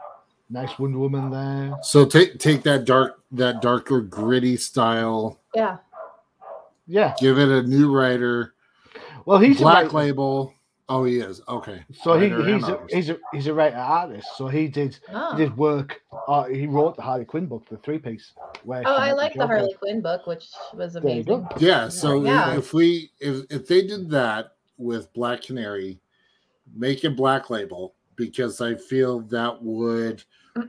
Nice 0.50 0.78
Wonder 0.80 0.98
Woman 0.98 1.30
there. 1.30 1.78
So 1.84 2.06
take 2.06 2.40
take 2.40 2.64
that 2.64 2.86
dark 2.86 3.22
that 3.32 3.62
darker 3.62 4.02
gritty 4.02 4.58
style, 4.58 5.40
Yeah. 5.54 5.78
Yeah. 6.88 7.14
give 7.20 7.38
it 7.38 7.50
a 7.50 7.62
new 7.62 7.92
writer, 7.96 8.56
Well, 9.26 9.38
he's 9.38 9.60
a 9.60 9.62
black 9.62 9.84
writer. 9.94 9.98
label. 9.98 10.54
Oh, 10.92 11.04
he 11.04 11.20
is 11.20 11.42
okay. 11.48 11.84
So 12.02 12.20
he, 12.20 12.32
Writer 12.32 12.54
he's 12.56 12.68
a, 12.68 12.80
he's 12.90 13.10
a 13.12 13.18
he's 13.32 13.48
a 13.48 13.54
writer 13.54 13.78
artist. 13.78 14.28
So 14.38 14.48
he 14.48 14.68
did 14.68 14.98
Oh. 15.14 15.36
he 15.36 15.44
did 15.44 15.56
work. 15.56 16.02
Uh, 16.28 16.46
he 16.46 16.66
wrote 16.66 16.96
the 16.96 17.02
Harley 17.04 17.26
Quinn 17.26 17.46
book, 17.46 17.68
the 17.70 17.78
three 17.78 18.00
piece. 18.00 18.34
Where 18.64 18.82
Oh, 18.86 18.96
I 18.96 19.12
like 19.12 19.34
the 19.34 19.40
Joker. 19.40 19.58
Harley 19.58 19.74
Quinn 19.76 20.02
book, 20.02 20.26
which 20.26 20.48
was 20.74 20.94
There 20.94 21.04
you 21.08 21.24
go. 21.24 21.36
amazing. 21.36 21.58
Yeah. 21.60 21.90
So 21.90 22.24
Yeah. 22.24 22.58
if 22.58 22.74
we 22.74 23.12
if 23.20 23.46
if 23.52 23.68
they 23.68 23.86
did 23.86 24.10
that 24.10 24.54
with 24.78 25.14
Black 25.14 25.44
Canary, 25.44 26.00
make 26.76 27.04
it 27.04 27.16
black 27.16 27.50
label 27.50 27.94
because 28.16 28.60
I 28.60 28.76
feel 28.76 29.20
that 29.22 29.62
would 29.62 30.24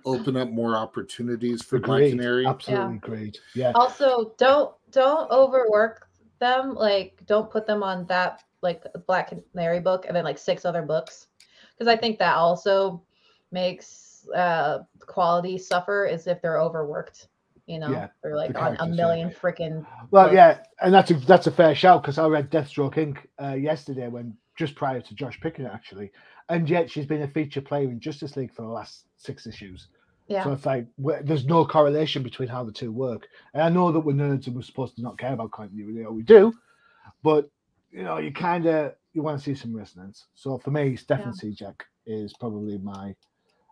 open 0.05 0.37
up 0.37 0.51
more 0.51 0.77
opportunities 0.77 1.63
for 1.63 1.79
Black 1.79 2.11
Canary. 2.11 2.47
Absolutely 2.47 2.97
agreed. 2.97 3.39
Yeah. 3.55 3.73
Also, 3.75 4.35
don't 4.37 4.75
don't 4.91 5.31
overwork 5.31 6.09
them. 6.41 6.75
Like, 6.75 7.23
don't 7.27 7.51
put 7.51 7.67
them 7.67 7.83
on 7.83 8.05
that 8.07 8.43
like 8.63 8.85
Black 9.07 9.33
Canary 9.53 9.81
book 9.81 10.05
and 10.07 10.15
then 10.17 10.25
like 10.25 10.39
six 10.39 10.65
other 10.65 10.83
books, 10.83 11.27
because 11.77 11.89
I 11.89 11.97
think 11.97 12.19
that 12.19 12.37
also 12.37 13.03
makes 13.53 14.29
uh 14.35 14.81
quality 15.01 15.59
suffer 15.59 16.07
as 16.07 16.27
if 16.27 16.41
they're 16.43 16.61
overworked. 16.61 17.29
You 17.67 17.79
know, 17.79 17.91
Yeah, 17.91 18.09
they're 18.23 18.37
like 18.37 18.51
on 18.59 18.77
a 18.77 18.77
characters, 18.77 18.89
yeah. 18.89 18.95
million 18.97 19.31
freaking. 19.31 19.87
Well, 20.11 20.25
books. 20.25 20.35
yeah, 20.35 20.59
and 20.81 20.93
that's 20.93 21.11
a 21.11 21.15
that's 21.15 21.47
a 21.47 21.53
fair 21.53 21.75
shout 21.75 22.03
because 22.03 22.19
I 22.19 22.27
read 22.27 22.51
Deathstroke 22.51 22.95
Inc. 22.97 23.19
Uh, 23.43 23.55
yesterday 23.55 24.09
when 24.09 24.37
just 24.57 24.75
prior 24.75 25.01
to 25.01 25.15
Josh 25.15 25.41
picking 25.41 25.65
it 25.65 25.71
actually, 25.73 26.11
and 26.49 26.69
yet 26.69 26.91
she's 26.91 27.07
been 27.07 27.23
a 27.23 27.29
feature 27.29 27.61
player 27.61 27.85
in 27.89 28.01
Justice 28.01 28.37
League 28.37 28.53
for 28.53 28.63
the 28.63 28.69
last 28.69 29.07
six 29.17 29.47
issues. 29.47 29.89
Yeah. 30.29 30.45
So 30.45 30.53
it's 30.53 30.67
like 30.67 30.87
there's 30.99 31.47
no 31.47 31.65
correlation 31.65 32.23
between 32.23 32.49
how 32.49 32.63
the 32.65 32.73
two 32.73 32.93
work. 32.93 33.27
And 33.55 33.63
I 33.63 33.69
know 33.69 33.91
that 33.91 34.01
we're 34.01 34.13
nerds 34.13 34.47
and 34.47 34.55
we're 34.55 34.63
supposed 34.63 34.95
to 34.97 35.03
not 35.03 35.19
care 35.19 35.33
about 35.33 35.51
continuity, 35.51 36.05
or 36.05 36.13
we 36.13 36.23
do, 36.23 36.53
but 37.23 37.51
you 37.91 38.03
know, 38.03 38.19
you 38.19 38.33
kind 38.33 38.67
of 38.67 38.95
you 39.13 39.23
want 39.23 39.39
to 39.39 39.45
see 39.45 39.55
some 39.55 39.75
resonance. 39.77 40.27
So 40.35 40.59
for 40.59 40.71
me, 40.71 40.97
Stefan 40.97 41.35
Jack 41.53 41.85
is 42.07 42.33
probably 42.39 42.79
my, 42.79 43.15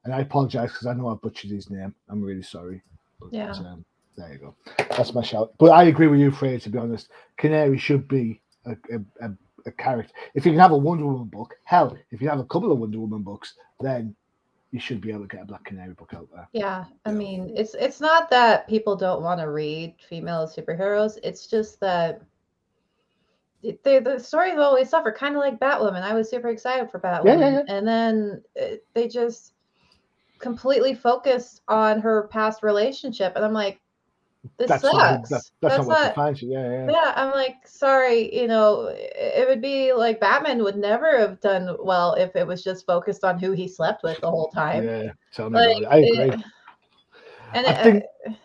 and 0.04 0.14
I 0.14 0.20
apologize 0.20 0.72
because 0.72 0.86
I 0.86 0.94
know 0.94 1.08
I 1.08 1.14
butchered 1.14 1.50
his 1.50 1.70
name. 1.70 1.94
I'm 2.08 2.22
really 2.22 2.42
sorry. 2.42 2.82
But, 3.20 3.32
Yeah. 3.32 3.52
Um, 3.52 3.84
there 4.16 4.32
you 4.32 4.38
go. 4.38 4.54
That's 4.96 5.14
my 5.14 5.22
shout. 5.22 5.52
But 5.58 5.70
I 5.70 5.84
agree 5.84 6.08
with 6.08 6.18
you, 6.18 6.32
Freya. 6.32 6.58
To 6.60 6.70
be 6.70 6.78
honest, 6.78 7.08
Canary 7.36 7.78
should 7.78 8.08
be 8.08 8.40
a, 8.66 8.72
a, 8.92 9.26
a, 9.26 9.30
a 9.66 9.70
character. 9.72 10.12
If 10.34 10.44
you 10.44 10.50
can 10.52 10.60
have 10.60 10.72
a 10.72 10.76
Wonder 10.76 11.06
Woman 11.06 11.28
book, 11.28 11.54
hell, 11.64 11.96
if 12.10 12.20
you 12.20 12.28
have 12.28 12.40
a 12.40 12.44
couple 12.44 12.72
of 12.72 12.78
Wonder 12.78 12.98
Woman 12.98 13.22
books, 13.22 13.54
then 13.80 14.16
you 14.72 14.80
should 14.80 15.00
be 15.00 15.10
able 15.10 15.22
to 15.22 15.28
get 15.28 15.42
a 15.42 15.46
Black 15.46 15.64
Canary 15.64 15.94
book 15.94 16.12
out 16.16 16.28
there. 16.34 16.48
Yeah, 16.52 16.84
I 17.06 17.10
Yeah. 17.10 17.16
mean, 17.16 17.52
it's 17.56 17.74
it's 17.74 18.00
not 18.00 18.28
that 18.30 18.66
people 18.68 18.96
don't 18.96 19.22
want 19.22 19.40
to 19.40 19.48
read 19.50 19.94
female 20.08 20.48
superheroes. 20.48 21.16
It's 21.22 21.46
just 21.46 21.78
that 21.80 22.20
it- 23.62 23.82
they, 23.84 23.98
the 23.98 24.18
stories 24.18 24.58
always 24.58 24.88
suffer, 24.88 25.12
kind 25.12 25.34
of 25.34 25.40
like 25.40 25.58
Batwoman. 25.58 26.02
I 26.02 26.14
was 26.14 26.30
super 26.30 26.48
excited 26.48 26.90
for 26.90 27.00
Batwoman, 27.00 27.40
yeah, 27.40 27.50
yeah. 27.50 27.62
and 27.68 27.86
then 27.86 28.42
uh, 28.60 28.76
they 28.94 29.08
just 29.08 29.54
completely 30.38 30.94
focused 30.94 31.62
on 31.68 32.00
her 32.00 32.28
past 32.28 32.62
relationship, 32.62 33.32
and 33.36 33.44
I'm 33.44 33.52
like, 33.52 33.80
this 34.56 34.68
That's 34.68 34.82
sucks. 34.82 34.94
not, 34.94 35.22
that, 35.22 35.28
that's, 35.30 35.50
That's 35.60 35.78
not 35.78 35.86
what 35.88 36.02
not- 36.02 36.08
defines 36.10 36.42
you. 36.42 36.52
Yeah, 36.52 36.70
yeah. 36.70 36.90
yeah, 36.90 37.12
I'm 37.16 37.32
like, 37.32 37.56
sorry, 37.66 38.32
you 38.34 38.46
know, 38.46 38.86
it 38.86 39.12
it 39.16 39.48
would 39.48 39.60
be 39.60 39.92
like 39.92 40.20
Batman 40.20 40.62
would 40.62 40.76
never 40.76 41.18
have 41.18 41.40
done 41.40 41.76
well 41.80 42.14
if 42.14 42.34
it 42.36 42.46
was 42.46 42.62
just 42.62 42.86
focused 42.86 43.24
on 43.24 43.38
who 43.40 43.50
he 43.50 43.66
slept 43.66 44.04
with 44.04 44.20
the 44.20 44.30
whole 44.30 44.48
time. 44.54 44.84
Yeah, 44.84 45.10
tell 45.34 45.50
me 45.50 45.58
Like, 45.58 45.78
about 45.78 45.82
it. 45.82 45.86
I 45.86 46.22
agree. 46.24 46.34
it- 46.38 46.44
and 47.54 47.66
I 47.66 47.70
it, 47.72 47.82
think 47.82 48.04
I 48.28 48.36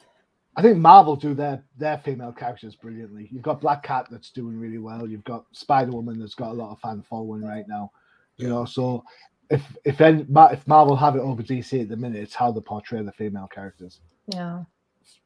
think 0.61 0.77
Marvel 0.77 1.15
do 1.15 1.33
their 1.33 1.63
their 1.77 1.97
female 1.97 2.31
characters 2.31 2.75
brilliantly. 2.75 3.27
You've 3.31 3.41
got 3.41 3.61
Black 3.61 3.83
Cat 3.83 4.07
that's 4.11 4.29
doing 4.29 4.59
really 4.59 4.77
well. 4.77 5.07
You've 5.07 5.23
got 5.23 5.45
Spider 5.51 5.91
Woman 5.91 6.19
that's 6.19 6.35
got 6.35 6.51
a 6.51 6.53
lot 6.53 6.71
of 6.71 6.79
fan 6.79 7.03
following 7.09 7.43
right 7.43 7.67
now. 7.67 7.91
You 8.37 8.49
know, 8.49 8.65
so 8.65 9.03
if 9.49 9.63
if 9.83 10.01
any, 10.01 10.25
if 10.51 10.67
Marvel 10.67 10.95
have 10.95 11.15
it 11.15 11.21
over 11.21 11.41
DC 11.41 11.81
at 11.81 11.89
the 11.89 11.97
minute, 11.97 12.21
it's 12.21 12.35
how 12.35 12.51
they 12.51 12.61
portray 12.61 13.01
the 13.01 13.11
female 13.11 13.47
characters. 13.47 14.01
yeah. 14.27 14.63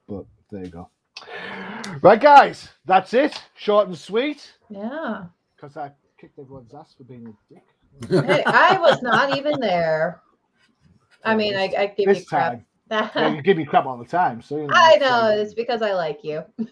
But 0.08 0.26
there 0.52 0.64
you 0.64 0.70
go. 0.70 0.90
Right, 2.02 2.20
guys, 2.20 2.70
that's 2.86 3.14
it. 3.14 3.42
Short 3.56 3.88
and 3.88 3.98
sweet. 3.98 4.54
Yeah. 4.70 5.26
Because 5.56 5.76
I 5.76 5.92
kicked 6.20 6.40
everyone's 6.40 6.74
ass 6.74 6.96
for 6.98 7.04
being 7.04 7.28
a 7.28 7.54
dick. 7.54 7.64
Hey, 8.10 8.44
I 8.46 8.78
was 8.80 9.02
not 9.02 9.36
even 9.38 9.60
there. 9.60 10.22
I 11.24 11.36
mean, 11.36 11.56
I, 11.56 11.74
I 11.78 11.88
give 11.88 12.16
you 12.16 12.26
crap. 12.26 12.52
time, 12.54 12.66
well, 12.90 13.36
you 13.36 13.42
give 13.42 13.58
me 13.58 13.66
crap 13.66 13.86
all 13.86 13.98
the 13.98 14.06
time. 14.06 14.42
So 14.42 14.58
you 14.58 14.68
know, 14.68 14.74
I 14.74 14.96
know 14.98 15.10
like- 15.10 15.40
it's 15.40 15.54
because 15.54 15.82
I 15.82 15.94
like 15.94 16.24
you. 16.24 16.44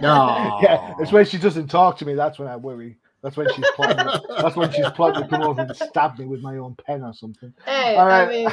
No. 0.00 0.58
Yeah, 0.62 0.94
it's 1.00 1.12
when 1.12 1.24
she 1.26 1.38
doesn't 1.38 1.68
talk 1.68 1.98
to 1.98 2.06
me. 2.06 2.14
That's 2.14 2.38
when 2.38 2.48
I 2.48 2.56
worry. 2.56 2.96
That's 3.22 3.36
when 3.36 3.52
she's 3.54 3.64
plotting. 3.76 4.20
that's 4.38 4.56
when 4.56 4.70
she's 4.72 4.88
plotting 4.90 5.22
to 5.22 5.28
come 5.28 5.42
over 5.42 5.60
and 5.62 5.76
stab 5.76 6.18
me 6.18 6.24
with 6.24 6.40
my 6.40 6.56
own 6.56 6.74
pen 6.86 7.02
or 7.02 7.12
something. 7.12 7.52
Hey, 7.66 7.96
All 7.96 8.10
I 8.10 8.26
mean, 8.26 8.48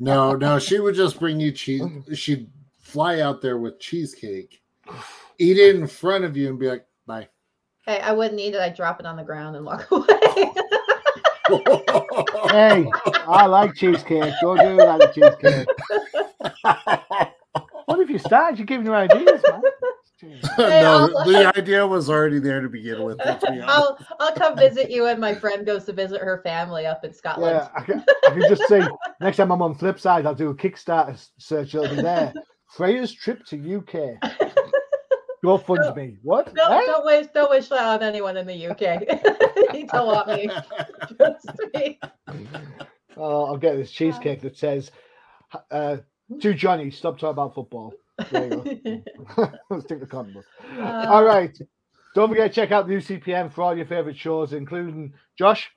no, 0.00 0.34
no, 0.34 0.58
she 0.58 0.80
would 0.80 0.94
just 0.94 1.18
bring 1.20 1.38
you 1.38 1.52
cheese. 1.52 1.82
She'd 2.14 2.50
fly 2.80 3.20
out 3.20 3.40
there 3.42 3.58
with 3.58 3.78
cheesecake, 3.78 4.62
eat 5.38 5.58
it 5.58 5.76
in 5.76 5.86
front 5.86 6.24
of 6.24 6.36
you, 6.36 6.48
and 6.48 6.58
be 6.58 6.66
like, 6.68 6.84
"Bye." 7.06 7.28
hey, 7.86 8.00
I 8.00 8.12
wouldn't 8.12 8.40
eat 8.40 8.54
it. 8.54 8.60
I'd 8.60 8.74
drop 8.74 8.98
it 8.98 9.06
on 9.06 9.16
the 9.16 9.22
ground 9.22 9.54
and 9.56 9.64
walk 9.64 9.88
away. 9.92 10.52
Hey, 12.50 12.86
I 13.26 13.46
like 13.46 13.74
cheesecake. 13.74 14.32
Don't 14.40 14.58
do 14.58 14.76
that 14.76 14.98
with 14.98 15.14
cheesecake. 15.14 15.66
what 17.86 18.00
if 18.00 18.10
you 18.10 18.18
start? 18.18 18.56
You're 18.56 18.66
giving 18.66 18.86
her 18.86 18.94
ideas, 18.94 19.42
man. 19.48 19.62
no, 20.58 21.08
I'll- 21.14 21.24
the 21.26 21.52
idea 21.56 21.86
was 21.86 22.08
already 22.08 22.38
there 22.38 22.60
to 22.60 22.68
begin 22.68 23.02
with. 23.04 23.18
let's 23.24 23.44
be. 23.44 23.60
I'll 23.60 23.98
I'll 24.18 24.32
come 24.32 24.56
visit 24.56 24.90
you 24.90 25.06
and 25.06 25.20
my 25.20 25.34
friend 25.34 25.66
goes 25.66 25.84
to 25.84 25.92
visit 25.92 26.20
her 26.20 26.40
family 26.42 26.86
up 26.86 27.04
in 27.04 27.12
Scotland. 27.12 27.54
Yeah, 27.56 27.68
I 27.76 27.82
can, 27.84 28.04
I 28.26 28.30
can 28.30 28.40
just 28.48 28.66
say 28.66 28.86
next 29.20 29.36
time 29.36 29.52
I'm 29.52 29.60
on 29.62 29.74
Flipside, 29.74 30.26
I'll 30.26 30.34
do 30.34 30.48
a 30.50 30.54
Kickstarter 30.54 31.22
search. 31.38 31.74
It'll 31.74 31.94
be 31.94 32.00
there. 32.02 32.32
Freya's 32.70 33.12
trip 33.12 33.44
to 33.46 33.76
UK. 33.78 34.45
Go 35.46 35.58
fund 35.58 35.94
me. 35.94 36.16
What? 36.24 36.52
No, 36.56 36.64
Eh? 36.72 36.80
don't 36.86 37.06
waste 37.06 37.32
don't 37.32 37.48
wish 37.50 37.68
that 37.68 37.80
on 37.84 38.02
anyone 38.02 38.36
in 38.36 38.48
the 38.48 38.66
UK. 38.66 38.80
you 39.74 39.86
don't 39.86 40.06
want 40.08 40.26
me. 40.26 40.50
Trust 41.16 41.60
me. 41.72 42.00
Oh, 43.16 43.44
I'll 43.44 43.56
get 43.56 43.76
this 43.76 43.92
cheesecake 43.92 44.40
that 44.40 44.56
says, 44.58 44.90
uh, 45.70 45.98
"To 46.40 46.52
Johnny, 46.52 46.90
stop 46.90 47.14
talking 47.16 47.30
about 47.30 47.54
football." 47.54 47.94
There 48.32 48.54
you 48.54 49.04
go. 49.36 49.52
Let's 49.70 49.84
take 49.86 50.00
the 50.00 50.06
comic. 50.06 50.34
Uh, 50.76 51.06
All 51.08 51.22
right. 51.24 51.56
Don't 52.16 52.28
forget 52.28 52.50
to 52.50 52.54
check 52.54 52.72
out 52.72 52.88
the 52.88 52.94
UCPM 52.94 53.52
for 53.52 53.62
all 53.62 53.76
your 53.76 53.86
favorite 53.86 54.16
shows, 54.16 54.52
including 54.52 55.12
Josh. 55.38 55.70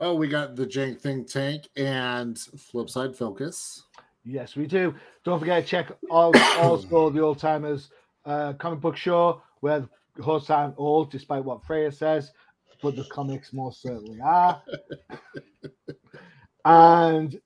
oh, 0.00 0.14
we 0.14 0.26
got 0.26 0.56
the 0.56 0.66
Jank 0.66 1.00
Think 1.00 1.28
Tank 1.28 1.68
and 1.76 2.34
Flipside 2.36 3.14
Focus. 3.14 3.84
Yes, 4.24 4.56
we 4.56 4.66
do. 4.66 4.92
Don't 5.24 5.38
forget 5.38 5.62
to 5.62 5.68
check 5.68 5.92
all, 6.10 6.32
also 6.58 7.10
the 7.10 7.20
old 7.20 7.38
timers 7.38 7.90
uh, 8.24 8.52
comic 8.54 8.80
book 8.80 8.96
show 8.96 9.42
where 9.60 9.88
the 10.16 10.22
hosts 10.22 10.50
aren't 10.50 10.74
old, 10.76 11.10
despite 11.10 11.44
what 11.44 11.64
Freya 11.64 11.90
says, 11.90 12.32
but 12.82 12.96
the 12.96 13.04
comics 13.04 13.52
most 13.52 13.82
certainly 13.82 14.20
are. 14.20 14.62
and 16.64 17.40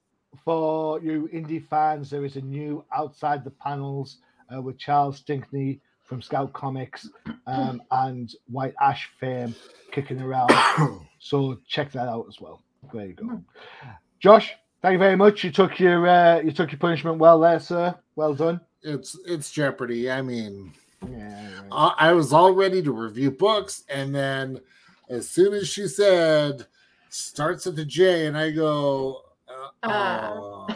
for 0.44 1.00
you 1.00 1.28
indie 1.32 1.64
fans, 1.66 2.10
there 2.10 2.24
is 2.24 2.36
a 2.36 2.40
new 2.40 2.84
Outside 2.92 3.44
the 3.44 3.50
Panels 3.50 4.18
uh, 4.54 4.60
with 4.60 4.78
Charles 4.78 5.20
Stinkney 5.22 5.80
from 6.04 6.22
Scout 6.22 6.52
Comics 6.52 7.08
um, 7.46 7.82
and 7.90 8.34
White 8.50 8.74
Ash 8.80 9.08
fame 9.20 9.54
kicking 9.92 10.20
around. 10.20 10.52
So 11.20 11.58
check 11.66 11.90
that 11.92 12.06
out 12.06 12.26
as 12.28 12.40
well. 12.40 12.62
There 12.92 13.06
you 13.06 13.14
go. 13.14 13.42
Josh, 14.20 14.54
thank 14.82 14.92
you 14.92 14.98
very 14.98 15.16
much. 15.16 15.44
You 15.44 15.50
took 15.50 15.78
your 15.80 16.06
uh, 16.06 16.40
you 16.40 16.52
took 16.52 16.70
your 16.72 16.78
punishment 16.78 17.18
well 17.18 17.40
there, 17.40 17.60
sir. 17.60 17.94
Well 18.16 18.34
done. 18.34 18.60
It's 18.82 19.18
it's 19.26 19.50
Jeopardy. 19.50 20.10
I 20.10 20.22
mean, 20.22 20.72
Yeah. 21.08 21.60
right. 21.62 21.68
I, 21.72 21.94
I 22.10 22.12
was 22.12 22.32
all 22.32 22.52
ready 22.52 22.82
to 22.82 22.92
review 22.92 23.30
books, 23.30 23.84
and 23.88 24.14
then 24.14 24.60
as 25.08 25.28
soon 25.28 25.54
as 25.54 25.68
she 25.68 25.86
said 25.88 26.66
starts 27.10 27.66
at 27.66 27.74
the 27.76 27.84
J, 27.84 28.26
and 28.26 28.36
I 28.36 28.50
go, 28.50 29.22
uh, 29.48 29.68
Ah. 29.82 30.32
oh, 30.34 30.66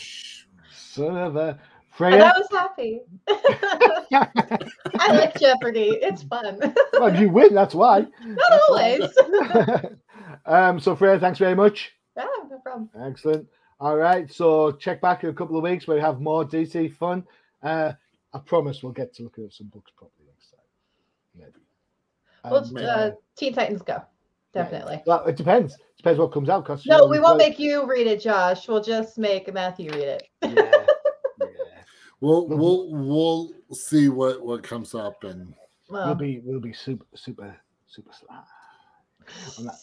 sh- 0.00 0.44
Son 0.72 1.16
of 1.16 1.36
a 1.36 1.58
and 1.98 2.22
I 2.22 2.32
was 2.38 2.48
happy. 2.50 3.00
I 3.28 5.12
like 5.12 5.38
Jeopardy. 5.38 5.98
It's 6.02 6.22
fun. 6.22 6.60
well, 6.92 7.18
you 7.18 7.30
win. 7.30 7.54
That's 7.54 7.74
why. 7.74 8.06
Not 8.22 8.60
always. 8.68 9.02
um. 10.46 10.78
So 10.80 10.94
Freya, 10.94 11.18
thanks 11.18 11.38
very 11.38 11.54
much. 11.54 11.92
Yeah, 12.16 12.24
no 12.50 12.58
problem. 12.58 12.88
Excellent. 13.04 13.46
All 13.80 13.96
right. 13.96 14.32
So 14.32 14.72
check 14.72 15.00
back 15.00 15.22
in 15.24 15.30
a 15.30 15.34
couple 15.34 15.56
of 15.56 15.62
weeks 15.62 15.86
where 15.86 15.96
we 15.96 16.00
have 16.00 16.20
more 16.20 16.44
DC 16.44 16.94
fun. 16.94 17.24
Uh, 17.62 17.92
I 18.32 18.38
promise 18.38 18.82
we'll 18.82 18.92
get 18.92 19.14
to 19.14 19.24
look 19.24 19.38
at 19.38 19.52
some 19.52 19.66
books 19.68 19.90
properly 19.96 20.26
next 20.26 20.50
time. 20.50 20.60
Maybe. 21.34 21.64
Well, 22.44 22.64
Um, 22.64 22.76
uh, 22.76 23.10
Teen 23.36 23.52
Titans 23.54 23.82
Go. 23.82 24.02
Definitely. 24.54 25.02
well, 25.06 25.24
it 25.26 25.36
depends. 25.36 25.76
Depends 25.98 26.18
what 26.18 26.32
comes 26.32 26.48
out. 26.48 26.64
Cause 26.64 26.86
you 26.86 26.90
No, 26.92 26.98
know, 27.00 27.06
we 27.08 27.18
won't 27.18 27.38
got- 27.38 27.48
make 27.48 27.58
you 27.58 27.84
read 27.86 28.06
it, 28.06 28.20
Josh. 28.22 28.66
We'll 28.68 28.82
just 28.82 29.18
make 29.18 29.52
Matthew 29.52 29.90
read 29.90 30.08
it. 30.08 30.28
Yeah. 30.42 30.48
yeah. 31.40 31.46
we'll 32.20 32.48
Mhm. 32.48 32.56
we'll 32.56 32.88
we'll 32.90 33.52
see 33.72 34.08
what 34.08 34.40
what 34.40 34.62
comes 34.62 34.94
up, 34.94 35.24
and 35.24 35.52
We'll 35.90 36.04
Well, 36.04 36.14
be 36.14 36.40
we'll 36.42 36.60
be 36.60 36.72
super 36.72 37.04
super 37.14 37.54
super 37.86 38.12
sly. 38.12 38.40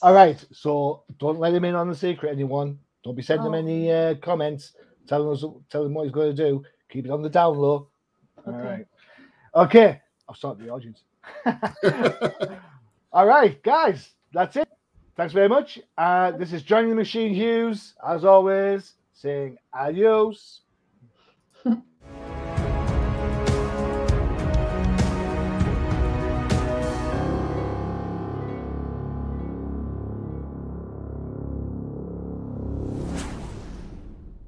All 0.02 0.14
right, 0.14 0.44
so 0.52 1.04
don't 1.20 1.40
let 1.40 1.54
him 1.54 1.66
in 1.66 1.76
on 1.76 1.90
the 1.90 1.96
secret, 1.96 2.32
anyone. 2.32 2.80
Don't 3.04 3.16
be 3.16 3.22
sending 3.22 3.48
him 3.48 3.54
Oh. 3.54 3.58
any 3.58 3.92
uh, 3.92 4.16
comments 4.16 4.74
telling 5.08 5.32
us 5.32 5.44
telling 5.70 5.88
him 5.88 5.94
what 5.94 6.04
he's 6.04 6.12
going 6.14 6.36
to 6.36 6.50
do. 6.50 6.64
Keep 6.90 7.06
it 7.06 7.12
on 7.12 7.22
the 7.22 7.30
down 7.30 7.58
low. 7.58 7.90
All 8.46 8.54
Okay. 8.56 8.64
right. 8.68 8.86
Okay. 9.56 10.02
I'll 10.30 10.36
start 10.36 10.58
the 10.60 10.70
audience. 10.70 11.04
All 13.12 13.26
right, 13.28 13.62
guys, 13.64 14.10
that's 14.34 14.56
it. 14.56 14.68
Thanks 15.16 15.34
very 15.34 15.50
much. 15.50 15.80
Uh, 15.98 16.32
this 16.32 16.52
is 16.54 16.64
Johnny 16.64 16.90
the 16.90 16.96
Machine 16.96 17.34
Hughes, 17.34 17.94
as 18.08 18.26
always, 18.26 18.94
saying 19.14 19.58
adios. 19.74 20.62